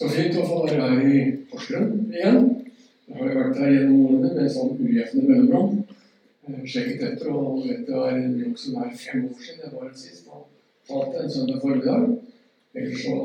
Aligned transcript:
Så 0.00 0.08
fint 0.08 0.36
å 0.40 0.42
få 0.48 0.58
være 0.64 0.76
her 0.80 1.00
i 1.12 1.16
Porsgrunn 1.50 2.06
igjen. 2.08 2.46
Jeg 3.04 3.16
har 3.18 3.34
vært 3.36 3.58
her 3.60 3.72
gjennom 3.74 4.06
årene 4.06 4.30
med 4.32 4.46
sånn 4.54 4.70
ujevne 4.80 5.24
mellomrom. 5.26 5.74
Eh, 6.48 6.62
Sjekket 6.64 7.02
etter 7.04 7.28
og 7.28 7.58
vet 7.66 7.82
det 7.84 7.98
er 7.98 8.16
en 8.16 8.38
jobb 8.40 8.54
som 8.62 8.78
er 8.80 8.94
fem 8.96 9.26
år 9.26 9.42
siden 9.44 9.66
jeg 9.66 9.74
var 9.74 9.90
sist 10.00 10.30
og 10.32 10.46
talte 10.88 11.20
en 11.20 11.34
søndag 11.34 11.60
formiddag. 11.66 12.08
Ellers 12.72 13.04
så 13.04 13.18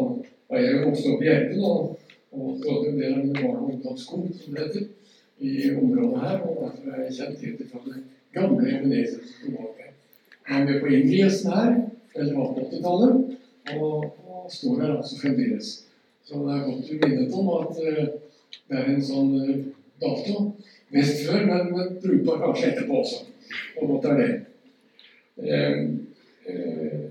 har 0.52 0.66
jeg 0.66 0.74
jo 0.74 0.84
vokst 0.90 1.08
opp 1.14 1.24
i 1.24 1.30
Gjerpen 1.30 1.64
og, 1.70 2.12
og 2.36 2.60
trådte 2.66 2.92
en 2.92 3.00
del 3.00 3.14
av 3.14 3.24
mine 3.24 3.38
barne- 3.40 3.56
og 3.62 3.72
ungdomsskole, 3.78 4.36
som 4.42 4.60
det 4.60 4.68
heter, 4.68 4.92
i 5.40 5.56
området 5.78 6.22
her. 6.28 6.38
Og 6.44 6.60
derfor 6.60 6.92
er 6.92 7.02
jeg 7.06 7.18
kjent 7.22 7.42
til 7.46 7.58
det 7.62 7.72
fra 7.72 7.86
det 7.88 8.04
gamle 8.36 8.68
bak 8.68 9.80
her. 9.80 9.96
Jeg 10.44 10.60
var 10.60 10.68
med 10.68 10.84
på 10.84 10.94
innvielsen 11.00 11.56
her, 11.56 11.74
eller 12.20 12.38
var 12.44 12.54
på 12.60 12.68
80-tallet, 12.68 13.36
og, 13.80 14.14
og 14.28 14.56
står 14.60 14.82
her 14.84 14.98
altså 15.00 15.24
fremdeles. 15.24 15.76
Så 16.26 16.42
det 16.42 16.54
er 16.56 16.64
godt 16.66 16.90
å 16.90 17.00
minnet 17.02 17.34
om 17.38 17.50
at 17.60 17.82
eh, 17.86 18.06
det 18.66 18.80
er 18.80 18.88
en 18.90 19.04
sånn 19.06 19.34
eh, 19.44 19.60
dato 20.02 20.40
mest 20.96 21.22
før, 21.28 21.44
men, 21.50 21.92
brukbar 22.02 22.42
kanskje 22.42 22.72
etterpå 22.72 23.02
også. 23.04 23.20
Og 23.78 23.92
godt 23.94 24.08
er 24.10 24.22
det. 24.22 24.30
Eh, 25.46 25.78
eh, 26.50 27.04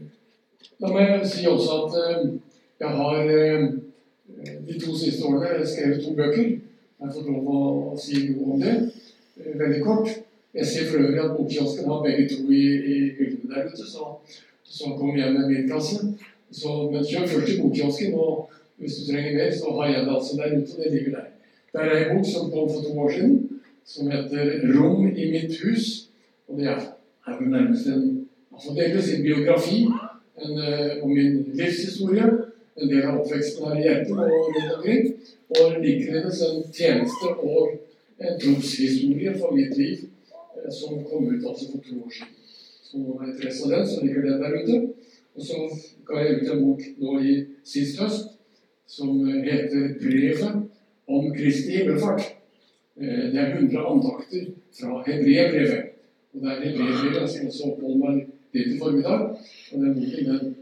la 0.82 0.90
meg 0.96 1.26
si 1.30 1.46
også 1.46 1.78
at 1.84 1.98
eh, 2.00 2.24
jeg 2.82 2.98
har 2.98 3.30
eh, 3.36 3.68
de 4.66 4.78
to 4.82 4.96
siste 4.98 5.28
årene 5.28 5.62
skrevet 5.62 6.02
to 6.02 6.16
bøker. 6.18 6.50
Jeg 7.04 7.14
fått 7.14 7.30
lov 7.30 7.46
å, 7.54 7.62
å 7.92 8.00
si 8.00 8.24
noe 8.32 8.56
om 8.56 8.64
det. 8.64 8.74
veldig 9.36 9.80
kort. 9.84 10.10
Jeg 10.54 10.66
ser 10.66 10.90
for 10.90 11.02
øvrig 11.02 11.22
at 11.22 11.36
Bokkiosken 11.36 11.88
har 11.90 12.02
begge 12.02 12.28
to 12.30 12.44
i, 12.50 12.64
i 12.94 12.98
hyllene 13.18 13.50
der 13.50 13.70
ute, 13.70 13.86
så, 13.86 14.12
så 14.64 14.92
kom 14.98 15.16
hjem 15.18 15.34
med 15.34 15.48
min 15.50 15.70
kasse. 15.70 16.12
Så, 16.54 16.74
men 16.92 17.02
kjør 17.06 17.26
først 17.32 17.48
til 17.50 17.62
Bokkiosken, 17.62 18.14
og 18.14 18.52
hvis 18.76 18.94
du 18.94 19.12
trenger 19.12 19.34
mer, 19.38 19.50
så 19.54 19.72
har 19.76 19.86
jeg 19.86 20.06
det 20.06 20.14
altså 20.14 20.36
der 20.36 20.56
ute. 20.58 20.82
Det 20.82 20.92
ligger 20.92 21.10
der. 21.10 21.26
Der 21.72 21.80
er 21.80 22.10
en 22.10 22.16
bok 22.16 22.26
som 22.32 22.50
kom 22.50 22.68
for 22.72 22.82
to 22.82 22.98
år 22.98 23.10
siden, 23.10 23.60
som 23.84 24.10
heter 24.10 24.44
'Rom 24.72 25.16
i 25.16 25.30
mitt 25.30 25.52
hus'. 25.62 26.08
Og 26.48 26.58
det 26.58 26.66
er, 26.66 26.80
er 27.26 27.32
jo 27.40 27.46
nærmest 27.50 27.86
en 27.86 28.28
altså 28.52 28.68
delvis 28.80 29.14
en 29.14 29.22
biografi 29.22 29.78
en, 30.44 30.58
eh, 30.58 31.02
om 31.02 31.10
min 31.10 31.52
livshistorie. 31.54 32.26
En 32.76 32.88
del 32.88 33.02
av 33.02 33.20
oppveksten 33.20 33.66
her 33.66 33.76
i 33.78 33.82
Gjerpen 33.82 34.18
og 34.18 34.30
rundt 34.30 34.72
omkring. 34.76 35.14
Og 35.48 35.82
likeledes 35.82 36.42
en 36.42 36.72
tjeneste 36.72 37.26
og 37.38 37.68
en 38.20 38.40
troshistorie 38.40 39.38
for 39.38 39.54
mitt 39.54 39.76
liv 39.78 39.98
eh, 40.56 40.72
som 40.78 41.04
kom 41.10 41.26
ut 41.26 41.46
altså 41.48 41.64
for 41.70 41.78
to 41.86 41.94
år 42.04 42.10
siden. 42.16 42.34
Så 42.82 42.96
er 42.98 43.26
jeg 43.26 43.34
interesse 43.34 43.64
av 43.64 43.78
den, 43.78 43.88
så 43.88 44.00
ligger 44.02 44.22
den 44.22 44.42
der 44.42 44.62
ute. 44.62 44.88
Og 45.34 45.42
så 45.46 45.56
ga 46.06 46.18
jeg 46.18 46.36
ut 46.36 46.50
en 46.52 46.64
bok 46.64 46.80
nå 46.98 47.18
i 47.20 47.34
sist 47.64 48.00
høst 48.00 48.33
som 48.86 49.28
eh, 49.28 49.42
heter 49.44 49.94
'Brevet 50.00 50.62
om 51.08 51.34
Kristi 51.34 51.70
himmelfart'. 51.72 52.34
Eh, 53.00 53.32
Det 53.32 53.40
er 53.40 53.56
100 53.56 53.86
andakter 53.86 54.46
fra 54.80 55.02
Hebreerbrevet. 55.06 55.84
Og 56.34 56.40
det 56.42 56.50
er 56.50 56.60
Hebreerbrevet 56.64 57.20
jeg 57.20 57.28
skal 57.28 57.46
også 57.46 57.64
oppholde 57.70 57.98
meg 57.98 58.26
litt 58.54 58.66
i 58.74 58.78
formiddag. 58.78 59.20
Og 59.72 59.80
den 59.80 59.94
boken 59.94 60.26
den 60.30 60.54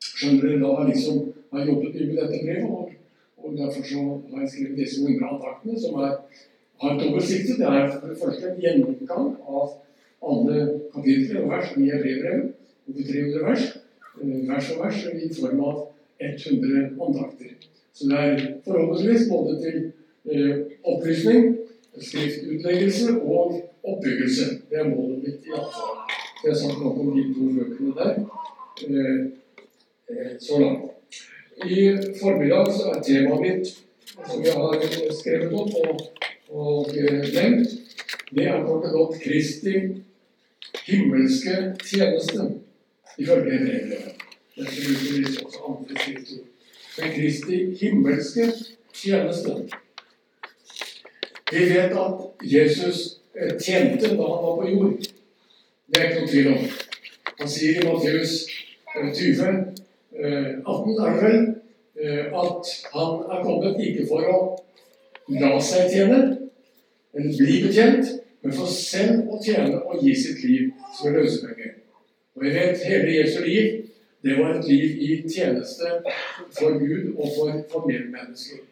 skjønner 0.00 0.42
dere 0.48 0.60
da 0.60 0.88
liksom 0.88 1.32
har 1.52 1.66
jobbet 1.66 1.94
mye 1.94 2.06
med 2.06 2.16
dette 2.22 2.40
brevet. 2.44 2.70
Og, 2.70 2.90
og 3.44 3.56
derfor 3.58 3.82
så 3.82 4.00
har 4.32 4.40
jeg 4.40 4.50
skrevet 4.50 4.78
disse 4.78 5.00
100 5.02 5.28
andaktene, 5.28 5.80
som 5.80 5.94
er, 6.00 6.12
har 6.80 6.90
et 6.94 7.02
dobbeltsikte. 7.02 7.58
Det 7.58 7.66
er 7.66 7.90
for 8.00 8.08
det 8.08 8.18
første 8.24 8.50
en 8.50 8.60
gjennomgang 8.62 9.36
av 9.48 9.66
alle 10.24 10.80
kapitler 10.94 11.42
og 11.42 11.50
vers 11.50 11.72
i 11.76 11.90
Hebreerbrevet. 11.90 12.52
Over 12.88 13.02
300 13.02 13.44
vers. 13.48 13.64
eh, 14.22 14.48
Vers 14.48 14.66
for 14.72 14.82
vers 14.84 14.98
i 15.06 15.34
form 15.40 15.60
av 15.60 15.93
100 16.24 16.86
andakter. 17.06 17.52
Så 17.94 18.08
det 18.10 18.18
er 18.18 18.40
forhåpentligvis 18.64 19.28
både 19.30 19.52
til 19.64 19.76
eh, 20.30 20.56
opplysning, 20.84 21.56
skriftutleggelse 22.00 23.20
og 23.20 23.70
oppbyggelse. 23.84 24.44
Det 24.70 24.78
er 24.78 24.88
målet 24.88 25.18
mitt 25.18 25.46
i 25.46 25.54
avtalen. 25.58 26.02
Så 26.10 26.48
jeg 26.48 26.52
har 26.52 26.60
sagt 26.60 26.80
noe 26.82 27.00
om 27.00 27.12
de 27.16 27.22
to 27.34 27.50
bøkene 27.56 27.92
der 27.98 28.12
eh, 28.88 29.20
eh, 30.10 30.32
så 30.40 30.60
langt. 30.60 30.90
I 31.64 31.80
formiddag 32.20 32.72
så 32.74 32.90
er 32.90 33.02
temaet 33.06 33.44
mitt, 33.44 33.76
som 34.14 34.42
jeg 34.42 34.52
har 34.52 35.12
skrevet 35.20 35.54
opp 35.54 35.76
og, 35.84 36.02
og 36.50 36.90
eh, 36.96 37.22
nevnt, 37.36 37.78
det 38.34 38.48
er 38.50 38.66
kort 38.66 38.88
og 38.88 38.98
godt 38.98 39.22
Kristi 39.22 39.76
himmelske 40.84 41.54
tjeneste, 41.86 42.50
ifølge 43.18 43.60
Skriftord. 44.54 46.46
Men 46.98 47.12
Kristi 47.12 47.76
himmelske 47.80 48.52
tjeneste. 48.92 49.68
Vi 51.52 51.58
vet 51.58 51.92
at 51.92 52.20
Jesus 52.42 53.18
eh, 53.34 53.58
tjente 53.60 54.08
da 54.08 54.22
han 54.22 54.44
var 54.44 54.56
på 54.60 54.68
jord. 54.70 54.98
Det 55.86 56.00
er 56.00 56.08
ikke 56.08 56.20
noe 56.20 56.30
tvil 56.30 56.48
om. 56.52 56.68
Han 57.38 57.50
sier 57.50 57.80
i 57.80 57.86
Matteus 57.86 58.34
eh, 58.94 59.10
20, 59.14 59.48
eh, 60.14 60.50
18 60.66 61.00
er 61.02 61.16
det 61.16 61.22
vel, 61.22 61.40
eh, 62.00 62.24
at 62.42 62.74
han 62.94 63.24
er 63.30 63.42
kommet 63.42 63.82
ikke 63.82 64.06
for 64.08 64.30
å 64.30 64.38
la 65.40 65.56
seg 65.62 65.90
tjene, 65.90 66.20
men 67.14 67.34
bli 67.34 67.58
betjent, 67.66 68.12
men 68.42 68.54
for 68.54 68.70
selv 68.70 69.34
å 69.34 69.40
tjene 69.42 69.82
og 69.82 70.02
gi 70.04 70.14
sitt 70.14 70.44
liv 70.46 70.70
som 70.94 71.10
en 71.10 71.18
løsepenge. 71.18 71.74
Og 72.34 72.46
vi 72.46 72.54
vet 72.54 72.86
hele 72.86 73.18
Jesu 73.18 73.42
liv 73.42 73.83
det 74.24 74.38
var 74.38 74.54
et 74.54 74.68
liv 74.68 75.02
i 75.06 75.08
tjeneste 75.28 75.90
for 76.58 76.78
Gud 76.78 77.14
og 77.16 77.26
for, 77.36 77.64
for 77.70 77.86
medmennesker. 77.88 78.62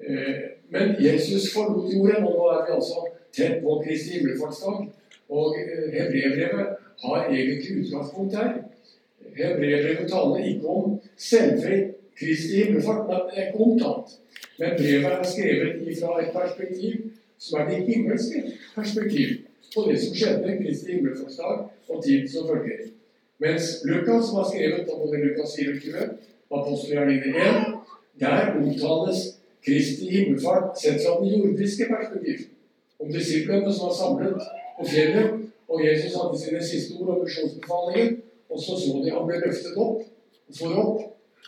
Eh, 0.00 0.38
Men 0.70 0.96
Jesus 1.00 1.52
forlot 1.52 1.94
jorden, 1.94 2.24
og 2.24 2.32
nå 2.36 2.48
er 2.52 2.64
vi 2.66 2.74
altså 2.76 3.04
tett 3.32 3.62
på 3.62 3.82
Kristi 3.84 4.18
himmelfartsdag. 4.18 4.88
Og 5.28 5.56
eh, 5.60 5.86
Hebreerbrevet 5.94 6.66
har 7.04 7.28
egentlig 7.28 7.78
utgangspunkt 7.80 8.36
her. 8.36 8.52
Hebreerbrevet 9.36 10.10
taler 10.10 10.44
ikke 10.50 10.66
om 10.66 11.00
selve 11.16 11.78
Kristi 12.18 12.62
himmelfart, 12.62 13.06
men 13.08 13.20
det 13.28 13.44
er 13.44 13.52
ikke. 13.52 13.92
Men 14.58 14.70
brevet 14.78 15.12
er 15.12 15.22
skrevet 15.32 15.98
fra 16.00 16.20
et 16.22 16.32
perspektiv 16.34 17.10
som 17.38 17.60
er 17.60 17.68
det 17.70 17.86
himmelske 17.86 18.42
perspektiv 18.74 19.28
på 19.74 19.84
det 19.90 19.98
som 20.02 20.14
skjedde 20.14 20.56
Kristi 20.62 20.92
himmelfartsdag 20.92 21.68
og 21.88 22.04
tiden 22.04 22.28
som 22.28 22.48
følger. 22.48 22.88
Mens 23.38 23.84
Lukas, 23.84 24.28
som 24.28 24.36
har 24.36 24.46
skrevet 24.50 24.88
om 24.90 25.00
både 25.00 25.18
Lukas 25.24 25.56
24 25.56 26.08
og 26.50 26.60
apostelgjerningene 26.60 27.50
1, 27.50 27.74
der 28.20 28.54
omtales 28.58 29.18
Kristi 29.66 30.08
himmelfart 30.10 30.78
sett 30.80 31.02
fra 31.04 31.18
den 31.20 31.34
jordiske 31.34 31.86
perspektiv. 31.90 32.48
Om 32.98 33.12
disiplene 33.12 33.72
som 33.72 33.88
var 33.88 33.94
samlet 33.94 34.48
på 34.78 34.86
fjellet, 34.92 35.30
og 35.68 35.84
Jesus 35.86 36.16
hadde 36.18 36.40
sine 36.40 36.62
siste 36.64 36.96
ord 36.98 37.14
om 37.14 37.22
misjonsbefalinger, 37.24 38.16
og 38.50 38.62
så 38.62 38.78
så 38.80 39.02
de 39.04 39.14
han 39.14 39.26
ble 39.28 39.40
løftet 39.44 39.76
opp 39.76 40.02
og 40.48 40.58
for 40.58 40.80
opp, 40.82 41.00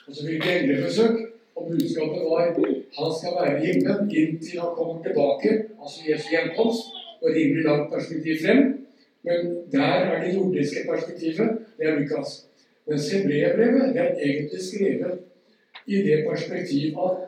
og 0.06 0.14
så 0.14 0.26
fikk 0.26 0.44
de 0.44 0.56
englebesøk, 0.58 1.16
og 1.56 1.70
budskapet 1.70 2.26
var 2.30 2.52
han 2.98 3.10
skal 3.18 3.36
være 3.38 3.56
i 3.56 3.66
himmelen 3.66 4.10
inntil 4.10 4.60
han 4.60 4.76
kommer 4.76 5.02
tilbake, 5.02 5.50
altså 5.82 5.98
Jesu 6.08 6.28
gjenkomst, 6.34 6.92
og 7.22 7.34
rimelig 7.36 7.64
langt 7.64 7.92
perspektiv 7.94 8.44
frem. 8.44 8.60
Men 9.22 9.56
der 9.72 9.82
er 9.82 10.24
det 10.24 10.34
jordiske 10.34 10.84
perspektivet. 10.90 11.58
Det 11.78 11.86
er 11.86 11.98
Lukas. 11.98 12.46
Mens 12.86 13.12
hebreerbrevet 13.12 13.96
er 13.96 14.14
egentlig 14.14 14.60
skrevet 14.60 15.18
i 15.86 15.96
det 15.96 16.24
perspektiv 16.30 16.96
at 17.06 17.26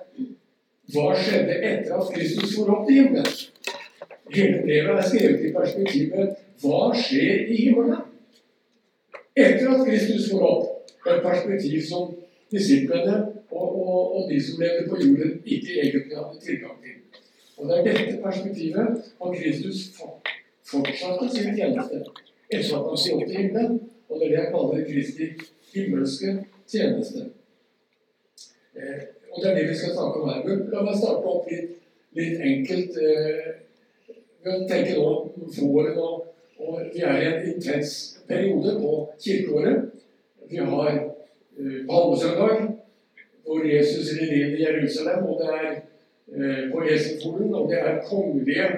hva 0.92 1.12
skjedde 1.16 1.58
etter 1.62 1.94
at 1.97 2.08
Kristus 2.14 2.56
for 2.56 2.72
opp 2.75 2.88
til 2.88 2.98
himmelen? 2.98 3.28
Hele 4.32 4.62
brevet 4.64 4.98
er 4.98 5.06
skrevet 5.08 5.44
i 5.47 5.53
perspektivet 5.54 6.34
hva 6.62 6.80
skjer 6.97 7.47
i 7.53 7.60
himmelen? 7.66 8.03
Etter 9.36 9.70
at 9.74 9.86
Kristus 9.86 10.30
for 10.30 10.48
opp. 10.48 10.69
Et 11.03 11.22
perspektiv 11.22 11.80
som 11.86 12.12
disiplene 12.53 13.14
og, 13.50 13.69
og, 13.86 14.16
og 14.16 14.30
de 14.30 14.38
som 14.44 14.60
levde 14.60 14.84
på 14.91 14.98
jorden, 15.03 15.32
ikke 15.44 15.80
egentlig 15.83 16.18
hadde 16.18 16.42
tilgang 16.44 16.77
til. 16.83 16.98
Og 17.56 17.68
det 17.68 17.78
er 17.78 17.89
dette 17.89 18.21
perspektivet 18.22 19.03
at 19.24 19.39
Kristus 19.39 19.80
fortsatte 20.68 21.28
sin 21.30 21.56
tjeneste 21.56 22.03
etter 22.53 22.76
at 22.76 22.88
han 22.88 22.98
sto 22.98 23.16
opp 23.16 23.26
til 23.28 23.38
himmelen. 23.38 23.80
Og 24.09 24.20
det 24.20 24.26
er 24.26 24.32
det 24.32 24.38
jeg 24.38 24.53
kaller 24.53 24.84
Kristi 24.88 25.28
himmelske 25.72 26.34
tjeneste. 26.68 27.24
Eh, 28.76 29.00
og 29.32 29.42
det 29.42 29.50
er 29.50 29.54
det 29.59 29.68
vi 29.70 29.76
skal 29.76 29.94
snakke 29.97 30.20
om 30.20 30.28
her. 30.28 30.42
Men 30.47 30.66
la 30.72 30.84
meg 30.84 30.98
starte 31.00 31.32
opp 31.32 31.48
litt, 31.50 31.78
litt 32.18 32.44
enkelt. 32.50 32.98
Eh, 33.00 33.50
ved 34.42 34.66
tenker 34.68 34.98
nå 34.98 35.10
våren, 35.54 35.98
og, 36.03 36.24
og 36.59 36.80
vi 36.92 37.03
er 37.06 37.20
i 37.20 37.26
en 37.30 37.44
intens 37.54 37.92
periode 38.28 38.74
på 38.80 38.92
kirkeåret. 39.22 39.91
Vi 40.50 40.58
har 40.58 40.88
eh, 40.91 41.78
palmesøndag, 41.88 42.65
hvor 43.47 43.65
Jesus 43.66 44.12
rir 44.18 44.32
inn 44.34 44.56
i 44.58 44.65
Jerusalem, 44.65 45.28
og 45.30 45.41
det 45.41 45.53
er 45.54 45.68
eh, 45.70 46.65
på 46.72 46.82
Esenfolen, 46.91 47.54
og 47.54 47.70
det 47.70 47.78
er 47.80 48.03
kongelige 48.08 48.68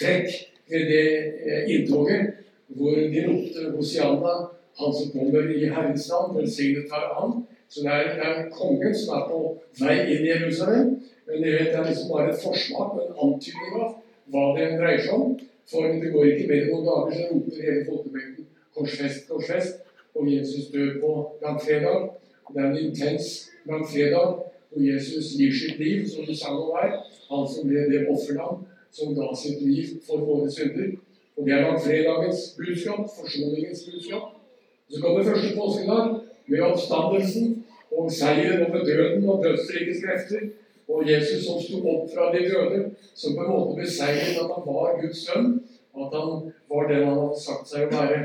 trekk 0.00 0.51
det 0.72 1.06
eh, 1.46 1.62
inntoget, 1.74 2.32
hvor 2.66 2.96
de 2.96 3.24
ropte 3.28 3.70
Hosianna, 3.76 4.34
han 4.80 4.94
som 4.98 5.10
kommer 5.12 5.50
i 5.52 5.68
Herrens 5.68 6.08
navn, 6.10 6.36
velsignet 6.38 6.92
være 6.92 7.14
han, 7.20 7.42
Så 7.68 7.80
det 7.80 7.92
er, 7.92 8.02
det 8.16 8.24
er 8.28 8.48
kongen 8.52 8.94
som 8.94 9.14
er 9.16 9.28
på 9.30 9.38
vei 9.80 9.94
inn 10.12 10.26
i 10.26 10.28
Jerusalem. 10.28 10.88
Men 11.24 11.44
det 11.44 11.52
er 11.60 11.86
liksom 11.86 12.10
bare 12.12 12.32
et 12.32 12.42
forsmak 12.42 12.98
en 13.00 13.14
antydning 13.24 13.78
av 13.80 13.94
hva 14.32 14.42
det 14.58 14.66
dreier 14.76 15.00
seg 15.00 15.14
om. 15.16 15.30
For 15.70 15.94
det 16.02 16.10
går 16.12 16.28
ikke 16.32 16.50
mer 16.50 16.66
enn 16.66 16.74
noen 16.74 16.88
dager, 16.90 17.14
så 17.16 17.30
roper 17.30 17.62
hele 17.64 17.86
folkemengden 17.86 18.48
'korsfest, 18.74 19.24
korsfest'. 19.30 19.80
Og 20.14 20.28
Jesus 20.28 20.68
dør 20.74 21.00
på 21.00 21.12
langfredag. 21.44 22.10
Det 22.52 22.60
er 22.60 22.68
en 22.68 22.78
intens 22.84 23.30
langfredag 23.64 24.28
hvor 24.68 24.84
Jesus 24.90 25.32
gir 25.38 25.52
sitt 25.56 25.78
liv, 25.80 26.04
som 26.08 26.28
du 26.28 26.36
sang 26.36 26.60
om 26.60 26.76
her. 26.76 26.98
Han 27.30 27.48
som 27.48 27.68
ble 27.68 27.88
det 27.88 28.04
offerland 28.12 28.66
som 28.92 29.14
ga 29.16 29.30
sitt 29.36 29.62
liv 29.62 29.96
for 30.06 30.24
våre 30.26 30.50
synder. 30.50 30.92
Og 31.36 31.46
det 31.46 31.54
er 31.54 31.64
langfredagens 31.64 32.40
budskap, 32.58 33.08
forsoningens 33.16 33.84
budskap. 33.88 34.34
Så 34.90 35.00
kommer 35.00 35.24
første 35.24 35.56
påskedag 35.56 36.20
med 36.46 36.60
oppstandelsen 36.60 37.64
og 37.96 38.12
seieren 38.12 38.66
over 38.66 38.84
døden 38.84 39.28
og 39.28 39.44
dødsrikets 39.44 40.02
krefter. 40.04 40.50
Og 40.88 41.10
Jesus 41.10 41.46
som 41.46 41.60
sto 41.62 41.78
opp 41.88 42.10
fra 42.12 42.28
de 42.34 42.42
døde, 42.50 42.90
som 43.14 43.36
på 43.36 43.44
en 43.44 43.52
måte 43.52 43.78
beseiret 43.80 44.36
at 44.42 44.50
han 44.54 44.66
var 44.66 44.98
Guds 45.00 45.22
sønn, 45.24 45.54
at 45.96 46.16
han 46.18 46.52
var 46.68 46.88
den 46.90 47.06
han 47.06 47.20
hadde 47.22 47.40
sagt 47.40 47.70
seg 47.70 47.86
å 47.86 47.94
være. 47.94 48.20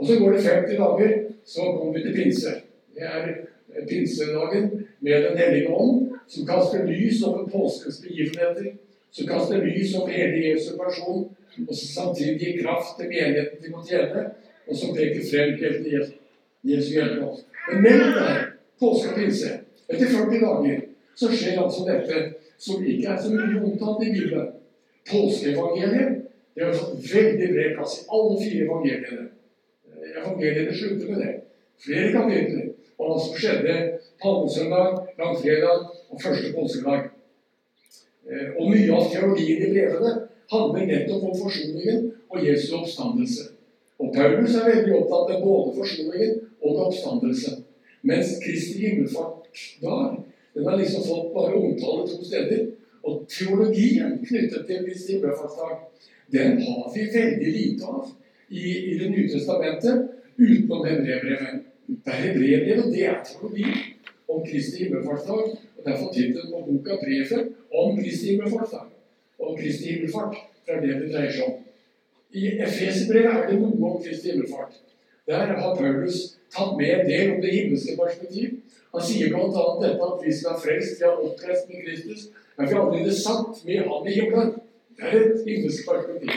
Og 0.00 0.08
så 0.08 0.18
går 0.20 0.36
det 0.36 0.44
50 0.44 0.82
dager, 0.82 1.16
så 1.44 1.70
kommer 1.78 1.96
vi 1.96 2.04
til 2.04 2.16
pinse. 2.18 2.54
Det 2.96 3.08
er 3.08 3.88
pinsedagen 3.88 4.70
med 5.00 5.22
Den 5.24 5.38
hellige 5.38 5.72
ånd, 5.72 6.10
som 6.28 6.46
kaster 6.46 6.84
lys 6.84 7.22
over 7.24 7.48
påskens 7.48 8.02
begivenheter, 8.04 8.74
som 9.10 9.26
kaster 9.26 9.64
lys 9.64 9.94
over 9.98 10.12
hele 10.14 10.44
Jesu 10.48 10.76
person, 10.78 11.26
og 11.68 11.74
som 11.74 11.88
samtidig 11.94 12.38
gir 12.40 12.62
kraft 12.62 12.96
til 12.98 13.10
menigheten 13.10 13.62
til 13.62 13.74
å 13.74 13.84
tjene, 13.86 14.24
og 14.68 14.76
som 14.76 14.94
peker 14.96 15.26
frem 15.30 15.56
helt 15.60 15.82
til 15.86 16.06
Jesu 16.70 16.92
hjelp. 16.94 17.42
Men 17.70 17.82
mellom 17.86 18.14
der, 18.16 18.40
påske 18.80 19.10
og 19.12 19.18
pinse, 19.18 19.56
etter 19.90 20.14
40 20.14 20.44
dager, 20.44 20.80
så 21.18 21.28
skjer 21.34 21.58
altså 21.60 21.84
dette 21.88 22.22
som 22.60 22.84
ikke 22.84 23.12
er 23.12 23.20
så 23.20 23.32
mye 23.34 23.60
omtalt 23.64 24.04
i 24.06 24.12
Bibelen. 24.14 24.50
Påskeevangeliet 25.10 26.20
det 26.54 26.64
har 26.64 26.74
fått 26.76 27.14
veldig 27.14 27.48
bred 27.54 27.76
plass 27.76 28.00
i 28.00 28.06
alle 28.14 28.40
fire 28.40 28.64
evangeliene. 28.66 29.28
Evangeliene 30.10 30.74
slutter 30.76 31.12
med 31.12 31.22
det. 31.24 31.34
Flere 31.80 32.10
kapitler 32.12 32.66
om 33.00 33.12
hva 33.12 33.20
som 33.24 33.38
skjedde 33.38 33.76
palmesøndag, 34.20 34.98
langfredag 35.18 35.86
og 36.10 36.22
første 36.22 36.52
påskedag. 36.56 37.09
Eh, 38.30 38.50
og 38.56 38.70
mye 38.70 38.90
av 38.94 39.08
teologien 39.10 39.64
i 39.64 39.70
brevene 39.72 40.12
handler 40.52 40.86
nettopp 40.86 41.24
om 41.30 41.38
forsoningen 41.38 42.10
og 42.30 42.44
Jesu 42.46 42.76
oppstandelse. 42.78 43.48
Og 44.00 44.14
Paulus 44.14 44.54
er 44.56 44.68
veldig 44.68 44.94
opptatt 45.00 45.34
av 45.34 45.42
både 45.44 45.74
forsoningen 45.78 46.36
og 46.62 46.82
oppstandelse. 46.86 47.56
Mens 48.06 48.36
Kristi 48.44 48.78
himmelfartsdag 48.84 50.20
den 50.54 50.66
har 50.66 50.78
liksom 50.78 51.02
fått 51.04 51.34
bare 51.34 51.58
omtale 51.58 52.06
to 52.08 52.22
steder. 52.24 52.70
Og 53.02 53.26
teologien 53.32 54.18
knyttet 54.22 54.66
til 54.68 54.86
Kristi 54.86 55.18
himmelfartsdag, 55.18 55.76
den 56.32 56.62
har 56.62 56.86
vi 56.94 57.06
veldig 57.14 57.52
lite 57.58 57.86
av 57.90 58.08
i, 58.48 58.62
i 58.92 58.98
Det 58.98 59.10
nye 59.10 59.28
testamentet 59.30 60.06
utenom 60.38 60.86
Hebrevbrevet. 60.86 61.66
Det 61.90 62.12
er 62.14 62.22
Hebreerbrevet, 62.24 62.92
det 62.94 63.06
er 63.06 63.22
teologi 63.26 63.66
om 64.34 64.44
Kristi 64.46 64.84
himmelfartsdag. 64.84 65.42
Og 65.76 65.82
Derfor 65.86 66.12
tittelen 66.12 66.52
på 66.52 66.60
boka 66.68 66.96
'Brevet 67.00 67.48
om 67.80 67.96
Kristi 68.00 68.26
himmelfartsdag'. 68.30 68.88
Om 69.38 69.56
Kristi 69.58 69.84
himmelfart. 69.92 70.36
Det 70.66 70.74
er 70.74 70.80
det 70.80 71.00
det 71.00 71.12
dreier 71.12 71.32
seg 71.32 71.44
om. 71.48 71.56
I 72.32 72.42
Efeserbrevet 72.66 73.32
er 73.36 73.46
det 73.50 73.60
noe 73.60 73.90
om 73.90 74.02
Kristi 74.04 74.30
himmelfart. 74.30 74.74
Der 75.26 75.46
har 75.62 75.76
Paulus 75.76 76.36
tatt 76.54 76.76
med 76.78 76.90
en 77.00 77.08
del 77.10 77.34
om 77.34 77.40
det 77.42 77.54
himmelske 77.54 77.96
perspektiv. 78.02 78.60
Han 78.94 79.02
sier 79.06 79.28
bl.a. 79.30 79.64
dette 79.82 80.06
at 80.06 80.22
vi 80.26 80.32
skal 80.34 80.50
være 80.52 80.62
frelst, 80.64 81.00
vi 81.00 81.06
har 81.06 81.24
oppreist 81.26 81.68
med 81.68 81.82
Kristus. 81.86 82.22
Men 82.56 82.68
vi 82.68 82.74
har 82.74 82.86
allerede 82.86 83.14
satt 83.14 83.64
med 83.64 83.78
Han 83.88 84.08
i 84.08 84.14
himmelen. 84.18 84.54
Det 84.96 85.04
er 85.04 85.20
et 85.20 85.44
himmelsk 85.46 85.88
perspektiv. 85.90 86.32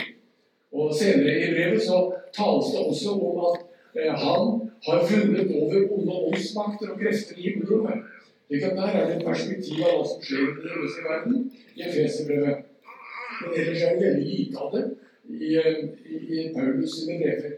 Og 0.72 0.94
senere 0.94 1.34
i 1.42 1.50
brevet 1.54 1.82
så 1.82 1.98
tales 2.36 2.70
det 2.74 2.84
også 2.90 3.10
om 3.10 3.42
at 3.48 3.58
eh, 3.98 4.14
han 4.24 4.63
har 4.86 5.06
vunnet 5.10 5.54
over 5.60 5.86
onde 5.96 6.18
åndsmakter 6.28 6.92
og 6.92 7.00
krefter 7.00 7.38
i 7.38 7.48
himmelrommet. 7.48 8.04
Slik 8.46 8.62
at 8.68 8.76
der 8.76 8.96
er 8.98 9.06
det 9.08 9.16
et 9.16 9.26
perspektiv 9.26 9.80
av 9.82 9.94
hva 9.96 10.06
som 10.08 10.22
skjer 10.22 10.42
i 10.42 10.48
den 10.56 10.70
himmelske 10.70 11.04
verden 11.08 11.38
i 11.74 11.86
Efeserbrevet. 11.88 12.66
Men 13.40 13.54
ellers 13.60 13.82
er 13.82 13.94
det 13.94 14.04
veldig 14.04 14.26
lite 14.28 14.60
av 14.60 14.74
det 14.74 14.84
i, 15.30 15.54
eh, 15.56 15.78
i, 16.04 16.18
i 16.40 16.48
Paulus 16.54 16.98
sine 16.98 17.18
brever. 17.22 17.56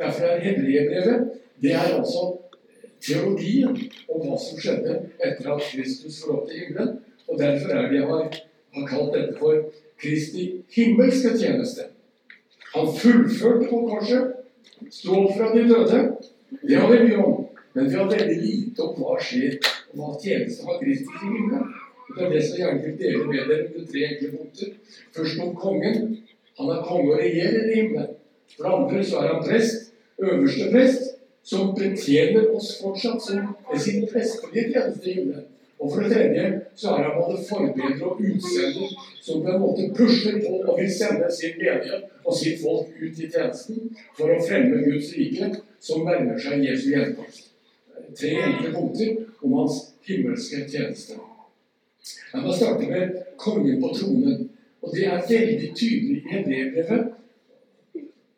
Derfor 0.00 0.26
er 0.26 0.42
hebreerbrevet 0.44 1.30
det 1.62 1.72
er 1.72 1.94
altså 1.96 2.26
teologien 3.00 3.76
om 4.08 4.22
hva 4.26 4.36
som 4.40 4.60
skjedde 4.60 4.98
etter 5.24 5.50
at 5.54 5.64
Kristus 5.70 6.20
forlot 6.24 6.52
himmelen. 6.52 6.98
Og 7.28 7.38
derfor 7.40 7.72
er 7.72 7.88
det 7.90 8.00
jeg 8.00 8.08
har, 8.10 8.40
har 8.76 8.88
kalt 8.90 9.14
dette 9.14 9.38
for 9.38 9.62
Kristi 10.02 10.48
himmelske 10.74 11.32
tjeneste. 11.38 11.88
Han 12.74 12.90
fullførte 12.98 13.70
på 13.70 13.80
korset, 13.88 14.34
opp 15.08 15.30
fra 15.38 15.52
de 15.54 15.62
døde. 15.70 16.00
Det 16.62 16.74
har 16.74 16.92
vi 16.92 17.02
mye 17.08 17.24
om. 17.24 17.42
Men 17.72 17.88
vi 17.88 17.94
har 17.94 18.10
veldig 18.10 18.36
lite 18.42 18.82
om 18.82 18.94
hva 19.00 19.16
skjer, 19.20 19.58
og 19.92 19.98
hva 20.00 20.12
tjeneste 20.22 20.64
har 20.64 20.78
Kristus 20.80 21.16
i 21.18 21.24
himmelen. 21.24 21.74
Det 22.16 22.22
er 22.24 22.30
det 22.32 22.44
som 22.46 22.60
gjerne 22.60 22.84
vil 22.84 22.94
dele 23.00 23.24
med 23.26 23.50
dere 23.50 23.66
med 23.74 23.88
tre 23.90 24.04
enkle 24.06 24.30
punkter. 24.36 24.70
Først 25.16 25.42
om 25.44 25.56
kongen. 25.60 26.06
Han 26.56 26.70
er 26.72 26.86
konge 26.86 27.12
og 27.12 27.20
regjerer 27.20 27.66
i 27.68 27.80
himmelen. 27.80 28.14
For 28.54 28.64
det 28.64 28.72
andre 28.78 29.02
så 29.04 29.20
er 29.20 29.34
han 29.34 29.44
prest, 29.44 29.90
øverste 30.22 30.70
prest 30.72 31.12
som 31.46 31.74
betjener 31.76 32.48
oss 32.56 32.72
fortsatt 32.80 33.20
som 33.22 33.52
sin 33.78 34.06
prestelige 34.12 34.72
tjeneste 34.72 35.10
i 35.10 35.18
himmelen. 35.18 35.44
Og 35.78 35.92
for 35.92 36.02
det 36.02 36.12
tredje 36.12 36.60
så 36.80 36.94
er 36.96 37.02
han 37.04 37.18
både 37.20 37.42
forbedrer 37.48 38.06
og 38.08 38.20
utsender 38.30 38.94
som 39.20 39.42
på 39.44 39.52
en 39.52 39.60
måte 39.60 39.90
pusher 39.98 40.40
på 40.40 40.54
og 40.62 40.78
vil 40.80 40.92
sende 40.98 41.28
sin 41.36 41.58
menighet 41.60 42.08
og 42.24 42.38
sitt 42.40 42.62
folk 42.62 42.96
ut 43.02 43.20
i 43.20 43.28
tjenesten 43.28 43.90
for 44.16 44.32
å 44.32 44.40
fremme 44.48 44.80
Guds 44.86 45.12
rike, 45.18 45.50
som 45.80 46.04
nærmer 46.06 46.38
seg 46.40 46.64
Jesu 46.64 46.90
gjenkomst. 46.92 47.50
Tre 48.16 48.32
enkle 48.42 48.72
punkter 48.74 49.16
om 49.42 49.58
hans 49.60 49.80
himmelske 50.06 50.64
tjeneste. 50.70 51.18
La 52.32 52.42
meg 52.42 52.56
starte 52.56 52.88
med 52.90 53.20
kongen 53.40 53.80
på 53.82 53.92
tronen. 53.96 54.48
Og 54.82 54.94
det 54.94 55.06
er 55.10 55.22
veldig 55.28 55.70
tydelig 55.74 56.16
i 56.20 56.26
Hebrevet. 56.30 57.12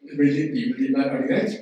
Det 0.09 0.17
blir 0.17 0.33
litt 0.33 0.53
bibeltid 0.55 0.95
der, 0.95 1.11
er 1.11 1.21
det 1.21 1.29
greit? 1.29 1.57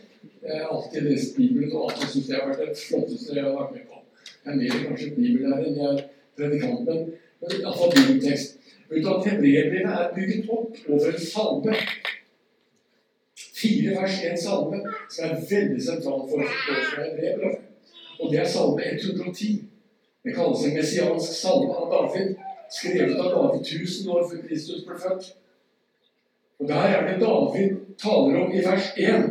Jeg 0.46 0.61
har 0.62 0.69
alltid 0.70 1.08
lest 1.08 1.37
Bibelen 1.37 1.73
og 1.73 1.88
alltid 1.88 2.08
syntes 2.12 2.29
det 2.29 2.37
har 2.37 2.49
vært 2.49 2.61
det 2.62 2.79
flotteste 2.79 3.34
jeg 3.34 3.44
har 3.44 3.56
vært 3.56 3.72
med 3.75 3.88
på. 3.90 4.02
Jeg 4.44 4.52
er 4.52 4.61
mer 4.61 4.84
kanskje 4.84 5.08
bibellærer 5.17 5.64
enn 5.67 5.81
jeg 5.81 5.88
er 5.88 6.05
predikant, 6.38 6.84
men, 6.87 7.56
iallfall 7.56 7.94
bibeltekst. 7.96 8.61
Vet 8.88 9.03
du 9.03 9.08
at 9.10 9.27
er 9.27 10.12
bygget 10.15 10.50
opp 10.55 10.77
over 10.89 11.08
en 11.10 11.24
salme. 11.27 11.74
Fire 13.56 13.94
vers 13.96 14.19
én 14.25 14.36
salme 14.36 14.82
som 15.08 15.25
er 15.25 15.41
veldig 15.51 15.82
sentral 15.82 16.27
for 16.29 16.43
Hebreerbrevet. 16.44 17.63
Og 18.20 18.32
det 18.32 18.41
er 18.41 18.48
salme 18.48 18.84
110. 18.93 19.65
Det 20.25 20.34
kalles 20.34 20.65
en 20.67 20.77
messiansk 20.77 21.32
salme 21.41 21.72
av 21.72 21.86
David, 21.94 22.34
skrevet 22.70 23.17
av 23.17 23.31
David 23.32 23.60
1000 23.60 24.10
år 24.13 24.29
før 24.29 24.43
Kristus 24.48 24.84
ble 24.84 24.98
født. 25.01 25.29
Og 26.58 26.69
Der 26.69 26.75
er 26.75 27.06
det 27.08 27.20
David 27.20 27.77
taler 27.98 28.41
om 28.41 28.53
i 28.53 28.65
vers 28.65 28.93
1. 28.96 29.25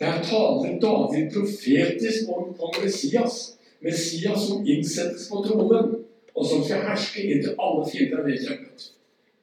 Der 0.00 0.22
taler 0.22 0.80
David 0.80 1.30
profetisk 1.32 2.28
om 2.28 2.54
kong 2.58 2.82
Messias. 2.82 3.56
Messias 3.80 4.48
som 4.48 4.66
innsettes 4.66 5.28
på 5.30 5.44
tronen, 5.46 6.04
og 6.34 6.46
som 6.46 6.64
skal 6.64 6.84
herske 6.88 7.22
inntil 7.22 7.56
alle 7.58 7.84
fiender 7.90 8.18
er 8.18 8.28
nedkjempet. 8.28 8.92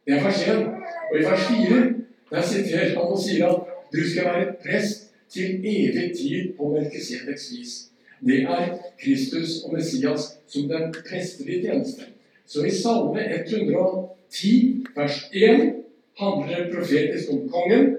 Det 0.05 0.13
er 0.13 0.23
vers 0.23 0.47
1. 0.47 0.65
Og 1.11 1.19
i 1.19 1.25
vers 1.25 1.47
4 1.49 1.92
der 2.33 2.41
siterer 2.41 2.89
han 2.89 2.97
og 2.97 3.19
sier 3.21 3.45
at 3.45 3.59
du 3.93 4.01
skal 4.09 4.25
være 4.25 4.53
prest 4.63 5.11
til 5.29 5.65
evig 5.65 6.11
tid 6.17 6.53
på 6.57 6.69
Melkisedeks 6.73 7.51
vis. 7.53 7.73
Det 8.25 8.39
er 8.43 8.77
Kristus 9.01 9.61
og 9.63 9.73
Messias 9.73 10.21
som 10.47 10.69
den 10.69 10.93
prestelige 11.09 11.61
tjeneste. 11.61 12.01
Så 12.45 12.63
i 12.65 12.69
Salme 12.69 13.21
110, 13.45 14.85
vers 14.95 15.29
1, 15.33 15.73
handler 16.19 16.57
det 16.57 16.75
profetisk 16.75 17.29
om 17.31 17.49
kongen, 17.49 17.95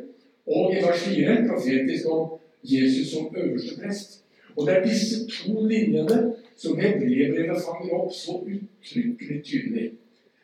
og 0.47 0.75
i 0.75 0.83
vers 0.83 1.01
4 1.09 1.49
profetisk 1.49 2.07
om 2.11 2.29
Jesus 2.65 3.13
som 3.13 3.37
øverste 3.37 3.81
prest. 3.81 4.21
Og 4.57 4.67
det 4.67 4.77
er 4.77 4.87
disse 4.87 5.27
to 5.31 5.67
linjene 5.67 6.33
som 6.57 6.79
hebreerbrevet 6.79 7.63
fanger 7.67 7.99
opp 7.99 8.13
så 8.15 8.33
uttrykkelig 8.43 9.45
tydelig. 9.45 9.91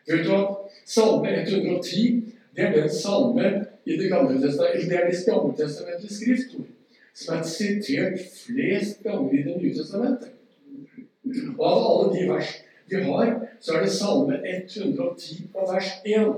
Vet 0.06 0.26
du 0.26 0.34
at 0.34 0.46
Salme 0.86 1.42
110 1.42 2.30
det 2.56 2.64
er 2.64 2.72
den 2.82 2.90
salme 2.90 3.66
i 3.86 3.96
Det 3.96 4.10
gamle 4.10 4.40
testamentet, 4.40 4.88
det 4.90 4.98
er 4.98 5.10
det 5.10 5.24
gamle 5.26 5.56
testamentets 5.56 6.20
skriftord 6.20 6.68
som 7.14 7.36
er 7.36 7.46
sitert 7.46 8.20
flest 8.34 9.02
ganger 9.04 9.32
i 9.34 9.42
Det 9.46 9.56
nye 9.56 9.74
testamentet. 9.74 10.36
Og 11.58 11.64
av 11.66 11.80
alle 11.86 12.12
de 12.14 12.28
vers 12.30 12.52
vi 12.90 13.02
har, 13.06 13.34
så 13.60 13.76
er 13.76 13.84
det 13.84 13.92
Salme 13.94 14.38
110 14.42 15.50
på 15.52 15.66
vers 15.72 15.90
1 16.04 16.30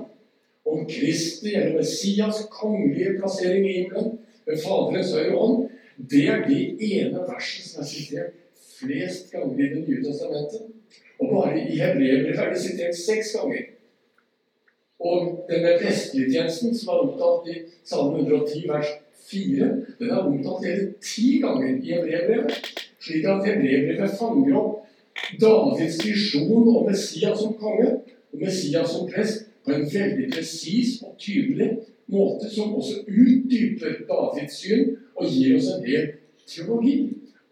om 0.69 0.83
Kristi 0.89 1.55
eller 1.55 1.79
Messias 1.79 2.43
kongelige 2.51 3.17
plassering 3.19 3.67
i 3.69 3.77
himmelen 3.79 4.19
ved 4.47 4.61
Faderens 4.65 5.15
høyre 5.15 5.39
ånd, 5.39 5.69
det 5.97 6.27
er 6.29 6.45
det 6.49 6.61
ene 6.83 7.25
verset 7.29 7.69
som 7.69 7.83
er 7.83 7.89
sitert 7.89 8.39
flest 8.79 9.31
ganger 9.33 9.61
i 9.61 9.69
Det 9.73 9.85
nye 9.87 10.03
testamentet. 10.05 10.67
Og 11.21 11.31
bare 11.31 11.61
i 11.61 11.79
Hebreerbrevet 11.79 12.41
er 12.41 12.53
det 12.53 12.61
sitert 12.61 12.99
seks 12.99 13.37
ganger. 13.37 13.69
Og 15.03 15.47
denne 15.51 15.75
prestegudstjenesten, 15.81 16.77
som 16.79 16.93
er 16.93 17.01
omtalt 17.07 17.49
i 17.51 17.57
Salme 17.85 18.23
110 18.23 18.69
vers 18.71 18.91
4, 19.27 19.71
den 19.99 20.11
er 20.11 20.21
omtalt 20.23 20.67
hele 20.67 20.93
ti 21.03 21.39
ganger 21.43 21.73
i 21.75 21.95
Hebreerbrevet. 21.95 22.71
Slik 23.03 23.27
at 23.27 23.47
Hebreerbrevet 23.49 24.19
fanger 24.19 24.59
opp 24.61 24.79
Davids 25.41 25.99
visjon 26.05 26.69
om 26.69 26.87
Messias 26.87 27.41
som 27.41 27.57
konge 27.59 27.89
og 28.33 28.45
Messias 28.45 28.93
som 28.95 29.09
prest 29.11 29.49
på 29.65 29.75
en 29.75 29.89
veldig 29.91 30.29
presis 30.33 31.01
og 31.07 31.17
tydelig 31.19 31.71
måte, 32.13 32.51
som 32.51 32.75
også 32.75 33.03
utdyper 33.09 34.03
Davids 34.09 34.61
syn 34.63 34.97
og 35.17 35.29
gir 35.29 35.57
oss 35.59 35.71
en 35.75 35.85
del 35.87 36.09
teologi 36.47 36.97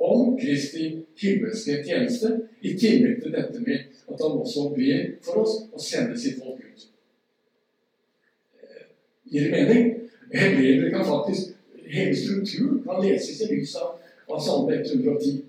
om 0.01 0.37
Kristi 0.41 0.87
himmelske 1.21 1.83
tjeneste, 1.85 2.33
i 2.63 2.73
tillegg 2.77 3.21
til 3.23 3.35
dette 3.35 3.61
med 3.61 3.91
at 4.09 4.23
han 4.23 4.39
også 4.41 4.71
ber 4.77 5.11
for 5.25 5.43
oss 5.45 5.59
å 5.73 5.83
sende 5.83 6.17
sitt 6.19 6.41
folk 6.41 6.63
ut. 6.65 6.87
Gir 9.31 9.51
mening? 9.51 9.95
Hebreere 10.33 10.91
kan 10.91 11.05
faktisk 11.05 11.57
Hele 11.91 12.15
strukturen 12.17 12.83
kan 12.87 13.03
leses 13.03 13.41
i 13.43 13.47
lys 13.51 13.75
av, 13.77 13.97
av 14.31 14.39
Salme 14.39 14.77
110. 14.79 15.41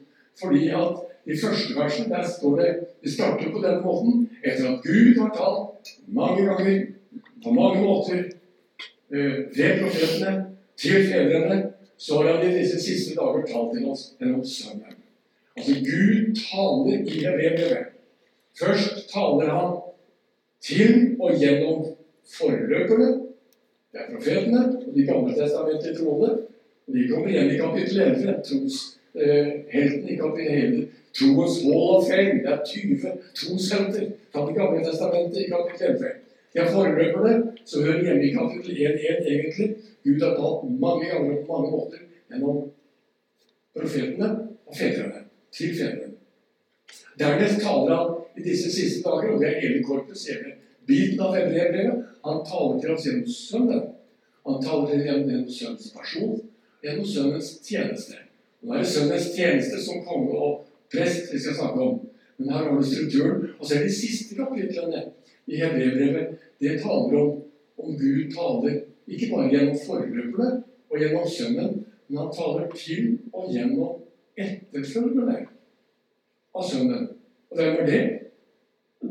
Fordi 0.42 0.72
at 0.74 1.04
i 1.30 1.38
første 1.38 1.76
versen 1.78 2.10
der 2.10 2.26
står 2.26 2.56
det 2.58 2.70
Det 3.04 3.12
starter 3.14 3.52
på 3.54 3.62
den 3.62 3.84
måten 3.84 4.24
etter 4.42 4.72
at 4.72 4.82
Gud 4.82 5.20
har 5.20 5.30
talt 5.38 5.92
mange 6.08 6.46
ganger, 6.46 6.88
på 7.44 7.54
mange 7.54 7.84
måter, 7.84 8.24
eh, 9.14 9.38
ved 9.58 9.80
profetene, 9.82 10.46
til 10.78 11.08
fedrene, 11.08 11.72
så 11.98 12.18
har 12.18 12.38
han 12.38 12.50
i 12.50 12.58
disse 12.60 12.82
siste 12.82 13.16
dager 13.16 13.46
talt 13.46 13.74
til 13.78 13.86
oss 13.90 14.04
gjennom 14.20 14.46
Sønnen. 14.46 14.98
Altså 15.58 15.74
Gud 15.86 16.36
taler 16.38 17.04
i 17.06 17.20
Hebreerbrevet. 17.26 17.92
Først 18.60 19.10
taler 19.14 19.50
han 19.50 19.76
til 20.62 21.18
og 21.20 21.38
gjennom 21.40 21.86
forløperne. 22.38 23.31
Det 23.92 24.00
er 24.00 24.10
profetene 24.14 24.64
og 24.88 24.96
de 24.96 25.06
gamle 25.06 25.36
testamentlige 25.36 25.98
troende. 26.00 26.32
Og 26.88 26.96
de 26.96 27.08
kommer 27.10 27.30
igjen 27.30 27.52
i 27.52 27.60
kapittel 27.60 28.02
11. 28.02 28.36
Troshelten 28.48 30.08
eh, 30.08 30.14
i 30.14 30.20
kapittel 30.24 30.58
11. 30.64 30.86
Troens 31.18 31.58
Hall 31.66 31.88
of 31.96 32.08
Fame. 32.10 32.38
Det 32.44 32.52
er 32.54 32.62
20 32.68 33.16
troshelter 33.40 34.06
fra 34.32 34.46
Det 34.48 34.56
gamle 34.60 34.86
testamentet 34.86 35.42
i 35.42 35.50
kapittel 35.52 35.88
11. 35.96 36.14
De 36.54 36.60
er 36.60 36.72
forløperne 36.76 37.34
som 37.66 37.84
hører 37.84 38.04
hjemme 38.06 38.24
i 38.28 38.34
kapittel 38.36 38.72
1.1 38.76 39.28
egentlig. 39.34 39.68
Gud 40.04 40.24
har 40.24 40.34
talt 40.40 40.80
mange 40.86 41.06
ganger 41.12 41.36
på 41.46 41.52
mange 41.52 41.72
måter 41.76 42.08
gjennom 42.32 42.64
profetene 43.76 44.32
og 44.66 44.76
fedrene. 44.76 45.28
Til 45.52 45.76
fedrene. 45.76 46.16
Dernest 47.20 47.60
taler 47.62 47.96
han 47.96 48.12
i 48.40 48.44
disse 48.50 48.72
siste 48.72 49.04
dager, 49.04 49.34
og 49.34 49.42
det 49.42 49.48
er 49.50 49.60
hele 49.60 49.84
korpus, 49.84 50.26
hele 50.32 50.56
biten 50.92 51.24
av 51.24 51.36
hebreerbrevet. 51.38 52.08
Han 52.28 52.44
taler 52.46 52.82
til 52.82 52.94
oss 52.96 53.08
gjennom 53.08 53.34
Sønnen. 53.34 53.84
Han 54.48 54.62
taler 54.64 54.92
til 54.92 55.02
oss 55.02 55.08
gjennom 55.08 55.50
Sønnens 55.58 55.94
person, 55.96 56.36
gjennom 56.84 57.08
Sønnens 57.16 57.52
tjeneste. 57.66 58.20
Nå 58.62 58.76
er 58.76 58.84
det 58.84 58.92
Sønnens 58.92 59.32
tjeneste 59.36 59.82
som 59.82 60.04
konge 60.06 60.36
og 60.38 60.66
prest 60.94 61.32
vi 61.34 61.40
skal 61.42 61.58
snakke 61.58 61.88
om. 61.88 62.02
Men 62.38 62.54
her 62.54 62.68
har 62.68 62.78
du 62.78 62.86
strukturen. 62.86 63.48
Og 63.60 63.66
så 63.66 63.78
er 63.78 63.88
de 63.88 63.96
siste 63.96 64.38
kapitlene 64.38 65.08
i 65.48 65.62
Hebreerbrevet 65.62 66.38
det 66.62 66.78
taler 66.84 67.18
om 67.18 67.40
om 67.82 67.98
Gud 67.98 68.32
taler 68.34 68.82
ikke 69.08 69.30
bare 69.32 69.50
gjennom 69.50 69.78
forløperne 69.86 70.50
og 70.90 71.00
gjennom 71.00 71.28
Sønnen, 71.28 71.86
men 72.08 72.18
han 72.20 72.34
taler 72.36 72.68
til 72.76 73.18
og 73.34 73.50
gjennom 73.54 74.02
etterfølgerne 74.38 75.38
av 76.56 76.68
Sønnen. 76.68 77.08
Og 77.50 77.58
hvem 77.58 77.80
er 77.82 77.90
det? 77.90 78.02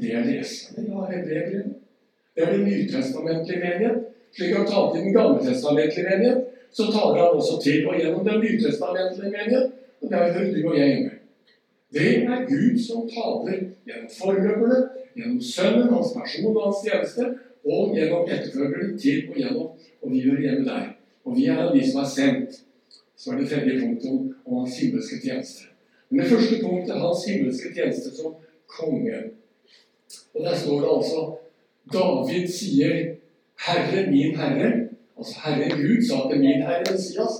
Det 0.01 0.15
er 0.15 0.25
leserne 0.25 0.95
av 0.97 1.11
Hebreerbrevet. 1.13 1.77
Det 2.35 2.45
er 2.45 2.53
den 2.57 2.65
nytestamentlige 2.69 3.61
menighet. 3.61 4.07
Slik 4.37 4.55
han 4.57 4.67
talte 4.67 4.99
i 4.99 5.05
den 5.05 5.15
gammeltestamentlige 5.15 6.07
menighet, 6.09 6.45
så 6.73 6.87
taler 6.95 7.19
han 7.19 7.39
også 7.41 7.57
til 7.65 7.89
og 7.89 7.97
gjennom 7.99 8.27
den 8.29 8.41
nytestamentlige 8.45 9.33
menighet. 9.37 9.73
Og 10.01 10.11
der 10.11 10.33
hører 10.33 10.53
du 10.55 10.69
og 10.69 10.79
jeg 10.79 10.89
hjemme. 10.89 11.11
Det 11.93 12.17
er 12.23 12.47
Gud 12.49 12.79
som 12.87 13.09
taler 13.11 13.59
gjennom 13.87 14.11
forløperne, 14.21 14.79
gjennom 15.17 15.41
Sønnen, 15.41 15.89
hans 15.95 16.13
person 16.19 16.57
og 16.57 16.63
hans 16.67 16.85
tjeneste, 16.87 17.25
og 17.65 17.97
gjennom 17.97 18.29
etterfølgerne 18.31 18.99
til 18.99 19.19
og 19.31 19.37
gjennom. 19.37 19.69
Og 20.03 20.13
vi 20.13 20.21
hører 20.21 20.41
hjemme 20.41 20.65
der. 20.69 20.87
Og 21.25 21.37
vi 21.37 21.47
er 21.47 21.75
de 21.75 21.83
som 21.91 22.01
er 22.05 22.09
sendt. 22.15 22.63
Så 23.17 23.33
er 23.33 23.41
det 23.41 23.51
tredje 23.51 23.81
punktet 23.81 24.35
om 24.47 24.63
hans 24.63 24.79
himmelske 24.79 25.19
tjeneste. 25.25 25.67
Men 26.09 26.21
det 26.21 26.31
første 26.31 26.63
punktet 26.63 26.95
er 26.95 27.03
hans 27.03 27.27
himmelske 27.29 27.75
tjeneste 27.75 28.15
som 28.17 28.39
konge. 28.79 29.19
Og 30.35 30.45
der 30.45 30.57
står 30.57 30.81
det 30.81 30.91
altså 30.97 31.21
David 31.93 32.49
sier 32.49 33.15
'Herre, 33.67 34.11
min 34.11 34.37
Herre'. 34.37 34.89
Altså 35.19 35.35
Herre 35.45 35.71
Gud 35.71 36.03
sa 36.09 36.29
til 36.31 36.41
min 36.41 36.63
Herre 36.67 36.93
Messias 36.93 37.35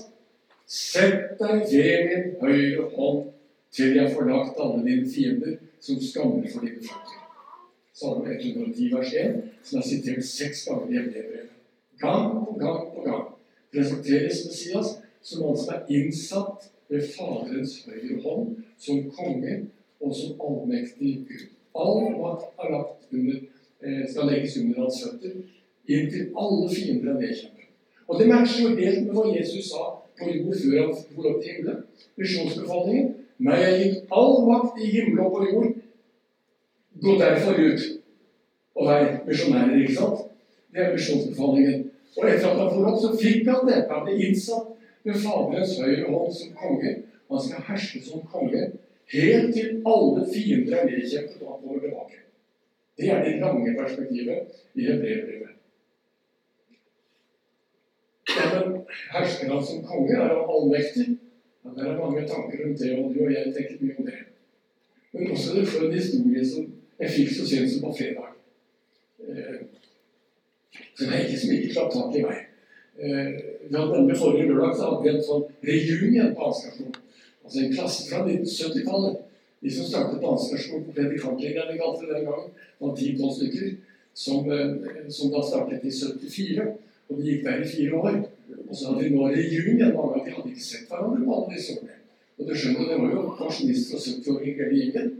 'Sett 0.67 1.39
deg 1.39 1.57
ved 1.71 1.99
min 2.09 2.23
høyre 2.41 2.89
hånd' 2.95 3.31
til 3.71 3.95
jeg 3.95 4.11
får 4.13 4.23
lagt 4.29 4.59
alle 4.63 4.85
dine 4.85 5.07
fiender 5.13 5.55
som 5.79 5.95
skammer 6.01 6.47
for 6.53 6.59
dine 6.65 6.81
føtter. 6.87 7.17
Salme 7.93 8.33
110 8.39 8.93
vers 8.93 9.13
1, 9.13 9.41
som 9.63 9.79
er 9.79 9.83
sitert 9.83 10.25
seks 10.25 10.65
ganger 10.65 10.89
i 10.89 10.97
Hebrevet. 10.97 11.49
Gang 11.99 12.45
på 12.45 12.53
gang 12.59 12.81
på 12.95 13.01
gang 13.05 13.25
presenteres 13.73 14.45
Messias 14.45 14.87
som 15.21 15.43
han 15.45 15.57
som 15.57 15.73
er 15.75 15.89
innsatt 15.89 16.69
ved 16.89 17.07
Faderens 17.15 17.75
høyre 17.85 18.21
hånd, 18.25 18.55
som 18.79 19.11
konge 19.15 19.57
og 20.01 20.15
som 20.15 20.39
allmektig 20.47 21.13
Gud. 21.29 21.49
All 21.75 22.01
makt 22.11 22.45
har 22.59 22.71
lagt 22.71 23.13
under, 23.13 23.39
eh, 23.83 24.03
skal 24.09 24.27
legges 24.27 24.57
under 24.57 24.81
hans 24.81 25.03
føtter, 25.03 25.41
inntil 25.87 26.29
alle 26.37 26.69
fiender 26.69 27.11
er 27.13 27.19
nedkjempet. 27.21 27.67
Og 28.07 28.19
det 28.19 28.27
matcher 28.27 28.63
jo 28.63 28.75
helt 28.75 29.05
med 29.05 29.13
hva 29.15 29.25
Jesus 29.35 29.69
sa 29.71 29.83
på 30.19 30.27
jord 30.29 30.57
før 30.59 30.81
han 30.81 30.95
for 31.15 31.29
opp 31.29 31.41
til 31.43 31.53
himmelen. 31.53 31.83
Misjonsbefalingen 32.19 33.13
meg 33.41 33.63
er 33.65 33.77
gitt 33.79 34.11
all 34.13 34.43
makt 34.45 34.81
i 34.81 34.89
himmel 34.91 35.23
og 35.25 35.31
på 35.37 35.45
jord. 35.49 35.71
Gå 37.01 37.15
derfor 37.21 37.57
ut 37.57 37.87
og 38.75 38.87
vær 38.87 39.07
misjonærer, 39.27 39.79
ikke 39.79 39.95
sant? 39.95 40.27
Det 40.73 40.83
er 40.83 40.93
misjonsbefalingen. 40.93 41.87
Og 42.17 42.27
etter 42.27 42.51
at 42.51 42.59
han 42.59 42.69
for 42.75 42.91
opp, 42.91 42.99
så 43.01 43.15
fikk 43.17 43.47
han 43.47 43.65
det. 43.67 43.79
Han 43.89 44.05
ble 44.05 44.17
innsatt 44.27 44.69
med 45.07 45.17
Faderens 45.23 45.77
høyre 45.79 46.05
hånd 46.11 46.35
som 46.35 46.53
konge. 46.59 46.93
Han 47.31 47.43
skal 47.45 47.65
herske 47.71 48.03
som 48.05 48.27
konge 48.31 48.67
helt 49.13 49.53
til 49.55 49.69
alle 49.93 50.25
fiender 50.33 50.77
er 50.77 50.89
nedkjempet 50.89 51.41
og 51.41 51.51
han 51.51 51.61
kommer 51.61 51.79
tilbake. 51.85 52.19
Det 52.97 53.09
er 53.09 53.23
det 53.23 53.39
lange 53.39 53.75
perspektivet 53.79 54.39
i 54.75 54.85
hebreerbrevet. 54.87 55.55
Men 58.35 58.81
hersker 59.13 59.53
han 59.53 59.65
som 59.65 59.83
konge, 59.85 60.15
er 60.15 60.33
han 60.33 60.51
allmektig. 60.55 61.07
Men 61.63 61.75
det 61.75 61.87
er 61.87 61.97
mange 61.97 62.27
tanker 62.27 62.65
rundt 62.65 62.79
det, 62.79 62.91
og 62.99 63.33
jeg 63.33 63.53
tenker 63.55 63.81
mye 63.81 63.97
om 63.97 64.05
det. 64.05 64.19
Men 65.11 65.31
også 65.31 65.55
det 65.55 65.67
for 65.67 65.85
en 65.85 65.93
historie 65.93 66.45
som 66.49 66.69
jeg 66.99 67.11
fikk 67.17 67.33
så 67.35 67.47
sent 67.49 67.71
som 67.71 67.83
på 67.85 67.93
fredag. 67.97 68.29
Så 70.95 71.03
som 71.03 71.13
jeg 71.13 71.25
ikke, 71.25 71.39
som 71.39 71.53
ikke 71.55 71.73
slapp 71.73 71.93
tak 71.93 72.15
i 72.15 72.23
meg. 72.25 72.39
Eh, 73.01 73.29
vi 73.69 73.75
hadde 73.75 73.97
nemlig 73.97 74.17
Forrige 74.17 74.47
lørdag 74.49 74.75
så 74.77 74.89
hadde 74.89 75.03
vi 75.03 75.11
en 75.11 75.23
sånn 75.25 75.45
reunion 75.69 76.35
på 76.35 76.49
Ansgarskolen. 76.49 76.99
Altså 77.43 77.59
en 77.59 77.73
klasse 77.73 78.09
fra 78.09 78.23
1970-tallet. 78.25 79.21
De 79.61 79.71
som 79.75 79.85
startet 79.85 80.21
på 80.21 80.33
Ansgarskolen 80.33 81.11
vi 81.11 81.17
kalte 81.21 81.43
det 81.45 81.55
den 82.15 82.29
gangen, 82.29 82.53
var 82.79 82.95
ti-tolv 82.97 83.33
stykker. 83.35 83.73
Som, 84.13 84.51
eh, 84.51 85.09
som, 85.09 85.31
da 85.31 85.41
startet 85.45 85.85
i 85.85 85.91
74. 85.91 86.67
Og 87.09 87.17
de 87.17 87.27
gikk 87.27 87.43
der 87.45 87.61
i 87.61 87.67
fire 87.67 87.93
år. 87.95 88.17
Og 88.69 88.75
så 88.75 88.91
hadde 88.91 89.03
de 89.03 89.15
nå 89.15 89.27
reunion. 89.27 89.93
Mange 89.97 90.19
av 90.19 90.25
de 90.25 90.33
hadde 90.35 90.53
ikke 90.53 90.65
sett 90.65 90.89
hverandre 90.89 91.25
på 91.25 91.35
alle 91.37 91.55
disse 91.55 91.77
årene. 91.77 91.99
Og 92.39 92.47
du 92.47 92.55
skjønner, 92.57 92.87
det 92.89 92.97
var 93.01 93.13
jo 93.13 93.35
pensjonister 93.37 93.97
og 93.97 94.05
70-åringer 94.07 94.63
hele 94.63 94.79
gjengen 94.79 95.11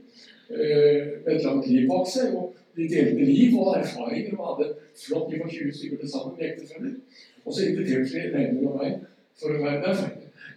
eh, 0.50 1.00
med 1.22 1.32
et 1.36 1.46
langt 1.46 1.70
liv 1.70 1.88
bak 1.92 2.10
seg. 2.10 2.34
Og 2.34 2.58
de 2.78 2.88
delte 2.90 3.30
liv 3.30 3.58
og 3.60 3.76
erfaringer 3.78 4.38
og 4.40 4.46
hadde 4.50 4.70
flott 4.98 5.32
liv 5.32 5.46
av 5.46 5.54
20 5.54 5.78
stykker 5.78 6.02
til 6.02 6.14
sammen 6.16 6.46
ektefeller. 6.50 6.98
Og 7.46 7.54
så 7.54 7.68
inviterte 7.68 8.10
de 8.10 8.36
Reine 8.36 8.68
og 8.68 8.82
meg 8.82 9.00
for 9.38 9.54
å 9.54 9.64
være 9.64 9.82
der. 9.86 10.06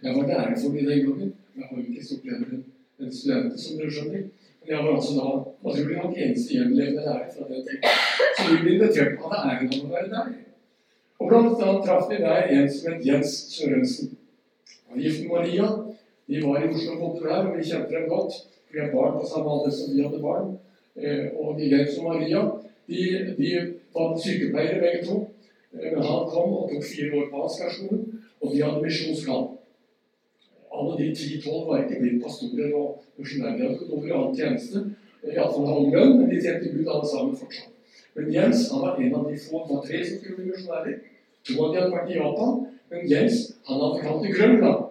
Jeg 0.03 0.15
var 0.17 0.29
lærer 0.29 0.57
for 0.61 0.75
dem 0.75 0.89
den 0.89 1.05
gangen. 1.05 1.33
Jeg 1.55 1.67
har 1.69 1.77
jo 1.77 1.83
ikke 1.87 2.05
stort 2.05 2.25
leder 2.27 2.55
enn 2.99 3.11
studenter, 3.11 3.59
som 3.63 3.77
du 3.79 3.85
skjønner. 3.87 4.25
Men 4.59 4.71
jeg 4.73 4.83
var 4.83 4.95
altså 4.95 5.13
da 5.15 5.29
naturlig 5.67 5.97
nok 6.01 6.17
eneste 6.17 6.57
gjenlevende 6.57 7.05
lærer 7.05 7.29
fra 7.31 7.47
den 7.51 7.61
tiden. 7.67 8.01
Så 8.37 8.47
vi 8.49 8.57
ble 8.63 8.73
invitert 8.75 9.15
på 9.21 9.31
er 9.31 9.45
æren 9.51 9.71
av 9.71 9.85
å 9.85 9.91
være 9.93 10.11
der. 10.11 10.33
Og 11.19 11.31
blant 11.31 11.63
annet 11.63 11.87
traff 11.87 12.09
vi 12.11 12.19
der 12.23 12.51
en 12.57 12.67
som 12.73 12.91
het 12.91 13.07
Jens 13.07 13.35
Sørensen. 13.53 14.11
Han 14.89 14.99
gift 14.99 15.23
med 15.23 15.31
Maria. 15.31 15.69
De 16.27 16.41
var 16.43 16.59
i 16.59 16.69
Oslo 16.73 16.97
og 17.07 17.19
der, 17.23 17.47
og 17.47 17.57
vi 17.57 17.67
kjente 17.69 17.93
dem 17.93 18.09
godt. 18.11 18.39
Vi 18.73 18.81
har 18.81 18.91
barn 18.91 19.19
på 19.19 19.27
samme 19.29 19.55
alder 19.55 19.71
som 19.77 19.93
de 19.93 20.03
hadde 20.03 20.23
barn. 20.23 20.55
Eh, 20.95 21.27
og 21.39 21.61
Jens 21.61 21.99
og 22.01 22.09
Maria 22.09 22.43
de, 22.87 23.35
de 23.37 23.51
var 23.95 24.17
sykepleiere 24.19 24.81
begge 24.83 25.05
to. 25.07 25.21
Eh, 25.71 25.91
men 25.93 26.03
han 26.03 26.27
kom 26.33 26.57
og 26.59 26.73
tok 26.73 26.83
fire 26.89 27.21
år 27.21 27.29
på 27.31 27.45
Ansgarskolen, 27.47 28.03
og 28.41 28.51
de 28.51 28.63
hadde 28.63 28.83
misjonskall. 28.83 29.53
Alle 30.85 30.97
de 31.01 31.15
ti-tolv 31.17 31.67
var 31.69 31.81
ikke 31.83 32.01
blitt 32.01 32.21
pastorer 32.23 32.73
og 32.77 33.01
over 33.17 34.07
i 34.07 34.11
annen 34.11 34.35
tjeneste. 34.37 34.83
Iallfall 35.25 35.71
halv 35.71 35.93
lønn, 35.95 36.19
men 36.19 36.29
de 36.29 36.41
tjente 36.41 36.69
Gud 36.69 36.89
alle 36.93 37.07
sammen 37.09 37.37
fortsatt. 37.39 37.71
Men 38.15 38.31
Jens 38.33 38.69
han 38.71 38.81
var 38.81 38.99
en 39.01 39.15
av 39.15 39.25
de 39.31 39.37
få. 39.39 39.63
Det 39.65 39.75
var 39.75 39.85
tre 39.87 40.01
som 40.05 40.19
skulle 40.19 40.35
bli 40.35 40.51
misjonærer. 40.51 40.99
To 41.47 41.55
av 41.63 41.73
de 41.73 41.79
hadde 41.81 41.95
vært 41.95 42.11
i 42.11 42.19
Japan. 42.19 42.53
Men 42.91 43.07
Jens 43.11 43.39
han 43.67 43.81
hadde 43.81 44.03
kalt 44.03 44.21
til 44.23 44.35
Grønland. 44.37 44.83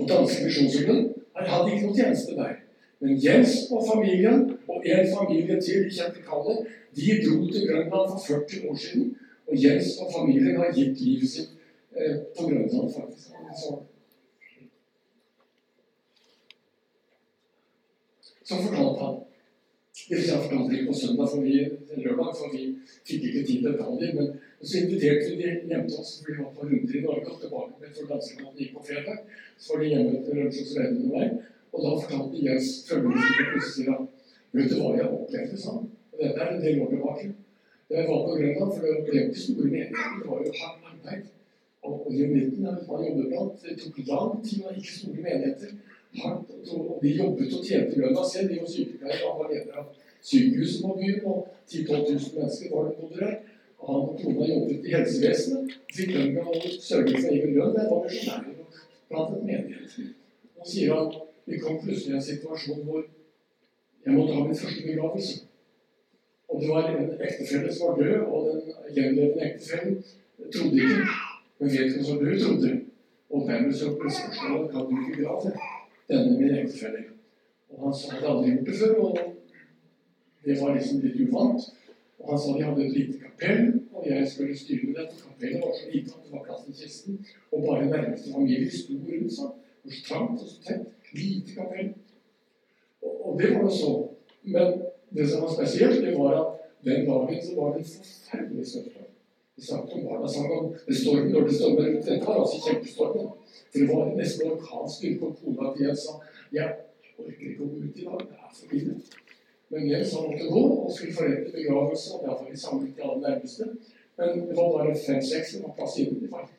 Og 0.00 0.08
danske 0.10 0.48
misjonsjobben 0.48 1.00
han 1.36 1.50
hadde 1.52 1.72
ikke 1.72 1.86
noe 1.86 1.98
tjeneste 2.00 2.36
der. 2.40 2.58
Men 3.00 3.18
Jens 3.24 3.54
og 3.70 3.86
familien, 3.92 4.44
og 4.68 4.86
en 4.86 5.08
familie 5.16 5.60
til, 5.60 5.84
de 5.86 5.96
kjente 5.98 6.24
kallet, 6.26 6.66
de 6.96 7.18
dro 7.24 7.38
til 7.52 7.68
Grønland 7.68 8.12
for 8.12 8.20
40 8.26 8.70
år 8.70 8.78
siden. 8.84 9.10
Og 9.46 9.64
Jens 9.64 9.96
og 10.00 10.12
familien 10.18 10.56
har 10.56 10.72
gitt 10.76 11.00
livet 11.04 11.30
sitt 11.30 11.50
eh, 11.96 12.16
på 12.36 12.48
Grønland, 12.48 12.92
faktisk. 12.98 13.43
Så 18.44 18.56
fortalte 18.60 19.00
han 19.04 19.16
si, 19.94 20.30
han 20.30 20.42
fortalte 20.42 20.74
ikke 20.74 20.90
på 20.90 20.98
søndag, 20.98 21.28
for 21.32 21.40
vi, 21.40 21.54
lørdag, 21.96 22.30
for 22.38 22.52
vi 22.52 22.64
fikk 23.08 23.22
ikke 23.28 23.44
tid 23.46 23.58
til 23.62 23.66
detaljer. 23.68 24.10
Men 24.18 24.26
så 24.60 24.82
inviterte 24.82 25.30
vi 25.30 25.36
de 25.40 25.52
hjemme 25.70 25.88
til 25.88 26.00
oss, 26.00 26.12
for 26.18 26.30
vi 26.30 26.38
var 26.40 26.50
på 26.56 26.66
runder 26.68 26.98
i 26.98 27.04
Norge 27.04 27.30
og 27.32 27.40
tilbake 27.40 27.80
med 27.80 27.94
for 27.98 28.10
danskemannen 28.12 28.58
gikk 28.60 28.74
på 28.76 28.84
fredag. 28.88 29.22
Så 29.58 29.72
var 29.72 29.84
de 29.84 29.92
hjemme 29.92 30.24
til 30.26 30.40
lunsj 30.40 30.60
og 30.80 31.08
meg, 31.14 31.38
og 31.72 31.78
da 31.86 31.94
fortalte 32.02 32.44
Jens 32.48 32.68
følgende 32.88 33.48
plutselig 33.52 33.88
han 33.92 34.10
Vet 34.54 34.68
du 34.70 34.76
hva 34.78 34.92
jeg 34.94 35.06
opplevde, 35.10 35.56
sa 35.58 35.72
han. 35.74 35.86
Og 36.14 36.20
dette 36.20 36.42
er 36.42 36.50
en 36.52 36.60
del 36.62 36.82
år 36.84 36.90
tilbake. 36.92 37.24
Da 37.90 37.96
jeg 37.98 38.06
var 38.06 38.20
på 38.22 38.36
Grønland, 38.38 38.74
for 38.76 38.84
det 38.86 38.92
ble 39.08 39.16
jo 39.16 39.24
ikke 39.30 39.40
store 39.42 39.70
menigheter, 39.72 40.12
det 40.20 40.28
var 40.30 40.44
jo 40.44 40.52
hardt 40.60 40.84
arbeid. 40.90 41.24
Og 41.84 42.06
i 42.12 42.22
er 42.22 42.28
man 42.88 43.04
jobber 43.06 43.26
blant. 43.30 43.58
Det 43.62 43.76
tok 43.80 43.98
lang 44.08 44.38
tid, 44.44 44.64
og 44.64 44.76
ikke 44.76 44.94
store 44.98 45.24
menigheter 45.26 45.74
og 46.22 46.98
de 47.02 47.08
jobbet 47.08 47.54
og 47.54 47.64
tjente 47.66 47.98
lønna 47.98 48.22
selv. 48.32 48.50
De 48.50 48.60
var 48.60 48.70
sykepleiere 48.70 49.30
og 49.30 49.40
var 49.40 49.50
leder 49.52 49.78
av 49.80 49.88
sykehuset 50.22 50.82
på 50.82 50.94
byen, 50.98 51.24
og 51.26 51.48
10 51.68 51.82
000-12 51.88 52.12
000 52.12 52.38
mennesker 52.38 52.74
var 52.74 52.88
det 52.88 52.96
bodde 53.00 53.20
der. 53.20 53.34
Og 53.78 53.88
han 53.94 54.02
og 54.08 54.20
kona 54.22 54.46
jobbet 54.50 54.86
i 54.86 54.94
helsevesenet, 54.94 55.74
fikk 55.96 56.12
lønn 56.14 56.38
og 56.44 56.54
å 56.54 56.74
sørge 56.88 57.16
for 57.18 57.32
egen 57.32 57.56
lønn. 57.56 57.74
Det 57.76 57.88
var 57.90 58.06
misjonærer 58.06 58.84
blant 59.10 59.34
en 59.38 59.46
menighet. 59.50 59.98
Nå 60.54 60.70
sier 60.70 60.94
han 60.94 61.12
vi 61.44 61.58
kom 61.60 61.82
plutselig 61.82 62.14
i 62.14 62.16
en 62.20 62.24
situasjon 62.30 62.86
hvor 62.86 63.02
jeg 64.04 64.14
måtte 64.14 64.38
ha 64.38 64.46
min 64.46 64.56
første 64.62 64.86
begravelse. 64.86 65.42
Og 66.48 66.62
det 66.62 66.70
var 66.70 66.88
en 66.88 67.12
ektefelle 67.18 67.72
som 67.74 67.90
var 67.90 68.00
død, 68.00 68.18
og 68.30 68.48
den 68.48 68.96
gjenlevende 68.96 69.48
ektefellen 69.50 70.02
trodde 70.54 70.84
ikke. 70.86 71.33
Men 71.58 71.70
hva 71.70 72.02
som 72.04 72.18
du 72.18 72.38
trodde. 72.38 72.72
Og 73.30 73.48
dermed 73.48 73.74
så 73.74 73.90
ble 73.98 74.10
spørsmålet 74.14 74.70
kan 74.72 74.84
du 74.88 74.92
ikke 75.00 75.22
grave 75.22 75.52
denne 76.10 76.36
min 76.38 76.58
ektefelle. 76.58 77.04
Og 77.70 77.80
han 77.84 77.94
hadde 78.10 78.28
aldri 78.30 78.50
gjort 78.50 78.66
det 78.68 78.76
før, 78.80 78.94
og 79.04 79.18
det 80.44 80.58
var 80.60 80.74
liksom 80.74 81.00
litt 81.02 81.20
uvant. 81.24 81.66
Og 82.18 82.30
han 82.30 82.40
sa 82.40 82.54
de 82.56 82.64
hadde 82.64 82.84
et 82.86 82.96
lite 82.98 83.18
kapell, 83.22 83.64
og 83.92 84.06
jeg 84.10 84.28
skulle 84.30 84.58
styre 84.58 84.94
dette. 84.98 85.18
Kapellet 85.22 85.64
var 85.64 85.74
så 85.78 85.90
lite 85.92 86.14
at 86.14 86.26
det 86.26 86.32
var 86.32 86.44
plass 86.46 86.64
til 86.66 86.76
kisten, 86.82 87.18
og 87.52 87.66
bare 87.66 87.90
nærmeste 87.90 88.32
familie 88.32 88.70
sto 88.70 88.98
rundt 89.08 89.36
seg. 89.38 89.60
hvor 89.82 89.92
så 89.92 90.04
trangt 90.08 90.42
og 90.42 90.48
så 90.48 90.60
tett. 90.66 90.86
Lite 91.14 91.54
kapell. 91.58 91.90
Og, 93.02 93.26
og 93.26 93.40
det 93.40 93.50
var 93.54 93.64
det 93.64 93.72
så. 93.72 93.90
Men 94.42 94.82
det 95.16 95.28
som 95.30 95.42
var 95.42 95.52
spesielt, 95.54 96.06
det 96.06 96.14
var 96.18 96.38
at 96.40 96.46
den 96.84 97.06
dagen 97.08 97.42
så 97.42 97.56
var 97.56 97.72
det 97.72 97.78
en 97.82 97.92
forferdelig 97.96 98.66
snøstorm. 98.66 99.03
Vi 99.56 99.62
snakket 99.62 99.94
om 99.94 100.04
barna 100.04 100.28
sang 100.28 100.50
om 100.52 100.74
det 100.86 100.94
stormen 100.94 101.32
når 101.32 101.48
det 101.48 101.54
stormer. 101.54 101.90
Dette 101.92 102.26
var 102.26 102.40
altså 102.40 102.60
kjempestormen. 102.66 103.28
Det 103.74 103.88
var 103.90 104.08
nesten 104.18 104.50
orkansk 104.50 105.04
ute 105.04 105.28
og 105.28 105.36
kona 105.42 105.74
til 105.74 105.86
Jens 105.86 106.06
sa 106.06 106.16
jeg 106.54 106.72
orker 107.18 107.46
ikke 107.50 107.62
å 107.62 107.68
gå 107.70 107.84
ut 107.84 108.00
i 108.00 108.06
dag, 108.06 108.24
det 108.30 108.38
er 108.38 108.56
for 108.58 108.74
ille. 108.78 108.96
Men 109.70 109.86
Jens 109.90 110.14
han 110.14 110.26
måtte 110.30 110.50
gå 110.50 110.64
og 110.64 110.90
skulle 110.96 111.14
forrette 111.18 111.54
begravelse, 111.54 112.10
og 112.14 112.26
derfor 112.26 112.50
vi 112.50 112.58
samlet 112.64 112.96
de 112.96 113.06
aller 113.06 113.22
nærmeste. 113.28 113.68
Men 114.18 114.44
det 114.48 114.56
var 114.58 114.74
bare 114.74 114.98
fem-seks 115.06 115.54
som 115.54 115.64
var 115.68 115.76
plass 115.78 115.96
inne. 116.02 116.20
Det 116.24 116.30
var 116.34 116.50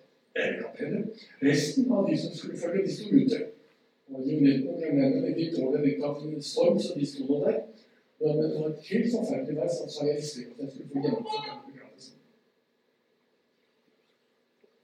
kapellet. 0.61 1.27
Resten 1.49 1.91
av 1.91 2.09
de 2.09 2.17
som 2.23 2.33
skulle 2.37 2.59
følge, 2.63 2.87
de 2.87 2.95
sto 2.95 3.11
ute. 3.11 3.43
Og 4.11 4.23
grenene 4.23 5.35
de 5.35 5.51
tålte 5.55 5.83
litt 5.83 6.03
av 6.03 6.23
en 6.23 6.41
storm, 6.43 6.79
så 6.79 6.95
de 6.99 7.07
sto 7.11 7.27
nå 7.29 7.43
der. 7.45 7.61
Men 8.23 8.41
det 8.41 8.51
var 8.55 8.67
et 8.71 8.89
helt 8.91 9.13
forferdelig 9.15 9.61
vær, 9.61 9.71
så 9.75 10.07
jeg 10.07 10.19
visste 10.19 10.43
ikke 10.43 10.57
at 10.57 10.61
jeg 10.63 10.73
skulle 10.73 10.91
få 10.91 11.07
gjennomført 11.07 11.49
den 11.51 11.64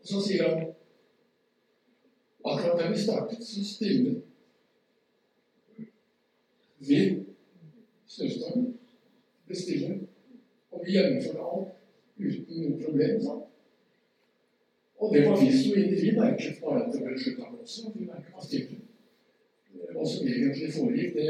Og 0.01 0.07
så 0.07 0.21
sier 0.27 0.47
han 0.49 0.69
Akkurat 2.41 2.79
da 2.79 2.87
vi 2.89 2.97
startet, 2.97 3.43
så 3.45 3.61
stivnet 3.61 4.23
vi 6.87 6.97
snøstormen. 8.07 8.77
Det 9.47 9.57
stille. 9.57 9.99
Og 10.71 10.81
vi 10.85 10.95
gjennomførte 10.95 11.43
alt 11.53 11.67
uten 12.17 12.63
noe 12.63 12.79
problem. 12.83 13.21
Sant? 13.21 13.43
Og 15.01 15.13
det 15.13 15.21
var 15.27 15.37
vi 15.41 15.51
som 15.57 15.77
individ 15.77 16.17
merket 16.17 16.57
bare 16.63 16.83
at 16.85 16.93
det 16.93 17.03
ble 17.03 17.19
slutta 17.19 17.51
med 17.51 17.61
oss. 17.61 17.79
Vi 17.95 18.05
merket 18.05 18.33
var 18.33 18.45
stille. 18.45 18.79
Hva 19.93 20.05
som 20.07 20.27
egentlig 20.27 20.73
foregikk, 20.73 21.15
det, 21.15 21.27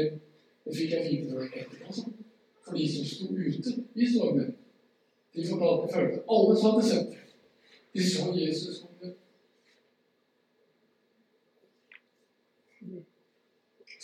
det 0.64 0.76
fikk 0.76 0.94
jeg 0.96 1.08
vite 1.10 1.30
først 1.32 1.56
etterpå. 1.60 1.86
Altså. 1.86 2.04
For 2.64 2.78
de 2.78 2.88
som 2.94 3.08
sto 3.10 3.28
ute 3.32 3.74
i 3.94 4.08
stormen, 4.14 4.54
de 5.34 5.46
fortalte 5.48 5.94
følte 5.94 6.24
alle 6.36 6.58
hadde 6.64 6.86
sett 6.88 7.12
det. 7.12 7.21
De 7.92 8.10
så 8.10 8.30
Jesus 8.36 8.80
komme 8.80 8.92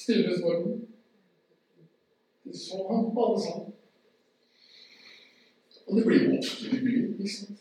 stille 0.08 0.38
stormen. 0.38 0.86
De 2.44 2.58
så 2.58 2.76
ham 2.90 3.18
alle 3.18 3.40
sammen. 3.46 3.72
Og 5.86 5.96
det 5.96 6.04
blir 6.06 6.24
jo 6.24 6.32
i 6.76 6.80
byen. 6.84 7.20
ikke 7.20 7.34
sant? 7.34 7.58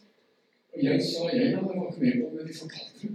Og 0.73 0.83
jeg 0.83 1.03
sa 1.03 1.29
jeg 1.33 1.55
hadde 1.55 1.79
vært 1.81 1.97
med 2.01 2.13
på 2.21 2.29
men 2.35 2.47
de 2.47 2.55
fortalte 2.61 3.01
det. 3.01 3.11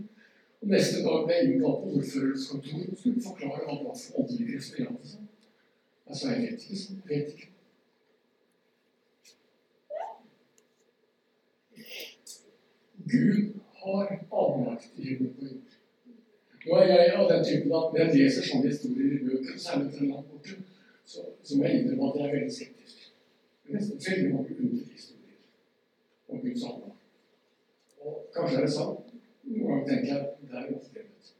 Og 0.61 0.69
neste 0.75 1.01
dag 1.07 1.25
ble 1.27 1.37
jeg 1.39 1.49
innkalt 1.49 1.81
på 1.83 1.95
ordførerens 1.97 2.49
kontor 2.51 2.83
og 2.91 2.99
skulle 2.99 3.25
forklare 3.29 3.65
hva 3.65 3.77
det 3.79 3.87
var 3.87 3.97
for 4.03 4.21
åndelige 4.21 4.51
krefter 4.53 4.83
jeg 4.83 4.89
hadde. 4.91 5.25
Jeg 6.09 6.21
sa 6.21 6.35
jeg 6.35 6.43
vet 6.45 6.69
ikke. 6.69 7.01
Jeg 7.11 7.11
vet 7.13 7.35
ikke. 7.35 7.52
Gud 13.13 13.61
har 13.83 14.11
allmaktigheter. 14.41 15.55
Nå 16.65 16.77
er 16.79 16.91
jeg 16.93 17.15
av 17.19 17.31
den 17.31 17.45
typen 17.45 17.73
at 17.75 17.93
når 17.93 18.01
jeg 18.03 18.15
leser 18.17 18.47
sånne 18.47 18.71
historier 18.71 19.17
i 19.17 19.23
bøker, 19.27 19.57
særlig 19.59 19.95
fra 19.97 20.09
langt 20.11 20.29
borte, 20.31 20.59
så, 21.05 21.25
så 21.43 21.59
må 21.59 21.67
jeg 21.67 21.81
innrømme 21.81 22.11
at 22.11 22.19
jeg 22.19 22.29
er 22.29 22.35
veldig 22.37 22.57
skeptisk. 22.57 23.09
Det 23.63 23.73
er 23.73 23.81
nesten 23.81 24.05
veldig 24.07 24.35
mange 24.35 24.59
underhistorier 24.59 25.41
om 26.29 26.45
Guds 26.45 26.67
allmakt. 26.69 27.09
Og 28.03 28.21
kanskje 28.37 28.61
er 28.61 28.69
det 28.69 28.75
sant. 28.77 29.11
Noen 29.43 29.67
ganger 29.67 29.89
tenker 29.89 30.13
jeg 30.13 30.21
at 30.21 30.45
det 30.45 30.61
er 30.61 30.69
overdrevet. 30.69 31.33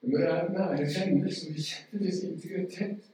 Men 0.00 0.10
når 0.10 0.24
det 0.24 0.32
er 0.32 0.50
nære 0.56 0.88
venner 0.96 1.38
som 1.38 1.54
vi 1.54 1.68
kjenner 1.68 2.02
deres 2.02 2.20
integritet, 2.26 3.08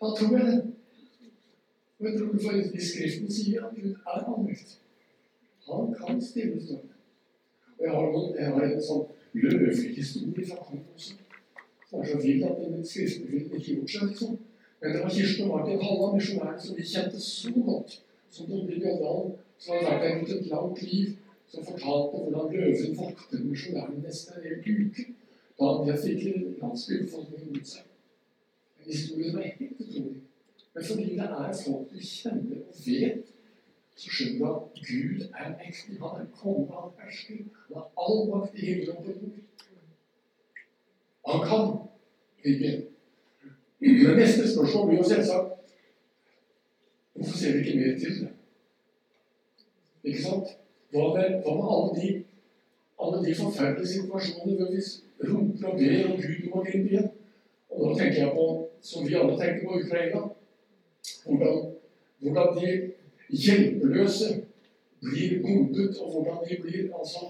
da 0.00 0.12
tror 0.18 0.36
jeg 0.38 0.46
det. 0.50 0.58
Og 2.00 2.06
jeg 2.06 2.18
tror 2.18 2.38
for 2.42 2.52
i 2.76 2.84
Skriften 2.84 3.32
sier 3.32 3.64
at 3.66 3.74
Gud 3.76 3.90
er 3.92 4.22
allmektig. 4.24 4.78
Han 5.68 5.94
kan 5.98 6.22
stille 6.22 6.62
stormen. 6.64 6.94
Og 7.78 7.84
jeg 7.84 8.46
har, 8.52 8.62
en 8.64 8.82
sånn 8.84 9.04
løvehistorie 9.42 10.46
fra 10.48 10.62
Kongo 10.64 10.94
også. 10.94 11.18
Som 11.90 12.00
er 12.00 12.08
så 12.08 12.20
fint 12.22 12.46
at 12.48 12.62
den 12.62 12.86
skriften 12.86 13.28
ville 13.28 13.58
ikke 13.58 13.74
gjort 13.74 13.92
seg, 13.94 14.06
liksom. 14.12 14.38
Men 14.80 14.94
det 14.94 15.02
var 15.02 15.12
Kirsten 15.12 15.44
og 15.44 15.52
Martin 15.52 15.84
Halla, 15.84 16.08
misjonæren 16.14 16.60
som 16.64 16.76
vi 16.76 16.86
kjente 16.92 17.20
så 17.20 17.52
godt, 17.68 17.96
som 18.32 18.52
i 18.56 18.60
Bjørndalen, 18.68 19.34
som 19.58 19.76
hadde 19.76 19.90
vært 19.90 20.04
der 20.04 20.14
rundt 20.16 20.32
et 20.36 20.50
langt 20.54 20.82
liv, 20.86 21.12
som 21.52 21.66
fortalte 21.68 22.22
hvordan 22.24 22.54
løven 22.54 22.96
vokter 23.02 23.44
misjonæren 23.44 24.00
nesten 24.06 24.40
en 24.40 24.48
hel 24.48 24.86
uke. 24.86 25.06
Da 25.60 25.74
han 25.76 26.02
fikk 26.06 26.26
landsbybefolkningen 26.62 27.52
mot 27.52 27.72
seg. 27.74 27.84
En 28.80 28.92
historie 28.94 29.34
som 29.34 29.42
er 29.44 29.56
helt 29.58 29.84
utrolig. 29.84 30.29
Men 30.74 30.84
fordi 30.84 31.04
det 31.18 31.26
er 31.26 31.60
folk 31.64 31.90
du 31.90 31.98
kjenner 31.98 32.62
og 32.62 32.82
vet 32.86 33.30
så 34.00 34.08
skjønner 34.08 34.38
du 34.38 34.44
at 34.48 34.80
Gud 34.88 35.24
er 35.40 35.48
mektig. 35.58 35.96
Han 36.00 36.20
er 36.22 36.28
konge, 36.32 36.68
han 36.72 36.92
hersker. 37.00 37.42
Han 37.68 37.76
har 37.76 37.88
all 38.04 38.22
makt 38.30 38.54
i 38.56 38.66
himmelen 38.66 38.96
og 38.96 39.04
på 39.04 39.10
jord. 39.10 39.34
Han 41.28 41.42
kan 41.48 41.66
ikke. 42.44 42.70
Men 43.80 44.16
neste 44.16 44.46
spørsmål 44.52 44.88
blir 44.88 45.02
jo 45.02 45.08
selvsagt 45.08 45.56
Hvorfor 47.14 47.36
ser 47.38 47.52
vi 47.52 47.58
ikke 47.58 47.78
mer 47.78 47.98
til 47.98 48.20
det? 48.20 48.28
Ikke 50.04 50.22
sant? 50.22 50.48
Hva 50.90 51.06
med, 51.14 51.42
hva 51.44 51.54
med 51.58 51.66
alle, 51.74 51.90
de, 52.00 52.10
alle 53.02 53.18
de 53.26 53.34
forferdelige 53.42 53.92
situasjonene 53.94 54.56
hvor 54.56 54.70
vi 54.72 54.80
roper 55.28 55.68
og 55.68 55.78
ber 55.78 56.12
om 56.12 56.16
Gud 56.22 56.46
må 56.54 56.62
gripe 56.64 56.88
igjen. 56.88 57.10
Og 57.70 57.82
da 57.82 57.98
tenker 57.98 58.22
jeg 58.22 58.32
på, 58.38 58.46
som 58.80 59.08
vi 59.08 59.18
alle 59.20 59.36
tenker 59.40 59.66
på, 59.66 59.80
Ukraina. 59.82 60.22
Hvordan, 61.24 61.56
hvordan 62.18 62.48
de 62.60 62.92
hjelpeløse 63.28 64.28
blir 65.00 65.42
bombet, 65.42 65.96
og 65.98 66.12
hvordan 66.12 66.38
de 66.48 66.62
blir 66.62 66.98
altså 66.98 67.20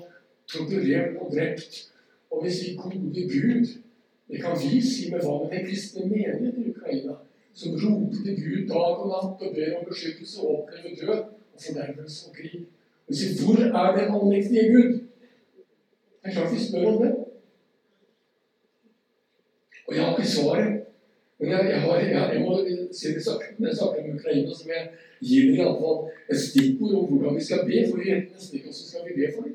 torturert 0.48 1.16
og 1.20 1.32
drept. 1.34 1.92
Og 2.30 2.44
vi 2.44 2.50
sier 2.50 2.76
'gode 2.82 3.22
Gud'. 3.34 3.78
Det 4.30 4.42
kan 4.42 4.56
vi 4.62 4.80
si 4.80 5.10
med 5.10 5.20
hva 5.20 5.34
med 5.42 5.50
den 5.58 5.66
kristne 5.66 6.00
menighet 6.06 6.58
i 6.58 6.70
Ukraina, 6.70 7.14
som 7.54 7.72
roper 7.72 8.18
til 8.24 8.36
Gud 8.44 8.68
dag 8.68 8.92
og 9.02 9.08
natt 9.12 9.42
og 9.46 9.54
ber 9.54 9.78
om 9.78 9.88
beskyttelse 9.88 10.40
og 10.40 10.50
opplever 10.58 10.96
død 11.00 11.22
og 11.54 11.58
fordervelse 11.66 12.28
og 12.28 12.36
krig. 12.36 12.60
Og 13.06 13.08
vi 13.08 13.14
sier 13.14 13.32
'Hvor 13.38 13.58
er 13.80 13.96
den 13.98 14.14
allmektige 14.14 14.72
Gud?' 14.74 15.00
Det 16.22 16.28
er 16.28 16.32
klart 16.32 16.54
vi 16.54 16.58
spør 16.68 16.86
om 16.86 17.02
det. 17.02 17.12
Og 19.86 19.96
jeg 19.96 20.04
har 20.04 20.16
ikke 20.16 20.30
svaret. 20.30 20.89
Men 21.40 21.50
jeg, 21.50 21.60
jeg, 21.72 21.80
har, 21.80 21.96
jeg, 21.98 22.30
jeg 22.34 22.40
må 22.44 22.50
når 22.56 23.68
jeg 23.68 23.76
snakker 23.76 24.02
om 24.04 24.16
Ukraina, 24.18 24.54
så 24.54 24.66
må 24.68 24.72
jeg 24.76 24.88
gi 25.24 25.38
dere 25.46 25.62
iallfall 25.62 26.00
et 26.32 26.40
stikkord 26.40 26.96
om 26.98 27.06
hvordan 27.10 27.36
vi 27.38 27.44
skal 27.46 27.62
be. 27.68 27.78
For 27.90 28.02
jentene. 28.08 28.48
ikke 28.52 28.66
hvordan 28.66 28.88
skal 28.88 29.06
vi 29.06 29.14
be 29.20 29.30
for 29.34 29.46
dem. 29.46 29.54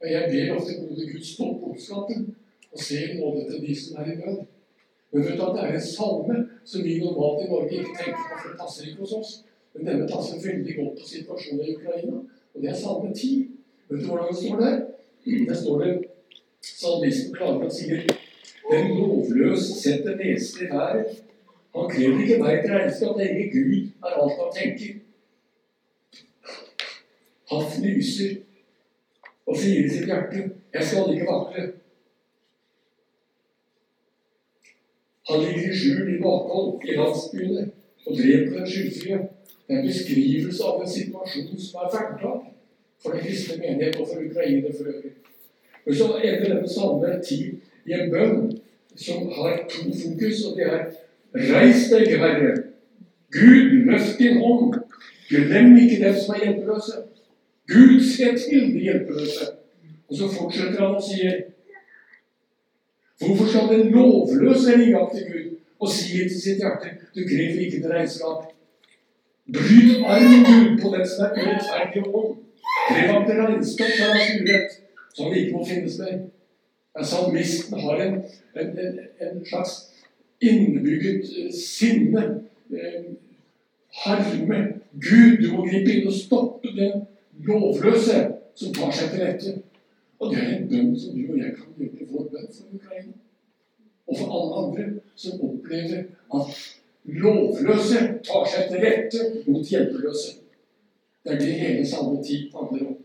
Og 0.00 0.06
jeg 0.12 0.22
ber 0.32 0.56
ofte 0.56 0.76
gode 0.80 1.08
Gud 1.10 1.24
stopp 1.32 1.64
ondskapen 1.68 2.20
og 2.72 2.78
se 2.88 3.00
nåde 3.18 3.42
til 3.50 3.64
de 3.66 3.74
som 3.80 3.98
er 4.00 4.12
i 4.12 4.16
nød. 4.20 4.38
Men 5.12 5.24
vet 5.24 5.38
du 5.38 5.44
at 5.46 5.56
det 5.56 5.62
er 5.64 5.74
en 5.74 5.88
salme 5.96 6.36
som 6.70 6.84
vi 6.86 6.98
normalt 6.98 7.42
i 7.44 7.50
Norge 7.50 7.78
ikke 7.80 7.96
tenker 8.00 8.22
på, 8.28 8.38
for 8.42 8.48
det 8.50 8.58
passer 8.62 8.88
ikke 8.88 9.02
hos 9.04 9.14
oss. 9.20 9.30
Men 9.74 9.88
denne 9.88 10.08
passer 10.12 10.42
veldig 10.48 10.74
godt 10.78 11.00
på 11.00 11.08
situasjonen 11.14 11.64
i 11.64 11.74
Ukraina. 11.76 12.20
Og 12.54 12.62
det 12.62 12.70
er 12.70 12.78
salme 12.84 13.10
10. 13.14 13.32
Vet 13.88 14.00
du 14.00 14.06
hvordan 14.06 14.30
det 14.30 14.38
står 14.42 14.60
der? 14.64 14.76
Der 15.48 15.58
står 15.62 15.84
det 15.84 15.92
Salmisten 16.66 17.34
klarer 17.34 17.66
å 17.66 17.70
si 17.70 17.90
den 18.70 18.98
lovløse 18.98 19.80
setter 19.82 20.16
nesen 20.16 20.66
i 20.66 20.70
været. 20.70 21.06
Han 21.76 21.90
krever 21.90 22.20
ikke 22.22 22.38
meg 22.42 22.62
til 22.62 22.70
regnskap. 22.72 23.20
Ikke 23.20 23.50
Gud 23.54 23.74
er 24.04 24.10
alt 24.20 24.38
han 24.40 24.50
tenker. 24.58 24.92
Han 27.50 27.62
fnyser 27.72 28.36
og 29.46 29.56
sier 29.56 29.84
i 29.84 29.88
sitt 29.88 30.08
hjerte 30.10 30.50
'Jeg 30.74 30.84
skal 30.84 31.12
ikke 31.14 31.26
vakle'. 31.32 31.72
Han 35.28 35.40
ligger 35.44 35.72
i 35.72 35.78
skjul 35.78 36.14
i 36.14 36.22
bakhold 36.22 36.88
i 36.88 36.96
landsbyene 36.96 37.70
og 38.06 38.12
dreper 38.18 38.58
den 38.58 38.70
skyldfrie. 38.70 39.18
Det 39.68 39.74
er 39.74 39.78
en 39.78 39.86
beskrivelse 39.86 40.64
av 40.64 40.82
en 40.82 40.90
situasjon 40.98 41.58
som 41.58 41.80
er 41.82 41.88
hverdag 41.92 42.36
for 43.02 43.10
den 43.10 43.20
kristne 43.24 43.56
menighet 43.62 43.96
og 44.00 44.08
for 44.10 44.18
Ukraina 44.30 44.68
for 44.78 44.90
øvrig. 44.92 45.14
Og 45.86 45.94
så 45.94 46.06
ender 46.24 46.54
denne 46.54 46.68
samme 46.68 47.22
tid 47.28 47.60
i 47.86 47.96
en 47.96 48.10
bønn 48.10 48.38
som 48.96 49.28
har 49.36 49.58
to 49.70 49.90
fokus, 50.02 50.44
og 50.48 50.56
det 50.58 50.70
er 50.70 50.86
Reis 51.36 51.90
deg, 51.90 52.14
Herre. 52.16 52.54
Gud, 53.32 53.72
løft 53.84 54.18
din 54.18 54.38
hånd. 54.40 54.78
Glem 55.28 55.76
ikke 55.76 55.98
dem 56.04 56.14
som 56.16 56.34
er 56.34 56.44
hjelpeløse. 56.44 57.02
Gud, 57.68 58.00
se 58.00 58.30
til 58.38 58.72
de 58.72 58.84
hjelpeløse. 58.86 59.50
Og 60.08 60.16
så 60.16 60.28
fortsetter 60.38 60.80
han 60.80 60.96
og 60.96 61.02
sier 61.02 61.44
Hvorfor 63.20 63.46
skal 63.48 63.68
den 63.72 63.92
lovløse 63.94 64.76
ringe 64.76 64.98
opp 65.00 65.14
til 65.14 65.24
Gud 65.32 65.46
og 65.80 65.88
si 65.92 66.18
til 66.18 66.40
sitt 66.40 66.60
hjerte 66.60 66.92
Du 67.16 67.22
krever 67.24 67.62
ikke 67.64 67.80
til 67.80 67.92
regnskap. 67.92 68.50
Bryt 69.56 70.04
armen, 70.04 70.44
Gud, 70.46 70.70
på 70.82 70.92
den 70.94 71.06
som 71.08 71.24
er 71.24 71.40
urettferdig 71.40 72.02
ond. 72.06 72.36
Krev 72.88 73.12
ham 73.12 73.26
til 73.26 73.40
regnskap 73.40 73.92
for 73.98 74.14
hans 74.14 74.40
urett, 74.40 74.80
som 75.16 75.34
ikke 75.34 75.52
må 75.52 75.64
finnes 75.68 75.98
mer. 76.96 77.04
Salmisten 77.04 77.80
har 77.80 78.00
en, 78.00 78.14
en, 78.54 78.78
en, 78.78 78.98
en 79.20 79.44
slags 79.44 79.76
innebygget 80.40 81.24
eh, 81.38 81.52
sinne. 81.52 82.24
Eh, 82.70 83.12
harme. 84.04 84.72
Gud, 84.92 85.42
du 85.42 85.52
må 85.52 85.66
gripe 85.66 85.92
inn 85.92 86.08
og 86.08 86.16
stoppe 86.16 86.72
den 86.76 87.04
lovløse 87.44 88.22
som 88.56 88.72
tar 88.76 88.92
seg 88.96 89.12
til 89.12 89.24
rette. 89.24 89.54
Og 90.20 90.32
det 90.32 90.40
er 90.40 90.52
en 90.54 90.68
bønn 90.70 90.94
som 90.96 91.16
du 91.16 91.26
og 91.28 91.38
jeg 91.40 91.52
kan 91.58 91.76
gjøre 91.76 92.08
vår 92.12 92.28
bønn 92.32 92.50
for 92.52 92.76
Ukraina. 92.78 93.14
Og 94.06 94.18
for 94.18 94.34
alle 94.38 94.60
andre 94.62 94.86
som 95.18 95.40
opplever 95.44 96.04
at 96.38 96.60
lovløse 97.04 98.02
tar 98.26 98.48
seg 98.52 98.70
til 98.70 98.84
rette 98.86 99.30
mot 99.46 99.72
hjelpeløse. 99.72 100.38
Det 101.24 101.34
er 101.34 101.42
det 101.42 101.58
hele 101.60 101.86
Salme 101.86 102.22
10 102.22 102.50
handler 102.54 102.86
om. 102.86 102.96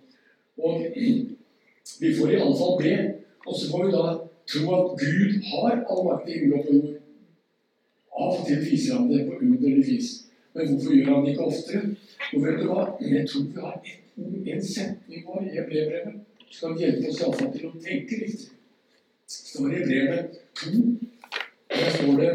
Og 0.62 0.86
vi 2.00 2.14
får 2.16 2.32
i 2.32 2.40
alle 2.40 2.58
fall 2.60 2.78
be 2.80 2.96
og 3.46 3.54
så 3.58 3.70
får 3.72 3.86
vi 3.86 3.92
da 3.92 4.04
tro 4.52 4.74
at 4.78 4.92
Gud 5.02 5.38
har 5.52 5.78
all 5.90 6.04
makt 6.08 6.30
i 6.30 6.40
himmel 6.40 6.60
og 6.60 6.66
på 6.66 6.76
jord. 6.78 6.98
Av 8.12 8.36
og 8.36 8.48
til 8.48 8.60
viser 8.66 8.98
han 8.98 9.08
det 9.12 9.26
på 9.28 9.40
underlig 9.40 9.86
vis. 9.88 10.10
Men 10.54 10.68
hvorfor 10.68 10.96
gjør 10.96 11.14
han 11.14 11.26
det 11.26 11.32
ikke 11.34 11.48
oftere? 11.52 11.84
Og 12.34 12.44
vet 12.44 12.60
du 12.60 12.66
hva? 12.70 12.84
Jeg 13.02 13.28
tror 13.30 13.46
vi 13.48 13.62
har 13.66 13.78
en, 14.18 14.36
en 14.54 14.66
setning 14.66 15.24
vår 15.28 15.48
i 15.48 15.64
brevbrevet 15.70 16.20
som 16.52 16.76
hjelpe 16.78 17.10
oss 17.10 17.22
iallfall 17.22 17.54
til 17.56 17.70
å 17.70 17.74
tenke 17.82 18.20
litt. 18.22 18.44
Det 19.32 19.38
står 19.48 19.78
i 19.78 19.84
brevet 19.88 20.40
2, 20.60 20.82
og 21.72 21.78
der 21.78 21.94
står 21.96 22.20
det 22.20 22.32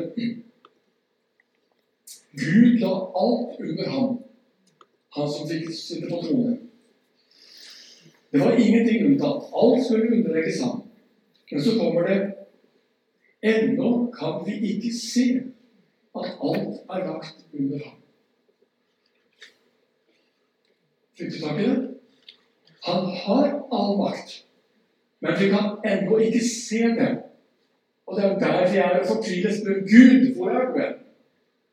Gud 2.36 2.80
la 2.80 2.92
alt 3.16 3.60
under 3.60 3.90
ham, 3.90 4.16
han 5.16 5.28
som 5.32 5.48
fikk 5.48 5.70
sitte 5.72 6.08
på 6.10 6.20
tronen. 6.24 6.58
Det 8.32 8.40
var 8.42 8.58
ingenting 8.60 9.06
unntatt. 9.06 9.46
Alt 9.52 9.84
skulle 9.84 10.10
underlegges 10.16 10.60
ham. 10.64 10.82
Men 11.50 11.62
så 11.62 11.78
kommer 11.78 12.09
det 12.09 12.32
Ennå 13.42 14.12
kan 14.18 14.42
vi 14.46 14.54
ikke 14.72 14.90
se 14.98 15.42
at 16.16 16.26
alt 16.42 16.78
er 16.90 16.98
lagt 17.06 17.44
under 17.52 17.78
ham. 17.85 17.98
Fikk 21.18 21.32
du 21.32 21.38
tak 21.40 21.61
i 21.61 21.68
det? 21.68 21.76
Han 22.87 23.04
har 23.24 23.46
all 23.72 23.98
makt, 23.98 24.44
men 25.20 25.32
vi 25.40 25.48
kan 25.48 25.78
ennå 25.85 26.18
ikke 26.18 26.42
se 26.48 26.82
det. 26.98 27.12
Og 28.06 28.16
det 28.16 28.24
er 28.24 28.38
der 28.38 28.72
vi 28.72 28.78
er 28.78 29.06
fortvilet 29.06 29.59
spør 29.59 29.80
Gud, 29.92 30.35
hvor 30.35 30.50
er 30.50 30.66
du? 30.72 30.82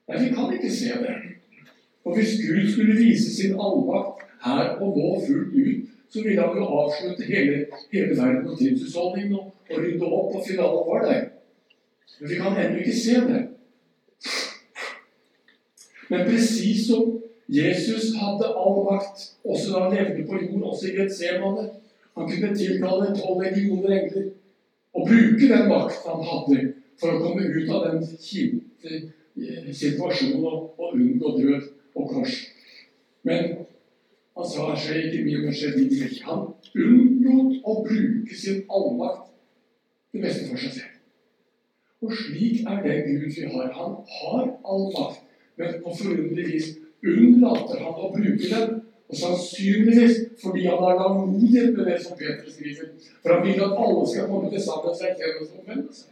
Nei, 0.08 0.24
vi 0.24 0.30
kan 0.36 0.54
ikke 0.54 0.72
se 0.76 0.86
det. 0.86 1.16
Og 2.06 2.16
hvis 2.16 2.38
Gud 2.44 2.72
skulle 2.72 2.98
vise 2.98 3.36
sin 3.36 3.54
allmakt 3.54 4.24
her 4.46 4.70
og 4.82 4.98
nå 4.98 5.10
fullt 5.28 5.54
ut, 5.56 5.90
så 6.10 6.24
ville 6.24 6.42
han 6.42 6.58
jo 6.58 6.66
avslutte 6.66 7.24
hele, 7.24 7.66
hele 7.92 8.18
verden 8.22 8.48
og 8.48 8.58
tidshusholdningen 8.60 9.36
og, 9.40 9.53
og 9.70 9.80
rydde 9.80 10.06
opp, 10.10 10.36
og 10.36 10.46
finalen 10.48 10.86
for 10.88 11.08
deg. 11.08 11.30
Men 12.20 12.30
vi 12.30 12.40
kan 12.40 12.60
ennå 12.60 12.82
ikke 12.82 12.98
se 12.98 13.20
det. 13.28 13.42
Men 16.10 16.28
presis 16.28 16.88
som 16.88 17.20
Jesus 17.54 18.14
hadde 18.20 18.52
all 18.64 18.84
makt, 18.86 19.26
også 19.44 19.74
da 19.74 19.80
han 19.86 19.96
levde 19.96 20.28
på 20.28 20.40
jord, 20.42 20.70
også 20.72 20.88
i 20.92 20.96
Getsemane 20.98 21.70
Han 22.14 22.30
kunne 22.30 22.56
tilkalle 22.56 23.16
tolv 23.18 23.42
legioner 23.42 23.90
engler 23.98 24.26
og 24.94 25.08
bruke 25.08 25.48
den 25.50 25.64
makt 25.70 26.04
han 26.06 26.20
hadde, 26.30 26.58
for 27.02 27.10
å 27.10 27.22
komme 27.24 27.48
ut 27.50 27.72
av 27.74 27.88
den 27.88 28.04
kjipe 28.22 29.00
situasjonen 29.74 30.44
og, 30.46 30.68
og 30.78 30.94
unngå 30.94 31.32
død 31.40 31.64
og 31.98 32.12
kors. 32.12 32.36
Men 33.26 33.56
han 34.38 34.50
sa 34.52 34.70
skje 34.78 35.00
ikke 35.08 35.24
mye, 35.26 35.42
men 35.42 35.58
skje 35.58 35.72
din 35.74 35.90
vilje. 35.90 36.22
Han 36.28 36.46
unnlot 36.86 37.66
å 37.66 37.80
bruke 37.88 38.38
sin 38.38 38.62
allmakt 38.70 39.33
til 40.14 40.22
beste 40.22 40.48
for 40.50 40.62
seg 40.62 40.76
selv. 40.78 40.94
Og 42.04 42.12
slik 42.20 42.66
er 42.70 42.82
det 42.84 42.96
Gud 43.08 43.28
vi 43.34 43.46
har. 43.56 43.70
Han 43.80 43.94
har 44.18 44.48
all 44.70 44.88
makt, 44.94 45.22
men 45.58 45.78
på 45.84 45.94
forunderlig 46.00 46.62
unnlater 47.04 47.80
han 47.84 48.02
å 48.06 48.10
bruke 48.16 48.50
den. 48.50 48.82
Og 49.12 49.18
sannsynligvis 49.20 50.20
fordi 50.42 50.66
han 50.66 50.82
har 50.82 51.00
langmodighet 51.00 51.74
med 51.78 51.90
det 51.90 51.98
som 52.02 52.18
Peter 52.18 52.50
skriver. 52.50 52.92
For 53.22 53.34
han 53.34 53.44
vil 53.48 53.64
at 53.66 53.80
alle 53.86 54.06
skal 54.10 54.30
komme 54.30 54.52
til 54.52 54.64
sammen 54.64 54.96
seg 54.98 55.12
erkjennelse 55.12 55.54
og 55.54 55.64
omvendelse. 55.64 56.06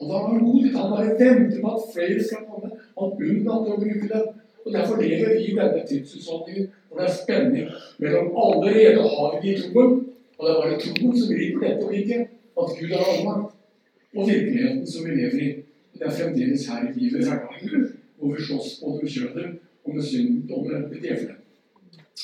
Han 0.00 0.10
har 0.12 0.26
langmodighet. 0.26 0.76
Han 0.80 0.90
bare 0.96 1.14
venter 1.20 1.62
på 1.62 1.74
at 1.76 1.86
flere 1.94 2.26
skal 2.28 2.44
komme. 2.50 2.72
Han 2.98 3.14
unnlater 3.28 3.76
å 3.76 3.80
bruke 3.84 4.10
den. 4.14 4.26
Og 4.66 4.72
Derfor 4.74 5.02
lever 5.02 5.32
vi 5.32 5.44
i 5.46 5.54
denne 5.54 5.84
tidsutholdningen 5.88 6.68
hvor 6.88 7.00
det 7.00 7.06
er 7.06 7.16
spenning 7.20 7.68
mellom 8.02 8.32
allerede 8.44 9.02
har 9.16 9.36
vi 9.42 9.54
troen, 9.60 9.92
og 10.38 10.46
det 10.46 10.52
er 10.52 10.60
bare 10.62 10.78
troen 10.82 11.18
som 11.20 11.30
griper 11.30 11.62
dette 11.66 11.90
blikket, 11.90 12.35
at 12.60 12.78
Gud 12.78 12.92
har 12.96 13.04
allmakt, 13.12 13.54
og 14.16 14.28
virkeligheten 14.28 14.86
som 14.86 15.04
vi 15.04 15.14
lever 15.20 15.40
i. 15.46 15.48
Det 15.98 16.06
er 16.06 16.18
fremdeles 16.18 16.66
her 16.68 16.88
i 16.88 16.98
livet 16.98 17.24
hverdagen 17.24 17.86
hvor 18.16 18.34
vi 18.34 18.44
slåss 18.44 18.80
både 18.80 19.02
med 19.02 19.10
kjødet 19.10 19.48
og 19.84 19.94
med 19.94 20.02
synden 20.02 20.52
og 20.52 20.66
med 20.66 21.00
djevelen. 21.02 21.40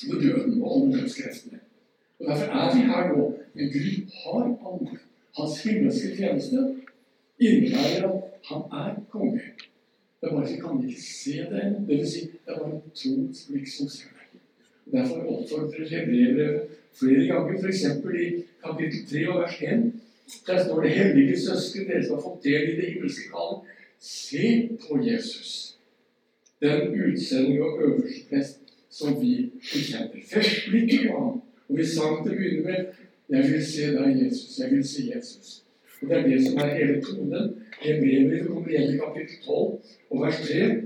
Med 0.08 0.20
døden 0.22 0.62
og 0.62 0.68
alle 0.74 1.00
dødskreftene. 1.00 1.58
Og 2.18 2.26
Derfor 2.28 2.44
er 2.60 2.74
vi 2.74 2.80
her 2.90 3.16
nå. 3.16 3.34
Men 3.54 3.72
Gud 3.72 4.10
har 4.22 4.42
allmakt. 4.44 5.02
Hans 5.38 5.62
himmelske 5.64 6.16
tjeneste 6.16 6.76
innebærer 7.40 8.08
at 8.08 8.22
han 8.48 8.62
er 8.80 8.94
konge. 9.10 9.40
Det 10.20 10.28
er 10.28 10.34
bare 10.34 10.48
vi 10.50 10.60
kan 10.60 10.88
ikke 10.88 11.02
se 11.02 11.30
det 11.30 11.64
ennå. 11.64 11.78
Det 11.86 11.96
vil 11.98 12.10
si, 12.10 12.20
det 12.20 12.52
er 12.52 12.58
bare 12.58 12.80
troens 12.94 13.46
blikk 13.48 13.68
som 13.76 13.88
ser 13.88 14.12
det. 14.32 14.40
Derfor 14.92 15.16
oppfordrer 15.16 15.88
Hebreerbrevet 15.88 16.62
flere 16.98 17.26
ganger, 17.26 17.58
f.eks. 17.62 17.82
i 18.22 18.44
kapittel 18.64 19.06
3 19.10 19.28
og 19.32 19.40
vers 19.40 19.56
1. 19.62 19.92
Der 20.46 20.64
står 20.64 20.82
det 20.82 20.90
'Hellige 20.90 21.40
søsken, 21.40 21.86
dere 21.86 22.04
som 22.04 22.14
har 22.14 22.22
fått 22.22 22.44
del 22.44 22.62
i 22.68 22.76
det 22.76 22.92
himmelske 22.92 23.28
kallet'. 23.34 23.64
Se 24.00 24.68
på 24.80 24.98
Jesus, 25.06 25.76
den 26.60 26.80
utsending 27.04 27.62
og 27.62 27.82
øverste 27.82 28.22
prest, 28.30 28.58
som 28.90 29.20
vi 29.22 29.50
bekjenner. 29.72 30.22
Fest 30.32 30.56
blikket 30.70 31.00
på 31.10 31.18
ham. 31.18 31.42
Og 31.68 31.78
vi 31.78 31.86
sang 31.86 32.22
til 32.22 32.32
å 32.32 32.36
begynne 32.36 32.62
med 32.64 32.86
'Jeg 33.30 33.52
vil 33.52 33.66
se 33.66 33.82
deg, 33.96 34.16
Jesus'. 34.22 34.60
Jeg 34.62 34.70
vil 34.70 34.84
se 34.84 35.02
Jesus. 35.14 35.62
Og 36.02 36.08
Det 36.08 36.16
er 36.16 36.28
det 36.28 36.46
som 36.46 36.58
er 36.58 36.74
hele 36.74 37.02
tonen. 37.02 37.54
Det 37.84 38.46
kommer 38.46 38.68
igjen 38.70 38.94
i 38.94 38.98
kapittel 38.98 39.36
12 39.44 39.80
og 40.10 40.22
vers 40.22 40.40
3. 40.48 40.82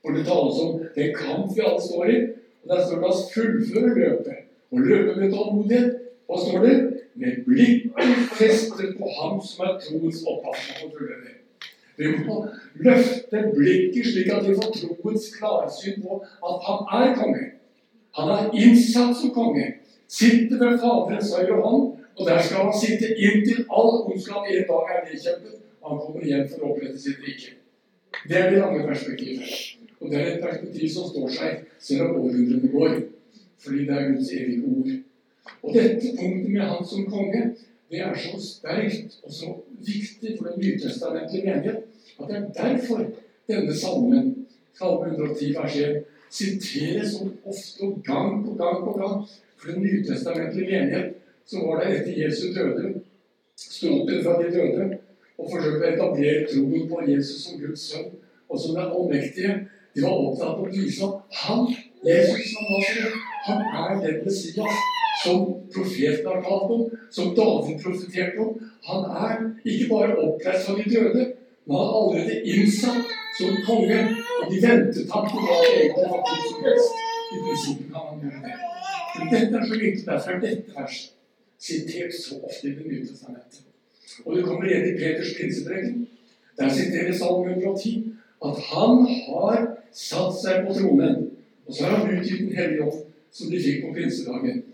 Hvor 0.00 0.10
det 0.16 0.24
tales 0.26 0.60
om 0.62 0.80
den 0.96 1.14
kamp 1.14 1.56
vi 1.56 1.60
alle 1.66 1.82
står 1.88 2.04
i. 2.04 2.16
Og 2.62 2.66
Der 2.68 2.86
står 2.86 2.94
det 2.94 3.02
'la 3.02 3.08
oss 3.08 3.34
fullføre 3.34 3.94
løpet'. 3.94 4.42
Og 4.70 4.80
løpe 4.80 5.20
med 5.20 5.32
tålmodighet. 5.32 5.98
Hva 6.26 6.36
står 6.44 6.66
det? 6.66 6.91
Med 7.14 7.44
blikket 7.46 8.32
festet 8.38 8.96
på 8.98 9.08
ham 9.18 9.40
som 9.44 9.64
er 9.66 9.78
troens 9.84 10.22
opphavsmann. 10.26 10.92
Vi 11.96 12.12
må 12.24 12.36
løfte 12.74 13.42
blikket 13.56 14.06
slik 14.06 14.30
at 14.32 14.46
vi 14.48 14.54
får 14.56 14.70
troens 14.78 15.26
klarsyn 15.36 16.00
på 16.04 16.22
at 16.24 16.68
han 16.68 16.86
er 17.00 17.16
konge. 17.18 17.44
Han 18.16 18.32
er 18.36 18.48
innsatt 18.56 19.16
som 19.16 19.34
konge. 19.36 19.66
Sitter 20.08 20.58
ved 20.60 20.78
Faderens 20.80 21.34
høyre 21.36 21.60
hånd, 21.60 21.84
og 22.16 22.26
der 22.28 22.42
skal 22.44 22.66
han 22.66 22.80
sitte 22.80 23.14
inntil 23.16 23.62
all 23.72 24.02
ondskap 24.04 24.48
en 24.48 24.66
dag 24.68 24.90
er 24.94 25.04
nedkjempet, 25.06 25.54
og 25.80 25.90
han 25.90 26.02
kommer 26.02 26.26
igjen 26.26 26.48
for 26.50 26.64
å 26.64 26.72
opprette 26.72 27.00
sitt 27.00 27.22
rike. 27.24 27.54
Det 28.28 28.36
er 28.36 28.50
det 28.50 28.58
lange 28.60 28.84
perspektivet. 28.88 29.54
Og 30.00 30.10
det 30.10 30.20
er 30.20 30.28
et 30.34 30.44
perspektiv 30.44 30.88
som 30.92 31.08
står 31.08 31.32
seg 31.36 31.64
selv 31.80 32.10
om 32.10 32.26
århundrene 32.26 32.68
går. 32.72 33.00
Fordi 33.62 33.86
det 33.88 33.96
er 33.96 34.10
Guds 34.10 34.32
evige 34.34 34.66
ord. 34.66 34.92
Og 35.62 35.74
dette 35.74 36.12
punktet 36.18 36.50
med 36.50 36.62
han 36.62 36.86
som 36.86 37.06
konge, 37.10 37.42
det 37.90 38.00
er 38.00 38.14
så 38.18 38.38
sterkt 38.40 39.18
og 39.22 39.32
så 39.32 39.54
viktig 39.84 40.38
for 40.38 40.48
den 40.48 40.62
nytestamentlige 40.62 41.44
menighet 41.44 41.88
at 42.20 42.28
det 42.28 42.36
er 42.36 42.48
derfor 42.62 43.04
denne 43.48 43.76
salmen, 43.76 44.46
salme 44.78 45.06
110 45.06 45.54
vers 45.58 45.76
1, 45.76 46.04
siteres 46.30 47.12
så 47.12 47.28
ofte 47.44 47.82
og 47.82 48.02
gang 48.04 48.44
på 48.46 48.54
gang 48.54 48.84
på 48.84 48.92
gang. 49.00 49.26
For 49.56 49.70
den 49.70 49.82
nytestamentlige 49.82 50.70
menighet 50.70 51.14
så 51.46 51.56
var 51.66 51.80
det 51.80 52.00
etter 52.00 52.24
Jesu 52.24 52.46
døde, 52.54 52.94
sto 53.56 53.88
fra 54.24 54.42
de 54.42 54.48
døde 54.56 54.88
og 55.38 55.50
forsøkte 55.50 55.82
å 55.82 55.90
etablere 55.92 56.46
troen 56.50 56.88
på 56.90 57.04
Jesus 57.10 57.44
som 57.46 57.60
Guds 57.60 57.86
sønn 57.90 58.10
og 58.48 58.60
som 58.60 58.76
den 58.76 58.88
allmektige. 58.88 59.54
De 59.94 60.02
var 60.04 60.16
opptatt 60.16 60.48
av 60.54 60.64
å 60.64 60.72
vise 60.72 61.08
at 61.08 61.40
han, 61.44 61.66
Jesus 62.06 62.54
Nazaret, 62.70 63.20
han 63.46 63.64
er 63.82 64.00
den 64.06 64.22
Messias 64.24 65.01
som 65.24 65.44
profeten 65.74 66.26
har 66.26 66.42
kalt 66.48 66.74
om, 66.76 66.84
som 67.10 67.34
David 67.38 67.82
profeterte 67.84 68.38
om. 68.44 68.52
Han 68.90 69.02
er 69.26 69.34
ikke 69.64 69.88
bare 69.94 70.18
oppreist 70.24 70.66
fra 70.66 70.76
de 70.78 70.84
døde, 70.94 71.24
men 71.64 71.76
han 71.76 71.86
er 71.86 71.96
allerede 72.00 72.42
innsatt 72.54 73.16
som 73.38 73.56
konge. 73.66 73.98
Og 74.40 74.44
de 74.52 74.60
ventet 74.66 75.12
ham 75.14 75.26
tilbake 75.32 75.72
egentlig 75.78 76.06
hva 76.10 76.20
tid 76.28 76.46
som 76.50 76.62
helst. 76.68 77.02
I 77.32 77.42
prinsippet 77.44 77.90
kan 77.94 78.06
han 78.10 78.22
gjøre 78.24 78.40
det. 78.46 78.54
Men 79.18 79.34
dette 79.34 79.58
er 79.58 79.68
så 79.68 79.82
viktig. 79.84 80.06
Derfor 80.06 80.30
er 80.30 80.40
dette 80.46 80.78
verset 80.78 81.18
sitert 81.62 82.14
så 82.14 82.40
ofte 82.42 82.68
i 82.68 82.74
Det 82.78 82.86
nye 82.86 83.06
testamentet. 83.06 83.62
Og 84.24 84.36
det 84.36 84.44
kommer 84.44 84.66
igjen 84.66 84.88
i 84.88 84.96
Peters 84.98 85.34
pinsepreken. 85.38 86.08
Der 86.58 86.68
siteres 86.68 87.16
Salme 87.18 87.50
110 87.50 88.12
at 88.44 88.58
han 88.72 89.06
har 89.28 89.60
satt 89.94 90.34
seg 90.42 90.66
på 90.66 90.74
tronen. 90.74 91.30
Og 91.66 91.74
så 91.74 91.86
har 91.86 92.02
han 92.02 92.18
utgitt 92.18 92.40
Den 92.40 92.56
hellige 92.56 92.88
ånd, 92.88 93.04
som 93.32 93.50
de 93.50 93.62
fikk 93.62 93.84
på 93.84 93.94
pinsedagen. 93.94 94.64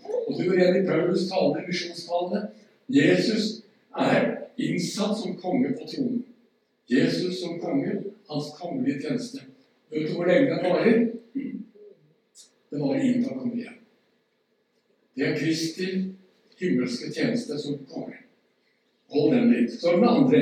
Går 0.45 0.59
igjen 0.59 0.83
i 0.83 0.87
Paulus 0.87 1.29
taler, 1.29 1.65
misjonstalene. 1.67 2.47
Jesus 2.87 3.61
er 3.99 4.29
innsatt 4.57 5.17
som 5.19 5.35
konge 5.37 5.73
på 5.75 5.87
tronen. 5.87 6.23
Jesus 6.89 7.41
som 7.41 7.59
konge, 7.59 7.95
hans 8.29 8.53
kongelige 8.57 9.01
tjeneste. 9.01 9.41
Vet 9.89 10.07
du 10.07 10.13
hvor 10.13 10.29
lenge 10.29 10.49
den 10.49 10.63
varer? 10.65 11.01
Det 12.69 12.79
varer 12.79 13.03
inntil 13.03 13.27
han 13.29 13.39
kommer 13.39 13.57
igjen. 13.57 13.77
Det 15.15 15.27
er 15.27 15.37
Kristi 15.37 15.89
himmelske 16.59 17.11
tjeneste 17.13 17.57
som 17.59 17.77
konge. 17.89 18.23
Hold 19.09 19.35
den 19.35 19.53
litt. 19.53 19.73
Så 19.73 19.95
den 19.95 20.07
andre 20.07 20.41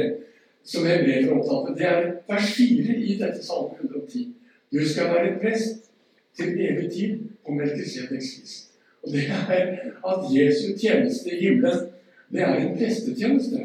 som 0.67 0.85
opptatt 0.85 1.69
av, 1.71 1.75
det 1.77 1.87
er 1.87 2.07
vers 2.27 2.53
4 2.57 2.95
i 2.99 3.15
dette 3.19 3.43
salme 3.43 3.77
110. 3.79 4.33
Du 4.71 4.81
skal 4.83 5.13
være 5.13 5.37
prest 5.41 5.87
til 6.35 6.59
evig 6.59 6.89
tid 6.91 7.19
på 7.45 7.55
Melkisedeks 7.55 8.33
vis. 8.41 8.55
Og 9.03 9.13
det 9.13 9.23
er 9.29 9.67
at 10.11 10.19
Jesu 10.33 10.77
tjeneste 10.77 11.31
i 11.31 11.39
himmelen, 11.45 11.89
det 12.31 12.41
er 12.41 12.55
en 12.55 12.77
prestetjeneste. 12.77 13.57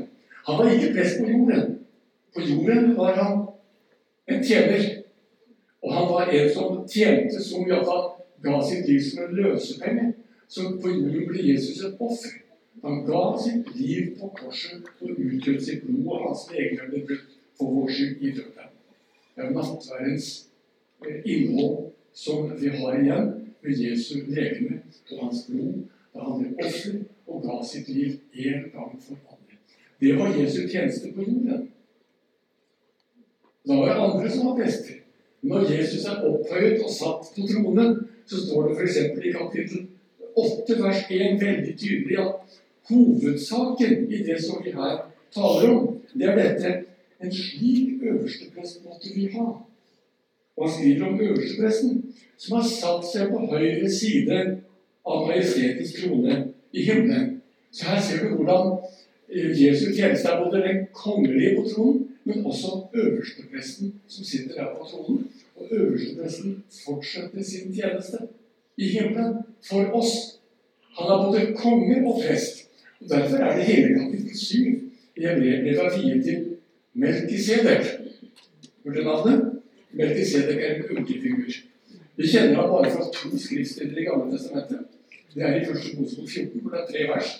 Han 0.46 0.58
var 0.58 0.70
ikke 0.70 0.94
prest 0.94 1.18
på 1.20 1.30
jorden. 1.30 1.78
På 2.34 2.40
jorden 2.40 2.96
var 2.96 3.14
han 3.22 3.46
en 4.28 4.44
tjener. 4.44 5.02
Og 5.82 5.94
han 5.94 6.08
var 6.14 6.30
en 6.30 6.54
som 6.54 6.84
tjente 6.88 7.42
som 7.42 7.66
iallfall 7.66 8.08
ga 8.42 8.60
sitt 8.66 8.88
liv 8.88 9.00
som 9.02 9.24
en 9.24 9.34
løsepenge. 9.34 10.12
Så 10.48 10.76
på 10.82 10.88
jorden 10.88 11.26
ble 11.28 11.46
Jesus 11.48 11.84
et 11.84 11.98
offer. 11.98 12.38
Han 12.82 13.04
ga 13.06 13.22
sitt 13.44 13.74
liv 13.76 14.14
på 14.18 14.30
korset 14.38 14.86
og 15.00 15.10
utgjorde 15.10 15.64
sitt 15.64 15.84
blod, 15.86 16.06
og 16.06 16.24
hans 16.26 16.46
leger 16.50 16.88
ble 16.90 17.18
for 17.58 17.74
vår 17.74 17.90
skyld 17.90 18.22
i 18.22 18.32
døden. 18.38 18.72
Det 19.36 19.44
er 19.44 19.54
nattverdens 19.54 20.28
eh, 21.06 21.20
innhold 21.24 21.92
som 22.14 22.50
vi 22.58 22.68
har 22.68 22.98
igjen 22.98 23.30
med 23.62 23.78
Jesu 23.78 24.14
legeme 24.28 24.80
og 25.10 25.24
hans 25.24 25.44
blod, 25.48 25.84
da 26.14 26.26
han 26.26 26.40
ble 26.42 26.66
offer 26.66 26.98
og 27.26 27.44
ga 27.46 27.60
sitt 27.66 27.88
liv 27.88 28.18
en 28.32 28.66
gang 28.74 28.96
for 29.00 29.18
alle. 29.30 29.60
Det 30.00 30.16
var 30.18 30.34
Jesu 30.38 30.66
tjeneste 30.68 31.12
på 31.14 31.26
jorden. 31.28 31.68
Da 33.68 33.78
var 33.78 33.86
det 33.88 34.00
andre 34.02 34.30
som 34.30 34.46
var 34.46 34.58
prester. 34.58 34.98
Når 35.42 35.70
Jesus 35.72 36.04
er 36.04 36.22
opphøyet 36.26 36.82
og 36.82 36.90
satt 36.90 37.32
på 37.34 37.46
tronen, 37.50 37.96
så 38.26 38.40
står 38.46 38.68
det 38.68 38.76
f.eks. 38.78 38.98
i 39.26 39.32
kapittel 39.34 39.86
8 40.36 40.76
vers 40.82 41.02
1 41.10 41.40
veldig 41.42 41.74
tydelig 41.78 42.18
at 42.22 42.60
Hovedsaken 42.90 44.12
i 44.12 44.22
det 44.26 44.38
som 44.42 44.62
vi 44.64 44.72
her 44.74 44.96
taler 45.34 45.74
om, 45.74 46.00
det 46.14 46.28
er 46.28 46.38
dette 46.38 46.72
En 47.22 47.30
slik 47.30 48.02
øversteprest 48.02 48.80
måtte 48.84 49.10
vi 49.14 49.28
ha. 49.30 49.44
Og 50.56 50.64
han 50.68 50.72
skriver 50.74 51.06
om 51.06 51.20
øverstepresten, 51.20 52.01
som 52.42 52.58
har 52.58 52.66
satt 52.66 53.06
seg 53.06 53.30
på 53.30 53.44
høyre 53.52 53.90
side 53.90 54.38
av 55.06 55.28
majestetisk 55.28 56.00
krone 56.02 56.38
i 56.74 56.86
himmelen. 56.88 57.36
Så 57.70 57.86
her 57.86 58.02
ser 58.02 58.24
du 58.24 58.34
hvordan 58.34 58.72
eh, 59.30 59.52
Jesu 59.54 59.92
tjeneste 59.94 60.28
er 60.28 60.42
både 60.42 60.64
den 60.66 60.82
kongelige 60.96 61.54
på 61.60 61.68
tronen, 61.70 62.08
men 62.24 62.44
også 62.46 62.88
øverstepresten 62.94 63.94
som 64.08 64.26
sitter 64.26 64.58
der 64.58 64.74
på 64.74 64.88
tronen. 64.90 65.24
Og 65.56 65.70
øverstepresten 65.70 66.58
fortsetter 66.84 67.46
sin 67.46 67.74
tjeneste 67.74 68.26
i 68.76 68.90
himmelen 68.90 69.42
for 69.68 69.94
oss. 69.94 70.12
Han 70.98 71.14
er 71.14 71.24
både 71.26 71.46
konge 71.56 72.02
og 72.06 72.20
prest. 72.26 72.66
Og 73.00 73.08
Derfor 73.08 73.36
er 73.36 73.56
det 73.56 73.64
hele 73.70 73.98
kapittel 73.98 74.38
7 74.38 74.56
i 75.16 75.26
Hebreerbrevet 75.26 75.98
viet 76.02 76.24
til 76.24 76.46
Melkisedek. 76.94 77.86
Hørte 78.84 79.04
navnet? 79.04 79.60
Melkisedek 79.92 80.58
er 80.58 80.74
en 80.74 80.96
ulkefigur. 80.96 81.62
Vi 82.16 82.28
kjenner 82.28 82.54
ham 82.60 82.70
bare 82.70 82.90
fra 82.90 83.04
to 83.14 83.38
skriftsteder 83.38 83.98
i 83.98 84.04
Gamle 84.04 84.32
testamentet. 84.32 84.80
Det 85.34 85.42
er 85.42 85.60
i 85.60 85.66
første 85.66 86.00
Mosebok 86.00 86.28
14, 86.28 86.60
hvor 86.60 86.70
det 86.74 86.80
er 86.80 86.90
tre 86.90 87.06
vers. 87.12 87.30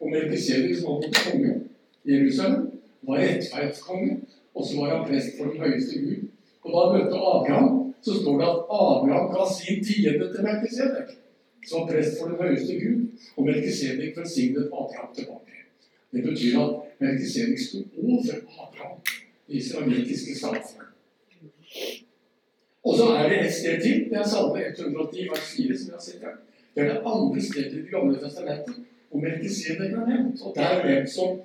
Og 0.00 0.10
Melkisedek, 0.10 0.76
som 0.76 0.86
var 0.88 1.22
konge 1.24 1.54
Jerusalem, 2.06 2.68
var 3.02 3.18
rettferdskonge, 3.24 4.20
og 4.54 4.66
så 4.66 4.76
var 4.80 4.94
han 4.94 5.08
prest 5.08 5.34
for 5.38 5.50
den 5.50 5.60
høyeste 5.60 5.98
Gud. 6.04 6.28
Og 6.62 6.68
da 6.72 6.84
han 6.84 6.94
møtte 6.96 7.24
Abraham, 7.32 7.94
så 8.02 8.14
står 8.20 8.38
det 8.40 8.46
at 8.52 8.62
Abraham 8.82 9.26
ga 9.34 9.48
sin 9.56 9.84
tiende 9.84 10.30
til 10.32 10.46
Melkisedek 10.46 11.16
som 11.68 11.88
prest 11.88 12.18
for 12.18 12.30
den 12.30 12.38
høyeste 12.40 12.78
Gud, 12.80 13.00
og 13.36 13.44
Melkisedek 13.44 14.16
velsignet 14.16 14.66
Abraham 14.66 15.14
tilbake. 15.14 15.56
Det 16.12 16.22
betyr 16.24 16.60
at 16.60 16.70
Melkisedek 16.98 17.60
sto 17.60 17.78
over 18.02 18.38
Abraham, 18.62 19.00
i 19.48 19.56
israelske 19.56 20.38
samfunnet. 20.38 20.86
Og 22.84 22.96
så 22.96 23.06
er 23.18 23.28
det 23.28 23.40
et 23.44 23.54
sted 23.54 23.82
til. 23.82 24.04
Det 24.10 24.18
er 24.18 24.28
Salme 24.28 24.62
110, 24.78 25.26
vers 25.32 25.46
4, 25.56 25.78
som 25.78 25.86
vi 25.86 25.96
har 25.96 26.04
sett 26.04 26.24
her. 26.24 26.36
Det 26.74 26.82
er 26.82 26.88
det 26.92 27.02
andre 27.12 27.42
stedet 27.42 27.72
i 27.72 27.82
Det 27.82 27.90
gamle 27.90 28.18
testamentet 28.22 28.74
hvor 29.10 29.20
Melkisedek 29.20 29.92
er 29.92 30.06
nevnt. 30.08 30.42
Og 30.44 30.52
der 30.56 30.68
er 30.76 30.86
nevnt 30.88 31.10
som 31.10 31.40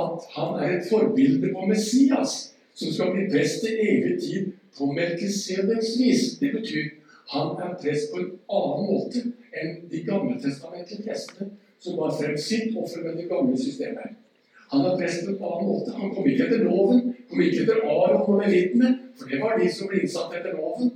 at 0.00 0.28
han 0.36 0.50
er 0.62 0.76
et 0.76 0.86
forbilde 0.90 1.52
på 1.54 1.66
Messias, 1.66 2.32
som 2.74 2.92
skal 2.92 3.12
bli 3.14 3.28
prest 3.32 3.62
til 3.64 3.78
evig 3.88 4.20
tid 4.22 4.52
på 4.78 4.92
Melkisedeks 4.92 5.88
vis. 6.00 6.22
Det 6.40 6.52
betyr 6.52 6.84
han 7.34 7.46
er 7.64 7.78
prest 7.82 8.12
på 8.12 8.20
en 8.22 8.32
annen 8.58 8.84
måte 8.90 9.22
enn 9.56 9.78
de 9.90 10.02
gammeltestamentlige 10.06 11.06
prestene 11.06 11.48
som 11.82 11.96
var 11.96 12.14
frem 12.18 12.36
sitt 12.38 12.76
offer 12.76 13.02
med 13.06 13.16
det 13.16 13.28
gamle 13.30 13.56
systemet. 13.58 14.14
Han 14.70 14.84
er 14.84 14.98
prest 14.98 15.24
på 15.24 15.32
en 15.32 15.42
annen 15.48 15.68
måte. 15.70 15.94
Han 15.96 16.12
kom 16.14 16.28
ikke 16.28 16.46
etter 16.46 16.64
loven, 16.66 17.02
kom 17.30 17.42
ikke 17.42 17.64
etter 17.64 17.82
Aron 17.86 18.22
og 18.26 18.42
levittene, 18.42 18.92
for 19.18 19.30
det 19.30 19.40
var 19.42 19.58
de 19.60 19.68
som 19.72 19.90
ble 19.90 20.02
innsatt 20.02 20.34
etter 20.38 20.56
loven. 20.56 20.92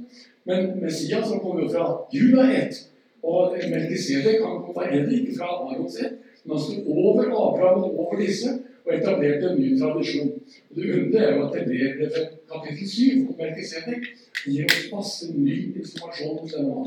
Men 0.49 0.73
Messias 0.81 1.29
som 1.29 1.43
kom 1.43 1.61
jo 1.63 1.69
fra 1.73 1.87
Juda 2.15 2.47
ett, 2.57 2.81
og 3.23 3.57
Melkisedek 3.71 4.41
han 4.45 4.63
kom 4.65 4.81
heller 4.81 5.13
ikke 5.19 5.37
fra 5.37 5.51
Arons 5.67 5.99
ett, 6.01 6.19
men 6.45 6.57
han 6.57 6.65
sto 6.65 6.97
over 6.97 7.29
Abraham 7.29 7.85
og 7.89 7.99
over 8.07 8.21
disse 8.23 8.55
og 8.87 8.95
etablerte 8.95 9.51
en 9.51 9.61
ny 9.61 9.75
tradisjon. 9.79 10.31
Og 10.71 10.77
Det 10.77 10.87
underlige 10.95 11.27
er 11.27 11.37
jo 11.37 11.45
at 11.47 11.59
det 11.59 11.67
ble 11.69 12.25
kapittel 12.53 12.89
7 12.89 13.29
om 13.29 13.37
Melkisedek 13.39 14.09
gir 14.47 14.65
oss 14.65 14.89
masse 14.95 15.29
ny 15.35 15.59
informasjon 15.83 16.39
om 16.39 16.49
denne 16.55 16.87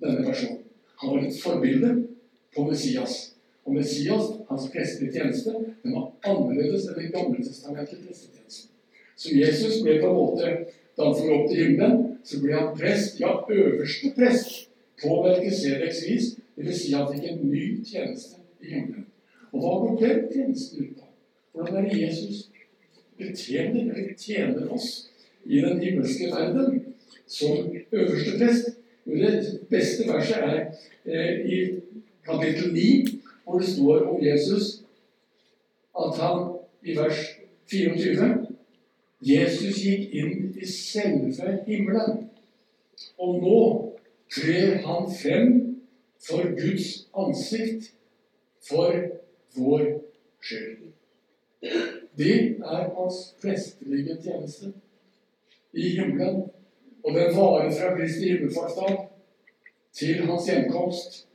denne 0.00 0.26
personen. 0.26 0.62
Han 1.00 1.10
var 1.10 1.26
et 1.26 1.42
forbilde 1.42 2.06
på 2.56 2.64
Messias. 2.70 3.34
Og 3.64 3.74
Messias, 3.74 4.24
hans 4.48 4.70
prestelige 4.72 5.12
tjeneste, 5.12 5.54
den 5.82 5.94
var 5.94 6.12
annerledes 6.24 6.88
enn 6.88 7.00
den 7.00 7.12
gamle 7.12 7.44
testamentlige 7.44 8.06
prestetjenesten. 8.06 8.77
Så 9.18 9.34
Jesus 9.34 9.82
ble 9.82 9.98
på 10.00 10.10
en 10.10 10.16
måte 10.16 10.50
Da 10.98 11.06
han 11.06 11.14
for 11.14 11.30
opp 11.30 11.44
til 11.50 11.60
himmelen, 11.62 11.98
så 12.26 12.40
ble 12.42 12.54
han 12.56 12.72
prest, 12.74 13.20
ja, 13.20 13.36
øverste 13.46 14.08
prest, 14.16 14.48
på 14.98 15.20
Melkisedeks 15.22 16.00
vis. 16.08 16.32
Dvs. 16.58 16.80
Si 16.80 16.90
han 16.90 17.06
fikk 17.12 17.28
en 17.30 17.44
ny 17.46 17.66
tjeneste 17.86 18.40
i 18.58 18.72
himmelen. 18.72 19.04
Og 19.52 19.62
hva 19.62 19.76
går 19.84 20.00
den 20.00 20.24
tjenesten 20.32 20.88
ut 20.88 20.96
på? 20.96 21.06
Hvordan 21.54 21.78
er 21.78 21.86
det 21.86 22.00
Jesus 22.00 22.48
betjener, 23.18 23.92
eller 23.94 24.18
tjener 24.18 24.72
oss 24.74 24.88
i 25.46 25.62
den 25.62 25.78
himmelske 25.84 26.32
verden 26.34 26.82
som 27.26 27.70
øverste 27.92 28.34
prest? 28.42 28.74
Det 29.06 29.60
beste 29.70 30.08
verset 30.10 30.36
er 30.36 30.58
eh, 31.06 31.46
i 31.46 31.60
kapittel 32.26 32.74
9, 32.74 33.20
hvor 33.44 33.58
det 33.58 33.68
står 33.68 34.02
om 34.10 34.26
Jesus 34.26 34.82
at 35.98 36.18
han 36.18 36.44
i 36.82 36.98
vers 36.98 37.22
24 37.70 38.37
Jesus 39.20 39.80
gikk 39.82 40.12
inn 40.14 40.52
i 40.54 40.66
selve 40.66 41.56
himmelen, 41.66 42.28
og 43.18 43.40
nå 43.42 43.60
trer 44.30 44.78
han 44.84 45.08
frem 45.10 45.54
for 46.22 46.42
Guds 46.58 47.08
ansikt 47.18 47.92
for 48.68 48.94
vår 49.56 49.86
skyld. 50.40 50.92
Det 52.18 52.36
er 52.58 52.90
hans 52.94 53.34
prestelige 53.42 54.18
tjeneste 54.22 54.72
i 55.72 55.88
himmelen. 55.98 56.42
Og 57.04 57.14
den 57.14 57.36
varer 57.36 57.70
fra 57.70 57.94
Kristi 57.96 58.28
himmelfartsdag 58.28 58.96
til 59.94 60.26
hans 60.26 60.48
gjenkomst, 60.50 61.26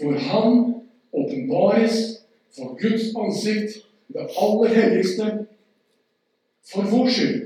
hvor 0.00 0.12
han 0.12 0.74
åpenbares 1.12 2.22
for 2.56 2.76
Guds 2.82 3.14
ansikt, 3.16 3.86
det 4.08 4.28
aller 4.42 4.74
helligste, 4.74 5.45
for 6.72 6.82
vår 6.90 7.08
skyld, 7.08 7.40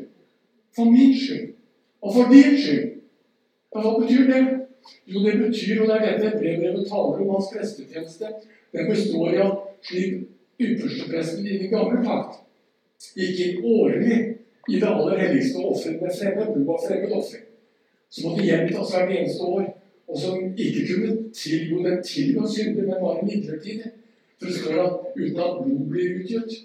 for 0.76 0.90
min 0.90 1.14
skyld 1.18 1.52
og 2.00 2.14
for 2.14 2.32
din 2.32 2.56
skyld. 2.58 2.86
Hva 3.70 3.94
betyr 4.00 4.26
det? 4.32 4.42
Jo, 5.06 5.22
det 5.26 5.38
betyr, 5.38 5.80
og 5.82 5.88
det 5.88 5.96
er 5.96 6.18
dette 6.18 6.38
brevbrevet 6.38 6.88
taler 6.88 7.20
om 7.22 7.34
hans 7.34 7.50
prestetjeneste, 7.52 8.30
den 8.72 8.88
består 8.90 9.36
at 9.44 9.58
slik 9.86 10.14
ypperstepresten 10.60 11.46
i 11.46 11.58
den 11.58 11.70
gamle 11.72 12.00
pakt 12.04 12.40
gikk 13.16 13.38
inn 13.44 13.62
årlig 13.64 14.16
i 14.68 14.80
det 14.80 14.88
aller 14.88 15.18
helligste 15.18 15.60
og 15.60 15.74
ofret 15.74 16.02
med 16.02 16.16
fremmed 16.18 16.50
blod 16.52 16.66
var 16.68 16.82
fremmed 16.86 17.14
offer, 17.16 17.44
som 18.10 18.28
måtte 18.28 18.46
gjentas 18.46 18.92
hvert 18.94 19.14
eneste 19.16 19.46
år, 19.54 19.68
og 20.10 20.18
som 20.18 20.42
ikke 20.66 20.84
kunne 20.88 21.14
tilgå 21.34 21.82
den 21.86 22.02
tilga 22.06 22.48
synder, 22.54 22.82
men 22.82 23.00
bare 23.04 23.26
midlertidig. 23.26 23.92
For 24.38 24.46
det 24.46 24.56
står 24.56 24.82
at 24.84 24.92
uten 25.16 25.40
at 25.46 25.56
blod 25.62 25.86
blir 25.90 26.20
utgitt. 26.20 26.58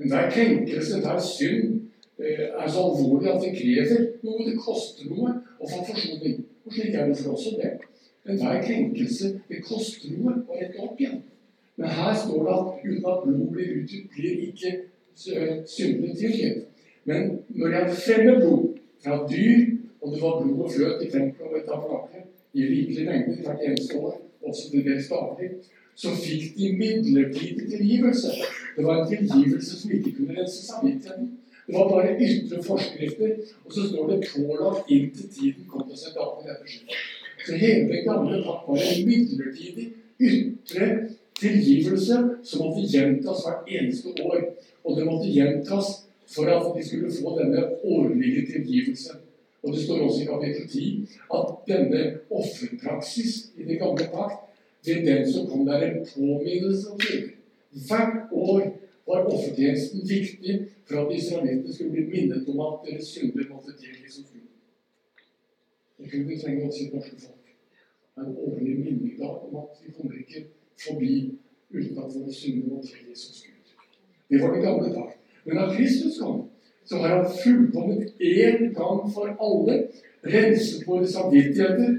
Enhver 0.00 0.30
krenkelse, 0.32 0.96
enhver 0.96 1.20
synd, 1.20 1.79
er 2.20 2.68
så 2.68 2.84
alvorlig 2.88 3.30
at 3.32 3.42
det 3.44 3.54
krever 3.56 4.06
noe. 4.26 4.46
Det 4.46 4.56
koster 4.60 5.08
noe 5.10 5.34
å 5.58 5.70
få 5.70 5.82
forsoning. 5.88 6.44
Og 6.66 6.74
slik 6.74 6.94
er 6.94 7.10
det 7.10 7.18
for 7.22 7.36
oss 7.36 7.48
det. 7.56 7.72
Enhver 8.28 8.62
krenkelse 8.64 9.34
det 9.48 9.62
koster 9.64 10.16
noe 10.16 10.36
å 10.46 10.58
rette 10.60 10.84
opp 10.84 11.00
igjen. 11.00 11.22
Men 11.80 11.94
her 11.96 12.16
står 12.16 12.44
det 12.44 12.56
at 12.56 12.82
uten 12.84 13.06
at 13.08 13.22
blod 13.24 13.46
blir 13.54 13.76
utgitt, 13.80 14.10
blir 14.12 14.42
ikke 14.50 14.72
syndene 15.16 16.16
tilgitt. 16.16 16.66
Men 17.08 17.38
når 17.48 17.76
jeg 17.76 17.96
fremmer 18.04 18.40
blod 18.42 18.66
fra 19.00 19.22
dyr, 19.30 19.62
og 20.00 20.12
det 20.12 20.22
var 20.22 20.42
blod 20.42 20.64
og 20.64 20.72
fløt 20.74 21.04
i 21.04 21.10
tempelet 21.12 21.48
og 21.48 21.56
i 21.56 21.66
tabernakelet 21.68 22.28
i 22.52 22.66
rikelig 22.66 23.06
mengde 23.08 23.42
hvert 23.44 23.64
eneste 23.64 23.98
år, 23.98 24.20
også 24.42 24.70
til 24.70 24.84
dels 24.84 25.08
daglig, 25.08 25.50
så 25.96 26.12
fikk 26.16 26.56
de 26.56 26.72
midlertidig 26.76 27.68
tilgivelse. 27.70 28.28
Det 28.76 28.84
var 28.84 29.02
en 29.02 29.08
tilgivelse 29.08 29.80
som 29.80 29.92
ikke 29.96 30.12
kunne 30.16 30.36
rense 30.38 30.66
samvittigheten. 30.66 31.39
Det 31.70 31.78
var 31.78 31.88
bare 31.88 32.16
ytre 32.18 32.62
forskrifter, 32.62 33.36
og 33.64 33.72
så 33.72 33.88
står 33.88 34.08
det 34.10 34.24
'pålagt 34.28 34.90
inntil 34.90 35.28
tiden 35.34 35.64
kom 35.68 35.88
til 35.88 35.98
seg 35.98 36.10
dagen 36.18 36.48
etter'. 36.50 36.94
Så 37.46 37.52
hele 37.56 37.88
den 37.92 38.04
gamle 38.04 38.42
pakt 38.46 38.66
var 38.68 38.76
en 38.76 39.06
midlertidig 39.08 39.86
ytre 40.20 40.86
tilgivelse 41.40 42.16
som 42.44 42.64
måtte 42.64 42.88
gjentas 42.92 43.44
hvert 43.44 43.70
eneste 43.76 44.08
år. 44.22 44.40
Og 44.84 44.96
det 44.96 45.06
måtte 45.06 45.30
gjentas 45.30 45.86
for 46.26 46.50
at 46.56 46.74
de 46.76 46.88
skulle 46.88 47.12
få 47.22 47.38
denne 47.38 47.62
årlige 47.84 48.46
tilgivelse. 48.52 49.12
Og 49.62 49.72
det 49.74 49.84
står 49.84 50.00
også 50.00 50.22
i 50.22 50.26
kapittel 50.26 50.68
10 50.68 51.08
at 51.34 51.46
denne 51.68 52.02
offerpraksis 52.30 53.50
i 53.56 53.62
den 53.62 53.78
gamle 53.78 54.10
pakt 54.12 54.88
er 54.88 55.04
den 55.04 55.32
som 55.32 55.46
kom 55.46 55.66
der 55.66 55.86
en 55.86 56.06
påminnelse 56.14 56.90
om 56.90 56.98
det. 56.98 57.30
Hvert 57.86 58.32
år 58.32 58.79
var 59.10 59.28
offertjenesten 59.34 60.00
viktig 60.08 60.54
for 60.88 60.96
at 61.02 61.14
israelittene 61.18 61.74
skulle 61.74 61.94
bli 61.96 62.04
minnet 62.12 62.48
om 62.52 62.60
at 62.66 62.86
deres 62.86 63.12
synder 63.14 63.44
måtte 63.52 63.76
tilgis 63.82 64.18
og 64.20 64.24
Gud. 64.32 64.48
Det 65.98 66.10
kunne 66.10 66.28
vi 66.28 66.40
trenge 66.42 66.66
også 66.66 66.80
i 66.82 66.88
det 66.88 66.94
norske 66.94 67.16
folk. 67.26 67.46
En 68.18 68.36
årlig 68.46 68.76
minning 68.84 69.22
om 69.22 69.56
at 69.62 69.80
vi 69.82 69.92
kommer 69.96 70.18
ikke 70.22 70.44
forbi 70.84 71.14
uten 71.70 71.98
at 72.04 72.14
våre 72.14 72.32
synder 72.40 72.68
må 72.68 72.82
tilgis 72.82 73.26
hos 73.28 73.42
Gud. 73.46 73.74
Det 74.30 74.42
var 74.42 74.54
det 74.54 74.62
gamle 74.62 74.92
dag. 74.98 75.10
Men 75.44 75.56
da 75.56 75.74
Kristus 75.76 76.18
kom, 76.20 76.42
så 76.84 76.96
har 76.96 77.16
han 77.16 77.32
fullkomment 77.44 78.14
én 78.20 78.74
gang 78.74 79.00
for 79.14 79.26
alle 79.46 79.74
renset 80.34 80.86
våre 80.86 81.06
samvittigheter 81.06 81.96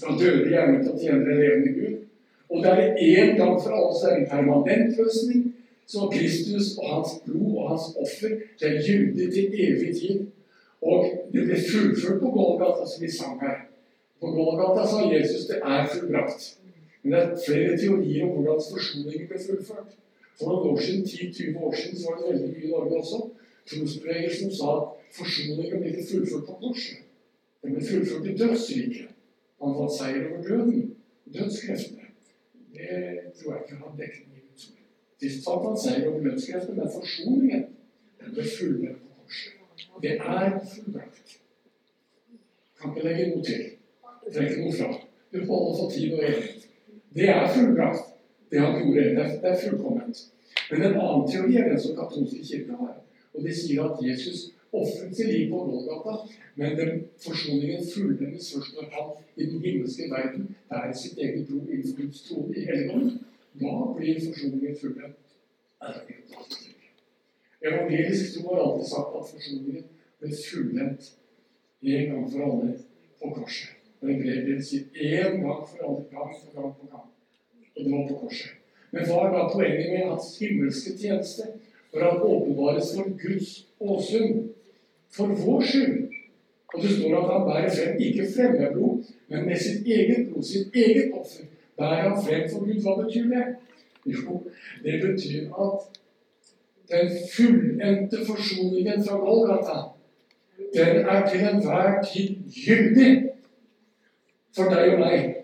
fra 0.00 0.16
døde 0.20 0.48
hjerner 0.48 0.82
til 0.82 0.92
å 0.92 1.00
tjene 1.00 1.26
den 1.28 1.40
levende 1.40 1.72
Gud. 1.78 2.00
Og 2.50 2.62
det 2.64 2.72
er 2.72 2.96
én 3.00 3.36
gang 3.38 3.56
for 3.60 3.76
alle 3.76 3.94
så 3.98 4.08
er 4.08 4.14
det 4.14 4.24
en 4.24 4.32
permanent 4.36 4.98
løsning 5.00 5.44
så 5.86 6.08
Kristus 6.12 6.76
og 6.78 6.88
hans 6.94 7.12
blod 7.24 7.56
og 7.60 7.68
hans 7.70 7.90
offer 8.00 8.38
det 8.60 8.70
er 8.70 8.82
gyldig 8.86 9.28
til 9.32 9.60
evig 9.66 9.92
tid. 10.00 10.26
Og 10.82 11.04
det 11.32 11.44
ble 11.46 11.60
fullført 11.70 12.20
på 12.20 12.30
Golgata, 12.30 12.84
som 12.88 13.02
vi 13.04 13.10
sang 13.10 13.38
her. 13.40 13.62
På 14.20 14.32
Golgata 14.36 14.84
sa 14.88 15.04
Jesus 15.12 15.46
det 15.50 15.60
er 15.64 15.88
fullbrakt. 15.92 16.50
Men 17.02 17.12
det 17.12 17.20
er 17.22 17.38
flere 17.46 17.78
teorier 17.80 18.26
om 18.26 18.34
hvordan 18.36 18.66
forsoningen 18.72 19.30
ble 19.30 19.40
fullført. 19.46 19.96
For 20.38 20.50
noen 20.50 20.74
år 20.74 20.80
siden, 20.82 21.04
10-20 21.04 21.64
år 21.66 21.74
siden 21.78 21.98
så 21.98 22.10
var 22.10 22.20
det 22.20 22.30
veldig 22.32 22.52
mye 22.52 22.68
i 22.68 22.74
Norge 22.74 23.00
også 23.00 23.24
trosbevegelsen 23.70 24.52
sa 24.52 24.76
at 24.76 24.88
forsoningen 25.16 25.80
ble 25.80 26.04
fullført 26.10 26.46
på 26.48 26.58
korset. 26.60 27.00
Den 27.62 27.76
ble 27.76 27.86
fullført 27.88 28.28
i 28.28 28.36
dødsriket. 28.42 29.08
Han 29.62 29.76
fant 29.78 29.96
seier 29.96 30.28
over 30.28 30.42
døden. 30.48 30.90
Dødskreftene. 31.34 32.10
Det 32.74 32.88
tror 33.38 33.54
jeg 33.54 33.62
ikke 33.62 33.80
han 33.80 33.98
dekning 34.00 34.33
Han 35.22 35.76
seier 35.78 36.08
over 36.08 36.20
menneskeheten, 36.20 36.76
men 36.76 36.90
forsoningen 36.90 37.64
den 38.20 38.34
ble 38.34 38.44
fullendt 38.56 39.00
på 39.02 39.22
korset. 39.22 39.52
Det 40.02 40.16
er 40.18 40.58
fullbrakt. 40.74 41.36
Kan 42.80 42.92
ikke 42.92 43.06
legge 43.08 43.28
noe 43.30 43.44
til. 43.46 43.62
Trekke 44.34 44.58
noe 44.60 44.72
fra. 44.74 44.90
Du 45.32 45.38
holder 45.48 45.78
for 45.78 45.90
tid 45.94 46.12
og 46.16 46.24
evighet. 46.24 46.66
Det 47.14 47.28
er 47.30 47.52
fullbrakt, 47.54 48.10
det 48.50 48.60
han 48.60 48.80
gjorde. 48.80 49.04
Det 49.42 49.50
er 49.50 49.60
fullkomment. 49.62 50.24
Men 50.70 50.82
en 50.82 50.98
annen 51.04 51.30
teori 51.30 51.56
er 51.56 51.68
den 51.70 51.80
som 51.80 51.96
katolske 51.96 52.42
kirke 52.44 52.78
har. 52.80 52.96
Og 53.34 53.46
de 53.46 53.54
sier 53.54 53.84
at 53.84 54.02
Jesus 54.02 54.48
ofret 54.74 55.14
sitt 55.16 55.30
liv 55.30 55.50
på 55.50 55.60
Golgata, 55.68 56.14
men 56.58 56.76
den 56.78 57.04
forsoningen 57.22 57.86
fullendes 57.94 58.50
først 58.54 58.74
når 58.74 58.90
han 58.94 59.12
i 59.36 59.46
den 59.50 59.62
himmelske 59.62 60.08
verden 60.10 60.48
bærer 60.70 60.92
sitt 60.98 61.18
eget 61.18 61.46
blod 61.46 61.70
innenfor 61.70 62.02
Guds 62.02 62.22
trone 62.28 62.56
i 62.56 62.66
helligdommen. 62.66 63.20
Da 63.60 63.94
blir 63.98 64.20
forsoningen 64.20 64.76
fullendt. 64.76 65.18
Evangelisk 67.60 68.34
tro 68.34 68.54
har 68.54 68.62
alltid 68.62 68.88
sagt 68.88 69.16
at 69.18 69.30
forsoningen 69.30 69.84
ble 70.20 70.30
fullendt 70.36 71.12
en 71.82 72.10
gang 72.10 72.26
for 72.32 72.46
alle 72.48 72.72
på 73.20 73.30
korset. 73.36 73.76
Og 74.00 74.10
Hebreerbrevet 74.10 74.66
sier 74.66 74.84
én 75.00 75.38
gang 75.44 75.62
for 75.68 75.86
alle, 75.86 76.02
gang 76.10 76.34
for 76.40 76.50
gang 76.56 76.74
på 76.80 76.90
gang. 76.90 77.06
Og 77.76 77.84
det 77.84 77.92
var 77.92 78.08
på 78.08 78.18
korset. 78.24 78.58
Men 78.90 79.06
hva 79.08 79.20
er 79.22 79.32
da 79.36 79.46
poenget 79.52 79.92
med 79.92 80.10
hans 80.10 80.34
himmelske 80.40 80.96
tjeneste? 80.98 81.48
For 81.92 82.02
han 82.02 82.26
åpenbares 82.26 82.92
for 82.96 83.14
Guds 83.22 83.54
åsyn. 83.80 84.44
For 85.14 85.38
vår 85.46 85.66
skyld. 85.70 86.14
Og 86.74 86.82
det 86.82 86.90
står 86.96 87.16
at 87.20 87.32
han 87.32 87.48
bærer 87.48 87.74
frem 87.74 88.00
ikke 88.02 88.30
fremmedblod, 88.34 89.10
men 89.30 89.44
med 89.46 89.58
sitt 89.62 89.86
eget 89.86 90.28
blod, 90.28 90.42
sitt 90.42 90.74
eget 90.74 91.12
offer, 91.14 91.46
bærer 91.78 92.08
han 92.08 92.24
frem 92.24 92.48
for 92.52 92.64
Gud. 92.64 92.80
Hva 92.82 93.02
betyr 93.02 93.28
det? 93.34 93.44
Jo, 94.06 94.42
det 94.84 95.00
betyr 95.02 95.42
at 95.64 96.00
den 96.92 97.10
fullendte 97.36 98.26
forsoningen 98.26 99.04
fra 99.04 99.16
Golgata, 99.16 99.78
den 100.74 100.96
er 100.96 101.28
til 101.28 101.40
enhver 101.40 102.04
tid 102.12 102.36
gyldig 102.66 103.30
for 104.56 104.70
deg 104.70 104.94
og 104.94 105.00
meg, 105.00 105.34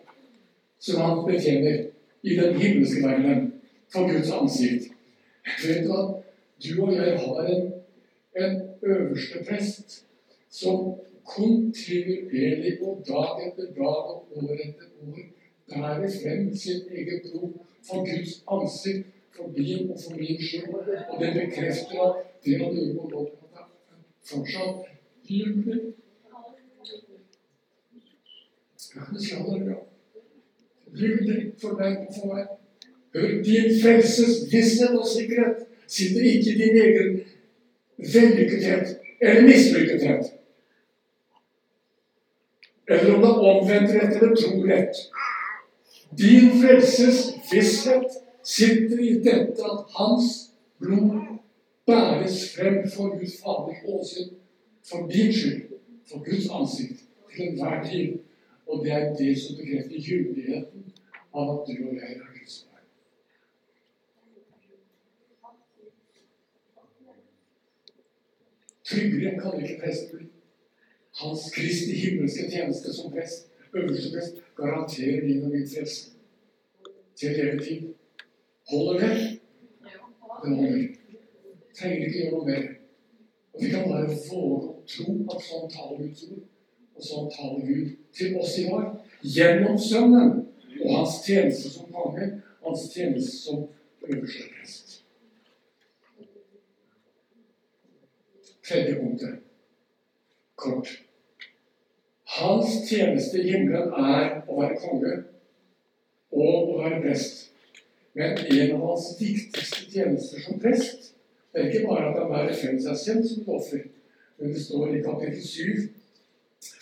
som 0.79 1.01
han 1.01 1.25
betjener 1.27 1.87
i 2.23 2.37
den 2.37 2.55
himmelske 2.61 3.03
verden 3.03 3.53
for 3.93 4.13
Guds 4.13 4.31
ansikt. 4.31 4.93
Vet 5.65 5.85
du 5.87 5.95
at 5.97 6.11
du 6.63 6.83
og 6.85 6.95
jeg 6.95 7.19
har 7.19 7.47
en, 7.49 7.73
en 8.37 8.61
øverste 8.83 9.45
prest 9.49 10.05
som 10.51 10.95
kontinuerlig 11.25 12.79
og 12.83 13.03
dag 13.09 13.47
etter 13.47 13.73
dag 13.75 14.11
og 14.13 14.29
år 14.37 14.53
etter 14.53 14.89
år 15.07 15.19
bærer 15.71 16.11
frem 16.23 16.57
sitt 16.57 16.87
eget 16.91 17.23
blod 17.23 17.53
for 17.89 17.99
Guds 18.09 18.33
ansikt, 18.55 19.07
for 19.37 19.53
din 19.57 19.91
og 19.91 19.99
for 20.05 20.17
min 20.17 20.43
skyld. 20.43 20.75
Og 21.09 21.17
det 21.21 21.31
bekrefter 21.35 22.03
at 22.07 22.15
det 22.45 22.59
han 22.61 22.75
gjorde 22.75 22.95
på 22.99 23.09
Golgata, 23.13 23.63
fortsatt 24.31 24.77
gyldig. 25.29 25.81
Det 29.13 29.23
skal 29.23 29.37
for 31.61 31.77
deg 31.81 31.97
og 32.09 32.15
for 32.17 32.35
meg. 32.35 32.47
Hør, 33.15 33.43
din 33.43 33.71
frelses 33.83 34.53
visshet 34.53 34.91
og 34.99 35.07
sikkerhet 35.07 35.57
sitter 35.87 36.21
ikke 36.21 36.51
i 36.51 36.59
din 36.59 36.77
egen 36.83 37.21
vellykkethet 37.99 38.97
eller 39.21 39.43
mislykkethet. 39.43 40.25
Eller 42.89 43.15
om 43.15 43.23
det 43.23 43.33
omvendt 43.51 43.91
rett 43.95 44.17
eller 44.17 44.37
tro 44.37 44.63
rett. 44.67 45.03
Din 46.19 46.51
frelses 46.61 47.35
visshet 47.53 48.11
sitter 48.43 48.99
i 48.99 49.13
dette 49.23 49.65
at 49.65 49.85
hans 49.99 50.51
blod 50.79 51.39
bæres 51.87 52.55
frem 52.55 52.91
for 52.91 53.19
Guds 53.19 53.37
Faders 53.43 53.85
åsyn 53.87 54.35
for 54.91 55.09
din 55.09 55.33
skyld, 55.33 55.63
for 56.09 56.19
Guds 56.19 56.49
ansikt, 56.51 57.05
til 57.35 57.49
enhver 57.49 57.91
tid. 57.91 58.19
Og 58.67 58.85
det 58.85 58.93
er 58.93 59.15
det 59.15 59.39
som 59.39 59.57
bekrefter 59.57 60.03
gyldigheten 60.09 60.93
av 61.35 61.51
at 61.55 61.69
du 61.69 61.89
og 61.89 61.95
jeg 61.95 62.11
er 62.17 62.27
Guds 62.39 62.67
barn. 62.67 62.87
Tryggere 68.85 69.41
kan 69.41 69.63
ikke 69.63 69.81
presten 69.85 70.17
bli. 70.17 70.27
Hans 71.23 71.51
Kristi 71.55 71.95
himmelske 72.03 72.51
tjeneste 72.51 72.95
som 72.95 73.13
prest, 73.13 73.50
øverste 73.75 74.11
prest, 74.15 74.35
garanterer 74.57 75.21
din 75.27 75.45
og 75.45 75.51
min 75.51 75.69
frelse 75.75 76.11
til 77.17 77.41
evig 77.41 77.61
tid. 77.67 77.89
Holder 78.71 79.01
det? 79.01 79.41
Det 80.43 80.57
holder. 80.57 80.89
Trenger 81.75 82.07
ikke 82.07 82.19
gjøre 82.19 82.31
noe 82.31 82.47
mer. 82.47 82.63
Og 83.53 83.63
vi 83.63 83.71
kan 83.71 83.89
bare 83.89 84.07
våge 84.07 84.69
å 84.69 84.75
tro 84.93 85.15
at 85.35 85.43
sånn 85.47 85.69
taler 85.75 85.99
Guds 86.03 86.23
ord, 86.29 86.45
og 86.97 87.07
sånn 87.09 87.29
taler 87.35 87.67
Gud 87.67 87.91
til 88.17 88.39
oss 88.41 88.57
i 88.61 88.67
dag. 88.69 88.95
Gjennom 89.37 89.79
Sønnen 89.79 90.33
og 90.81 90.95
hans 90.95 91.21
tjeneste 91.27 91.73
som 91.75 91.91
konge, 91.93 92.31
hans 92.65 92.87
tjeneste 92.95 93.37
som 93.37 93.67
øverste 94.07 94.49
prest. 94.55 94.97
Tredje 98.71 98.97
punktet. 99.01 99.39
Kort. 100.55 101.10
Hans 102.31 102.75
tjeneste 102.89 103.41
i 103.41 103.49
himmelen 103.51 103.95
er 103.99 104.41
å 104.47 104.59
være 104.61 104.79
konge 104.83 105.15
og 106.31 106.75
å 106.75 106.77
være 106.79 107.01
prest. 107.03 107.49
Men 108.15 108.39
en 108.39 108.75
av 108.77 108.85
hans 108.85 109.09
viktigste 109.19 109.89
tjenester 109.91 110.43
som 110.45 110.61
prest 110.63 111.11
det 111.51 111.63
er 111.65 111.71
ikke 111.71 111.89
bare 111.89 112.11
at 112.13 112.19
han 112.21 112.31
bærer 112.31 112.55
frem 112.55 112.77
seg 112.79 112.99
selv 112.99 113.25
som 113.27 113.41
et 113.43 113.49
offer, 113.51 113.81
men 114.39 114.53
det 114.55 114.61
står 114.63 114.93
i 114.95 115.03
kapittel 115.03 115.43
7 115.43 115.89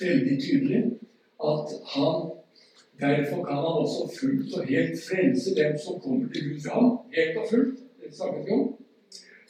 veldig 0.02 0.34
tydelig 0.42 0.82
at 1.48 1.72
han 1.94 2.30
derfor 3.00 3.44
kan 3.46 3.62
han 3.64 3.80
også 3.84 4.08
fullt 4.20 4.54
og 4.58 4.66
helt 4.68 5.00
frelse 5.06 5.54
dem 5.56 5.78
som 5.84 6.00
kommer 6.00 6.28
til 6.32 6.50
Gud 6.50 6.60
fra 6.66 6.80
ham. 6.80 6.98
Helt 7.14 7.36
og 7.36 7.46
fullt. 7.50 7.78
Det 8.02 8.14
snakket 8.14 8.46
vi 8.46 8.52
om. 8.52 8.76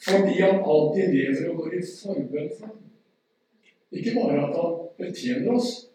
Fordi 0.07 0.41
han 0.41 0.63
alltid 0.73 1.13
lever 1.13 1.49
og 1.49 1.57
går 1.57 1.73
i 1.73 1.83
forbønn 2.01 2.51
for 2.59 2.65
ham. 2.67 2.77
Ikke 3.91 4.15
bare 4.15 4.43
at 4.47 4.55
han 4.55 4.75
betjener 5.01 5.51
oss, 5.55 5.88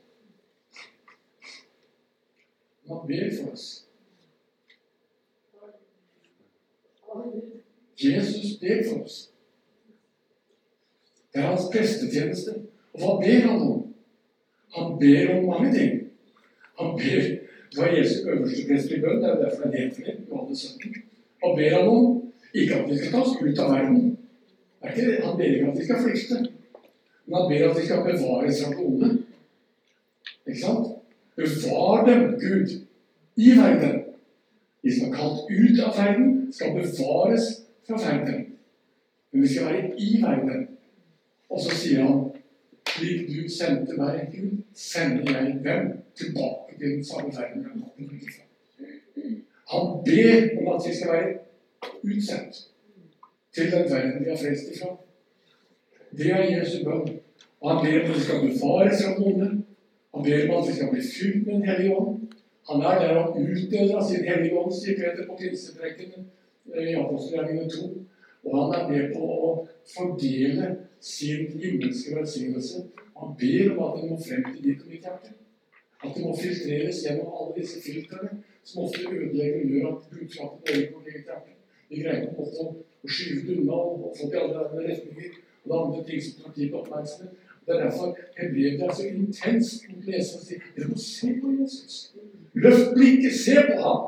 han 2.88 3.06
ber 3.08 3.30
for 3.36 3.52
oss. 3.52 3.84
Jesus 7.96 8.58
ber 8.60 8.82
for 8.88 9.04
oss. 9.04 9.30
Det 11.34 11.42
er 11.42 11.46
hans 11.46 11.70
prestetjeneste. 11.72 12.54
Og 12.94 13.00
hva 13.00 13.14
ber 13.22 13.46
han 13.48 13.62
om? 13.62 13.80
Han 14.76 14.98
ber 15.00 15.32
om 15.36 15.48
mange 15.50 15.72
ting. 15.78 16.00
Han 16.78 16.96
ber 16.98 17.32
Det 17.74 17.82
var 17.82 17.96
Jesu 17.96 18.28
øverste 18.30 18.66
prestlige 18.68 19.00
bønn. 19.02 19.22
Det 19.22 19.30
er 19.30 19.40
derfor 19.44 19.62
han 19.62 19.74
heter 19.74 20.04
det. 20.04 20.14
Johannes 20.28 20.58
17. 20.58 20.94
Hva 21.42 21.48
ber 21.56 21.72
han 21.76 21.88
om? 21.88 22.32
Ikke 22.54 22.74
at 22.74 22.90
vi 22.90 22.98
skal 22.98 23.12
ta 23.12 23.22
oss 23.22 23.40
ut 23.42 23.58
av 23.58 23.72
verden. 23.72 24.18
Er. 24.82 25.24
Han 25.24 25.36
ber 25.38 25.44
ikke 25.44 25.70
at 25.70 25.78
vi 25.78 25.84
skal 25.84 26.02
flykte. 26.04 26.38
Men 27.26 27.36
han 27.38 27.48
ber 27.50 27.70
at 27.70 27.80
vi 27.80 27.86
skal 27.86 28.04
bevares 28.06 28.60
fra 28.62 28.70
det 28.70 28.84
onde. 28.86 29.10
Ikke 30.46 30.60
sant? 30.60 31.03
Bevar 31.36 32.06
dem, 32.06 32.38
Gud, 32.40 32.68
i 33.36 33.50
verden. 33.58 34.02
De 34.82 34.92
som 34.94 35.08
er 35.08 35.16
kalt 35.16 35.50
ut 35.50 35.80
av 35.82 35.96
verden, 35.98 36.52
skal 36.52 36.76
bevares 36.76 37.48
fra 37.86 37.98
verden. 37.98 38.46
Men 39.32 39.42
vi 39.42 39.48
skal 39.48 39.66
være 39.66 39.90
i 39.98 40.22
verden. 40.22 40.68
Og 41.50 41.60
så 41.60 41.76
sier 41.76 42.04
han 42.06 42.20
slik 42.94 43.26
du 43.28 43.48
sendte 43.50 43.96
meg, 43.98 44.28
Gud, 44.30 44.60
sender 44.74 45.32
jeg 45.32 45.56
dem 45.64 45.88
tilbake 46.14 46.78
til 46.78 46.90
den 46.90 47.04
samme 47.04 47.32
verden. 47.34 47.84
Han 49.72 49.86
ber 50.06 50.60
om 50.60 50.68
at 50.74 50.86
vi 50.88 50.94
skal 50.94 51.12
være 51.12 51.32
utsendt 52.04 52.60
til 53.54 53.72
den 53.72 53.90
verden 53.90 54.24
vi 54.24 54.30
har 54.30 54.38
frelst 54.38 54.70
ifra. 54.74 54.96
Det 56.16 56.30
er 56.30 56.58
Jesu 56.58 56.84
bønn. 56.84 57.18
Og 57.60 57.70
han 57.70 57.86
ber 57.86 58.04
om 58.04 58.10
at 58.10 58.16
vi 58.16 58.22
skal 58.22 58.40
bevares 58.46 59.04
fra 59.04 59.26
onde. 59.26 59.50
Han 60.14 60.24
ber 60.24 60.48
om 60.48 60.62
at 60.62 60.68
vi 60.68 60.74
skal 60.76 60.90
bli 60.92 61.02
fylt 61.02 61.46
med 61.46 61.54
Den 61.54 61.68
hellige 61.68 61.96
ånd. 61.96 62.18
Han 62.70 62.80
er 62.80 62.98
der 63.00 63.20
han 63.20 63.46
utdeler 63.50 63.96
av 63.96 64.04
sin 64.08 64.24
hellige 64.24 64.58
ånd, 64.58 64.72
sier 64.72 64.96
Peter 64.96 65.26
på 65.28 65.36
pinseprekken 65.40 66.28
i 66.80 66.94
apostelgjerningene 66.96 67.70
2. 67.70 67.88
Og 68.44 68.54
han 68.60 68.74
er 68.78 68.84
med 68.92 69.14
på 69.16 69.26
å 69.46 69.50
fordele 69.94 70.70
sin 71.00 71.50
himmelske 71.60 72.14
velsignelse. 72.16 72.84
Han 73.20 73.34
ber 73.40 73.72
om 73.74 73.82
at 73.86 73.98
den 74.00 74.12
må 74.12 74.20
frem 74.28 74.46
til 74.52 74.62
ditt 74.68 74.86
og 74.86 74.92
mitt 74.92 75.08
hjerte. 75.08 75.34
At 76.04 76.16
det 76.16 76.24
må 76.24 76.32
filtreres 76.38 77.02
gjennom 77.04 77.34
alle 77.34 77.58
disse 77.58 77.82
filtrene 77.84 78.40
som 78.64 78.86
ofte 78.86 79.04
ødelegger 79.10 79.60
og 79.60 79.74
gjør 79.74 79.90
at 79.90 80.10
budskapet 80.12 80.68
går 80.68 80.80
inn 80.80 80.92
på 80.94 81.04
eget 81.04 81.30
hjerte. 81.30 81.56
Vi 81.90 82.02
greier 82.02 82.28
på 82.28 82.30
en 82.30 82.38
måte 82.38 82.68
å 83.04 83.12
skyve 83.16 83.44
det 83.48 83.58
unna 83.60 83.80
og 83.82 84.14
få 84.18 84.30
til 84.30 84.40
alle 84.40 84.64
retninger. 84.88 85.40
Og 85.64 85.68
det 85.68 85.74
er 85.74 85.82
andre 85.82 86.04
ting 86.08 86.24
som 86.24 86.40
tar 86.40 86.56
tid 86.56 86.72
og 86.72 86.80
oppmerksomhet. 86.82 87.44
Det 87.66 87.74
er 87.74 87.84
derfor 87.84 88.16
hebrevet 88.38 88.82
er 88.82 88.94
så 88.94 89.06
intenst 89.08 89.86
å 89.88 90.00
lese 90.04 90.38
og 90.38 90.42
si 90.46 90.58
dere 90.76 90.88
må 90.90 90.98
se 91.00 91.30
på 91.40 91.52
Jesus. 91.60 91.94
Løft 92.54 92.90
blikket, 92.96 93.32
se 93.40 93.54
på 93.70 93.78
ham. 93.80 94.02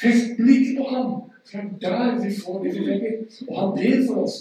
Fest 0.00 0.34
blikket 0.38 0.78
på 0.78 0.88
ham. 0.90 1.12
For 1.50 1.68
det 1.80 1.88
er 1.88 1.98
der 1.98 2.24
vi 2.24 2.32
får 2.40 2.64
det 2.64 2.72
vi 2.74 2.82
trenger. 2.86 3.14
Og 3.48 3.60
han 3.60 3.70
ber 3.78 4.02
for 4.08 4.24
oss. 4.24 4.36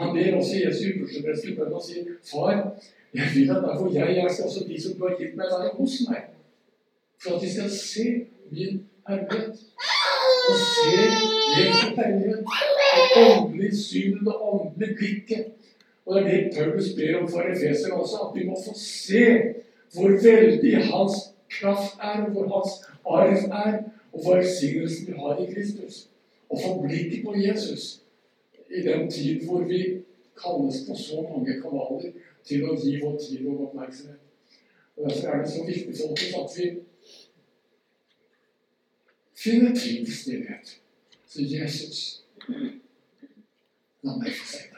Han 0.00 0.14
ber 0.16 0.36
også 0.38 0.56
Jesu 0.64 0.82
ypperste 0.88 1.22
prest 1.26 1.46
i 1.50 1.54
bønn 1.58 1.76
og 1.76 1.84
sier, 1.84 2.08
Far, 2.30 2.58
jeg 3.14 3.30
vil 3.34 3.50
at 3.50 3.62
derfor 3.66 3.92
jeg 3.92 4.16
er, 4.16 4.28
skal 4.32 4.48
også 4.48 4.64
de 4.68 4.82
som 4.82 4.96
du 4.96 5.06
har 5.06 5.16
gitt 5.18 5.36
meg, 5.36 5.52
være 5.52 5.74
hos 5.76 5.96
meg. 6.08 6.28
For 7.22 7.36
at 7.36 7.44
de 7.44 7.52
skal 7.52 7.70
se 7.76 8.06
min 8.50 8.82
herlighet. 9.08 9.64
Og 10.48 10.60
se 10.64 10.98
Jesu 11.60 11.86
herlighet. 11.98 12.44
Det 13.14 13.24
åndelige 13.26 13.76
synet, 13.76 14.20
det 14.26 14.36
åndelige 14.50 14.96
blikket. 14.98 15.59
Og 16.10 16.16
det 16.16 16.34
er 16.34 16.44
det 16.44 16.54
Paulus 16.56 16.88
ber 16.96 17.18
om 17.20 17.28
for 17.30 17.40
Efeser 17.40 17.92
også, 17.92 18.16
at 18.16 18.40
vi 18.40 18.46
må 18.46 18.56
få 18.66 18.72
se 18.78 19.24
hvor 19.94 20.08
veldig 20.22 20.76
hans 20.76 21.14
kraft 21.50 21.94
er, 22.02 22.30
hvor 22.30 22.46
hans 22.54 22.72
arv 23.04 23.66
er, 23.66 23.82
og 24.12 24.22
hvor 24.22 24.36
velsignelsen 24.36 25.06
vi 25.06 25.12
har 25.12 25.38
i 25.38 25.52
Kristus. 25.52 26.08
Og 26.48 26.58
få 26.64 26.82
blikket 26.86 27.24
på 27.24 27.34
Jesus 27.36 28.02
i 28.70 28.82
den 28.82 29.10
tid 29.10 29.46
hvor 29.46 29.64
vi 29.64 29.80
kalles 30.42 30.76
på 30.88 30.96
så 30.96 31.22
mange 31.30 31.54
kanaler 31.62 32.10
til 32.44 32.66
å 32.66 32.74
gi 32.82 32.96
vår 33.02 33.14
tid 33.22 33.46
og 33.46 33.62
oppmerksomhet. 33.68 34.18
Og 34.96 35.10
Derfor 35.10 35.28
er 35.28 35.42
det 35.42 35.52
så 35.52 35.66
viktig 35.66 35.94
oss 35.94 36.34
at 36.40 36.58
vi 36.58 36.70
finner 39.44 39.74
tid 39.74 40.06
til 40.06 40.16
stillhet. 40.16 40.74
Så 41.28 41.46
Jesus, 41.46 42.02
la 44.02 44.18
meg 44.18 44.34
få 44.34 44.50
se 44.56 44.69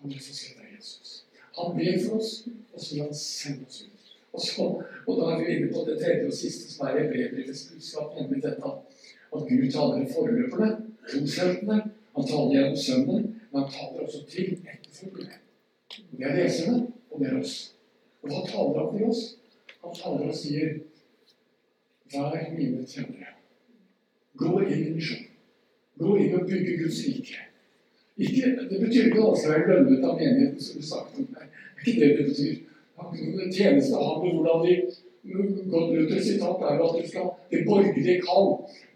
La 0.00 0.08
meg 0.08 0.20
få 0.24 0.32
Jesus. 0.76 1.24
Han 1.56 1.76
ber 1.76 1.98
for 2.04 2.16
oss, 2.16 2.44
og 2.72 2.80
så 2.80 2.94
vil 2.94 3.02
han 3.02 3.14
sende 3.14 3.66
oss 3.66 3.82
ut. 3.82 4.12
Og, 4.32 4.40
så, 4.40 4.66
og 5.06 5.18
da 5.18 5.32
er 5.32 5.40
vi 5.42 5.56
inne 5.56 5.72
på 5.72 5.82
det 5.88 5.98
tredje 6.00 6.28
og 6.30 6.36
siste 6.38 6.70
som 6.72 6.86
er 6.86 7.00
i 7.00 7.08
brevbrevets 7.10 7.66
budskap, 7.72 8.14
nemlig 8.16 8.42
dette 8.44 8.70
at 8.70 9.42
Gud 9.50 9.66
taler 9.74 10.06
forløperne, 10.14 10.70
trosheltene, 11.10 11.80
han 12.16 12.30
taler 12.30 12.54
gjennom 12.54 12.78
Sønnen, 12.84 13.26
men 13.50 13.62
han 13.62 13.72
taler 13.74 14.06
også 14.06 14.22
til 14.30 14.54
etterfølgerne. 14.54 15.40
Det 15.90 16.26
er 16.26 16.36
leserne, 16.38 16.86
og 17.10 17.20
det 17.20 17.28
er 17.28 17.36
oss. 17.42 17.58
Og 18.22 18.32
hva 18.32 18.40
taler 18.46 18.80
han 18.80 18.96
til 18.96 19.06
oss? 19.10 19.22
Han 19.82 20.00
taler 20.00 20.30
og 20.30 20.40
sier 20.44 20.78
Vær 22.10 22.48
mine 22.56 22.82
tjenere. 22.90 23.36
Gå 24.34 24.56
inn 24.64 24.80
i 24.88 24.94
misjon. 24.96 25.28
Gå 26.00 26.16
inn 26.18 26.40
og 26.40 26.48
bygge 26.48 26.78
Guds 26.80 27.04
rike. 27.06 27.49
Ikke, 28.20 28.48
det 28.70 28.78
betyr 28.84 29.04
ikke 29.08 29.22
at 29.26 29.38
skal 29.40 29.52
være 29.54 29.68
lønnet 29.70 30.08
av 30.08 30.18
menigheten, 30.20 30.60
som 30.64 30.80
du 30.80 30.86
sagt 30.86 31.14
om. 31.16 31.28
Det 31.30 31.44
er 31.44 31.86
ikke 31.86 32.00
det 32.00 32.10
det 32.18 32.26
betyr. 32.32 32.56
Tjeneste 33.56 33.94
har 33.96 34.18
med 34.22 34.34
hvordan 34.36 34.66
de 34.66 34.74
Godt 35.70 35.94
Luthers 35.94 36.24
sitat 36.24 36.62
er 36.68 36.80
at 36.84 37.02
du 37.02 37.08
skal 37.08 37.26
det 37.50 37.64
borgerlige 37.66 38.20
kall. 38.28 38.48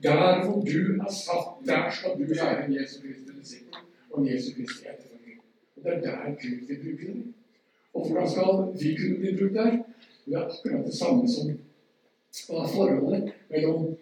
Der 0.03 0.45
hvor 0.45 0.61
du 0.71 0.81
er 1.07 1.13
satt, 1.25 1.49
der 1.69 1.91
skal 1.97 2.11
du 2.19 2.25
være 2.35 2.67
en 2.67 2.75
Jesu 2.77 2.95
Kristi 3.03 3.31
disippel 3.41 3.75
og 4.11 4.21
en 4.21 4.29
Jesu 4.33 4.49
Kristi 4.57 4.87
etterfølger. 4.93 5.37
Det 5.75 5.93
er 5.93 6.01
der 6.01 6.35
Gud 6.41 6.67
vil 6.69 6.79
bruke 6.85 7.07
deg. 7.13 7.27
Og 7.95 8.01
hvordan 8.07 8.31
skal 8.31 8.51
vi 8.83 8.97
kunne 8.97 9.19
bli 9.21 9.37
brukt 9.39 9.55
der? 9.55 9.71
Det 10.27 10.35
er 10.35 10.45
akkurat 10.45 10.87
det 10.87 10.95
samme 10.95 11.29
som 11.29 11.53
hva 12.49 12.63
er 12.65 12.73
forholdet 12.77 13.33
mellom 13.51 13.97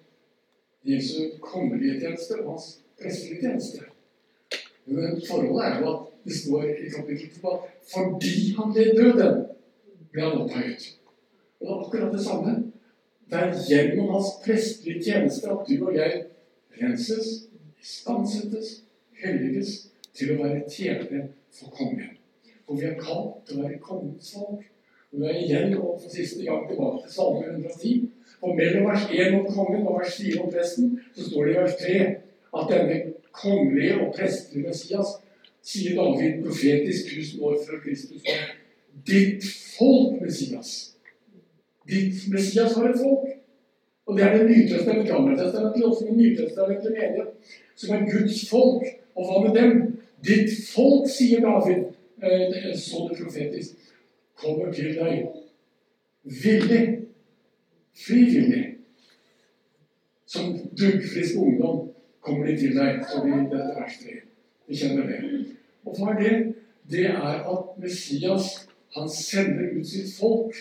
Jesu 0.85 1.18
kongelige 1.41 2.01
tjeneste 2.01 2.39
og 2.45 2.51
hans 2.53 2.68
prestelige 3.03 3.41
tjeneste. 3.41 3.91
Men 4.93 5.20
forholdet 5.28 5.64
er 5.66 5.80
jo 5.80 5.93
at 5.93 6.11
det 6.24 6.36
står 6.36 6.64
i 6.64 6.90
kapittel 6.97 7.30
2 7.40 7.55
at 7.55 7.70
fordi 7.93 8.34
han 8.57 8.74
ble 8.74 8.84
døden, 8.99 9.40
ble 10.12 10.26
han 10.26 10.43
opphøyet. 10.45 10.84
Og 11.61 11.66
det 11.66 11.72
er 11.72 11.80
akkurat 11.84 12.14
det 12.14 12.24
samme. 12.24 12.55
Det 13.30 13.38
er 13.38 13.55
gjennom 13.68 14.12
hans 14.14 14.30
prestelige 14.45 15.03
tjeneste 15.03 15.51
at 15.51 15.68
du 15.68 15.86
og 15.86 15.95
jeg 15.97 16.24
renses, 16.82 17.28
stansettes, 17.82 18.82
helliges 19.22 19.70
til 20.14 20.34
å 20.34 20.43
være 20.43 20.66
tjenere 20.70 21.28
for 21.55 21.72
kongen. 21.76 22.18
For 22.66 22.78
vi 22.78 22.88
er 22.88 23.01
kalt 23.01 23.43
til 23.47 23.59
å 23.59 23.66
være 23.66 23.80
kongens 23.82 24.34
folk. 24.36 24.66
Og 25.12 25.20
vi 25.20 25.28
er 25.28 25.40
igjen 25.43 25.74
og 25.76 25.99
for 26.01 26.12
siste 26.12 26.45
gang 26.47 26.66
tilbake 26.68 27.03
til 27.05 27.14
Salme 27.14 27.49
110. 27.49 28.07
Og 28.43 28.55
mellom 28.59 28.86
vers 28.88 29.09
1 29.12 29.34
om 29.38 29.49
kongen 29.55 29.86
og 29.86 29.99
vers 30.01 30.16
4 30.20 30.40
om 30.43 30.53
presten, 30.53 30.95
så 31.16 31.26
står 31.26 31.45
det 31.45 31.53
i 31.53 31.59
vers 31.61 31.76
3 31.82 31.99
at 32.61 32.72
denne 32.72 32.97
kongelige 33.33 34.01
og 34.01 34.14
prestelige 34.16 34.68
Messias, 34.68 35.16
sier 35.62 35.97
David 35.99 36.43
profetisk 36.45 37.12
tusen 37.14 37.43
år 37.43 37.61
før 37.66 37.80
Kristus 37.85 38.26
ditt 39.07 39.45
folk, 39.76 40.20
Messias. 40.22 40.97
Ditt 41.89 42.28
Messias 42.28 42.76
var 42.76 42.91
et 42.91 43.01
folk. 43.01 43.28
Og 44.07 44.18
det 44.18 44.24
er 44.24 44.39
det 44.39 44.51
Nytestamentet, 44.51 45.09
Gammeltestamentet, 45.09 45.85
også 45.85 46.07
det 46.09 46.16
Nytestamentet 46.16 46.93
menighet, 46.93 47.28
som 47.76 47.95
er 47.95 48.11
Guds 48.11 48.49
folk. 48.51 48.83
Og 49.14 49.28
hva 49.28 49.43
med 49.47 49.61
dem? 49.61 49.72
Ditt 50.26 50.51
folk, 50.74 51.09
sier 51.11 51.41
David, 51.43 51.85
eh, 52.22 52.74
så 52.78 53.09
det 53.11 53.18
profetisk, 53.22 53.95
kommer 54.39 54.72
til 54.72 54.95
deg 54.99 55.22
villig, 56.24 56.83
frivillig. 58.07 58.64
Som 60.26 60.55
duggfrisk 60.78 61.37
ungdom 61.39 61.91
kommer 62.23 62.47
de 62.47 62.57
til 62.59 62.77
deg, 62.77 63.03
står 63.09 63.27
det 63.27 63.35
er 63.35 63.47
verste. 63.51 63.81
vers 63.81 63.99
3. 64.03 64.18
Vi 64.68 64.79
kjenner 64.79 65.09
det. 65.11 65.20
Og 65.85 65.99
hva 65.99 66.12
er 66.14 66.20
det? 66.23 66.37
Det 66.91 67.07
er 67.11 67.47
at 67.53 67.79
Messias 67.83 68.53
han 68.97 69.09
sender 69.09 69.73
ut 69.79 69.87
sitt 69.89 70.11
folk, 70.18 70.57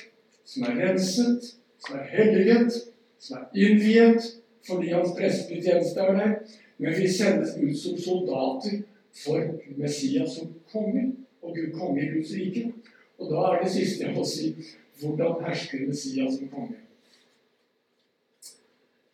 som 0.46 0.64
er 0.64 0.78
renset, 0.80 1.54
som 1.82 1.98
er 2.00 2.08
helliget, 2.12 2.78
som 3.20 3.42
er 3.42 3.66
innviet 3.66 4.30
fordi 4.68 4.92
hans 4.94 5.16
prestelige 5.18 5.64
tjeneste 5.66 6.00
er 6.00 6.14
der. 6.18 6.34
Men 6.78 6.94
vi 6.98 7.08
sendes 7.10 7.56
ut 7.58 7.78
som 7.80 7.98
soldater 7.98 8.84
for 9.24 9.42
Messias 9.78 10.36
som 10.38 10.54
konge, 10.72 11.16
og 11.42 11.56
Gud 11.56 11.74
konge 11.80 12.04
i 12.04 12.12
Guds 12.14 12.34
rike. 12.38 12.74
Og 13.18 13.32
da 13.32 13.42
er 13.50 13.64
det 13.64 13.72
siste 13.74 14.06
jeg 14.06 14.16
må 14.16 14.26
si 14.26 14.54
hvordan 15.02 15.42
hersker 15.46 15.88
Messias 15.88 16.38
som 16.38 16.50
konge? 16.54 16.78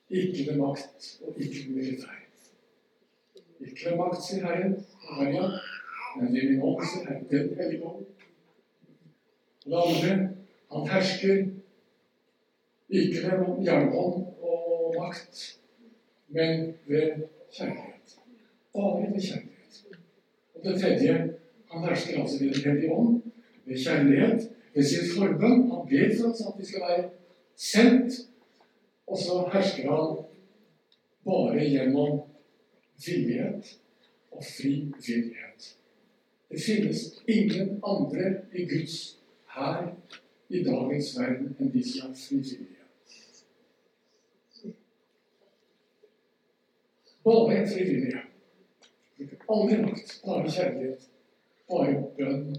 Ikke 0.09 0.45
med 0.51 0.57
makt 0.57 1.17
og 1.21 1.41
ikke 1.41 1.65
med 1.67 1.75
militær. 1.75 1.87
Ikke 1.87 1.95
med 1.95 2.05
makt, 2.05 2.05
sier 2.05 2.05
Herren, 2.07 2.15
Maria, 2.15 3.35
men 3.35 3.45
ved 3.45 3.46
min 3.59 3.99
ånd, 3.99 4.21
sier 4.21 4.45
Herren, 4.45 4.75
den 7.29 7.57
hellige 7.57 7.83
ånd. 7.83 8.05
Og 9.65 9.71
det 9.71 9.77
andre, 9.83 10.29
han 10.71 10.87
hersker 10.91 11.37
ikke 12.89 13.23
ved 13.23 13.65
jernhånd 13.65 14.25
og 14.41 14.95
makt, 14.99 15.59
men 16.27 16.73
ved 16.87 17.27
kjærlighet. 17.51 18.17
Bare 18.73 19.01
ved 19.01 19.21
kjærlighet. 19.21 19.83
Og 20.55 20.63
det 20.63 20.81
tredje, 20.81 21.13
han 21.71 21.89
hersker 21.89 22.21
altså 22.21 22.39
ved 22.43 22.53
Den 22.53 22.71
hellige 22.71 22.91
ånd, 22.93 23.21
ved 23.65 23.83
kjærlighet, 23.85 24.49
ved 24.73 24.83
sin 24.83 25.11
forbønn. 25.17 25.71
Han 25.71 25.87
ber 25.89 26.15
for 26.19 26.29
oss 26.31 26.47
at 26.47 26.59
vi 26.59 26.65
skal 26.65 26.81
være 26.89 27.09
sendt 27.55 28.27
og 29.07 29.17
så 29.17 29.49
hersker 29.53 29.91
han 29.91 30.17
bare 31.25 31.69
gjennom 31.71 32.19
villighet 33.05 33.79
og 34.31 34.43
fri 34.43 34.73
villighet. 35.07 35.77
Det 36.49 36.61
finnes 36.61 37.23
ingen 37.27 37.81
andre 37.83 38.41
i 38.53 38.65
Guds 38.65 39.17
her 39.55 39.95
i 40.49 40.63
dagens 40.63 41.19
verden 41.19 41.55
enn 41.59 41.71
de 41.73 41.83
som 41.83 42.07
har 42.07 42.15
fri 42.15 42.37
villighet. 42.37 42.73
Bare 47.27 47.67
frivillige. 47.67 48.23
Aldri 49.49 49.81
makt, 49.81 50.19
bare 50.25 50.51
kjærlighet, 50.51 51.09
bare 51.69 52.03
bønn, 52.17 52.55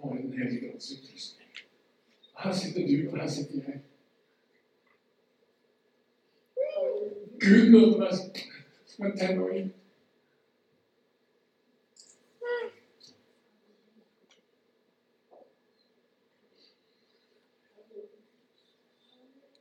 bare 0.00 0.18
Den 0.22 0.32
hellige 0.38 0.72
ånds 0.72 0.92
utrustning. 0.92 1.48
Her 2.38 2.52
sitter 2.52 2.86
du, 2.86 3.10
og 3.10 3.16
her 3.20 3.28
sitter 3.28 3.62
som 9.02 9.10
en 9.10 9.18
tenåring. 9.18 9.72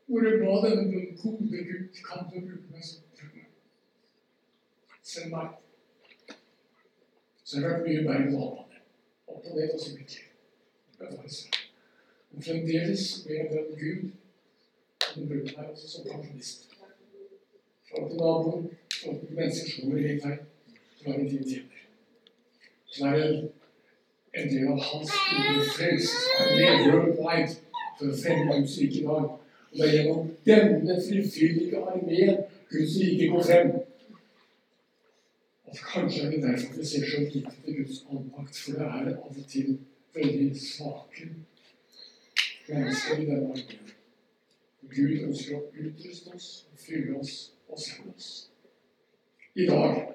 Hvor 0.06 0.24
jeg 0.24 0.40
ba 0.40 0.70
denne 0.70 1.16
gode 1.22 1.48
Gud, 1.48 1.88
kan 2.08 2.26
du 2.32 2.40
bruke 2.48 2.68
meg 2.72 2.84
som 2.84 3.04
trønder? 3.18 3.48
Send 5.04 5.32
meg. 5.32 5.48
Så 7.44 7.60
har 7.60 7.80
det 7.86 8.04
vært 8.06 8.28
mye. 8.28 8.42
Opp 9.28 9.46
og 9.46 9.56
ned 9.56 9.74
og 9.74 9.80
så 9.80 9.96
mye 9.96 10.08
til. 10.08 10.28
Men 12.32 12.44
fremdeles 12.44 13.08
ber 13.24 13.34
jeg 13.34 13.50
den 13.56 13.80
Gud, 13.80 14.12
som 15.08 15.28
bruker 15.28 15.58
meg 15.58 15.72
også 15.72 15.90
som 15.96 16.06
pensjonist 16.12 16.70
Fra 17.90 18.08
til 18.08 18.20
naboen, 18.20 18.70
til 19.02 19.36
mennesker 19.36 19.82
kommer 19.82 19.96
rundt 20.10 20.26
her, 20.26 20.38
som 20.98 21.12
er 21.12 21.16
en 21.16 21.30
din 21.30 21.44
tjener. 21.50 21.82
Som 22.86 23.08
er 23.08 23.18
det 23.18 23.52
en 24.34 24.50
del 24.50 24.68
av 24.68 24.80
hans 24.80 25.14
store 25.18 25.64
frelsesarmé 25.76 26.68
worldwide 26.86 27.56
for 28.00 28.12
å 28.12 28.18
fremme 28.24 28.58
Guds 28.60 28.78
rike 28.82 29.00
i 29.02 29.06
dag. 29.08 29.30
Og 29.72 29.78
det 29.78 29.88
er 29.88 29.96
gjennom 29.96 30.32
denne 30.46 30.98
frivillige 31.08 31.86
armeen 31.94 32.44
Guds 32.72 32.98
rike 33.02 33.30
går 33.34 33.48
frem. 33.50 33.72
At 35.72 35.86
kanskje 35.94 36.26
er 36.26 36.34
det 36.34 36.44
derfor 36.44 36.78
vi 36.78 36.86
ser 36.86 37.08
så 37.08 37.24
lite 37.26 37.56
til 37.66 37.80
Guds 37.80 38.04
allmakt, 38.10 38.60
for 38.64 38.78
det 38.80 38.90
er 38.90 39.14
av 39.16 39.32
og 39.32 39.46
til 39.56 39.78
veldig 40.16 40.52
svake 40.60 41.30
mennesker 42.68 43.24
i 43.24 43.30
denne 43.30 43.54
armeen. 43.56 43.96
Gud 44.92 45.18
ønsker 45.24 45.58
å 45.58 45.68
utruste 45.72 46.36
oss 46.36 46.52
fylle 46.86 47.20
oss 47.20 47.52
og 47.70 47.80
sende 47.80 48.14
oss. 48.16 48.51
I 49.56 49.66
dag 49.66 50.08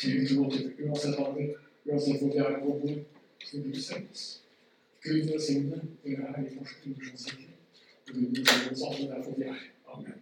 til 0.00 0.28
22, 0.28 0.88
uansett 0.88 1.18
alder, 1.22 1.52
uansett 1.86 2.18
hvor 2.18 2.32
vi 2.32 2.38
er 2.42 2.56
på 2.58 2.72
bord, 2.80 2.96
vil 3.52 3.74
du 3.74 3.82
sendes. 3.82 4.24
Gud 5.04 5.28
velsigne 5.28 5.78
dere 6.04 6.32
her 6.32 6.40
i 6.48 6.56
Forskning 6.56 6.96
Misjonssenteret. 6.98 7.84
Gud 8.08 8.34
velsigne 8.38 8.72
oss 8.72 8.82
alle 8.88 9.06
der 9.12 9.22
hvor 9.22 9.38
vi 9.38 9.46
er. 9.52 9.62
Amen. 9.94 10.18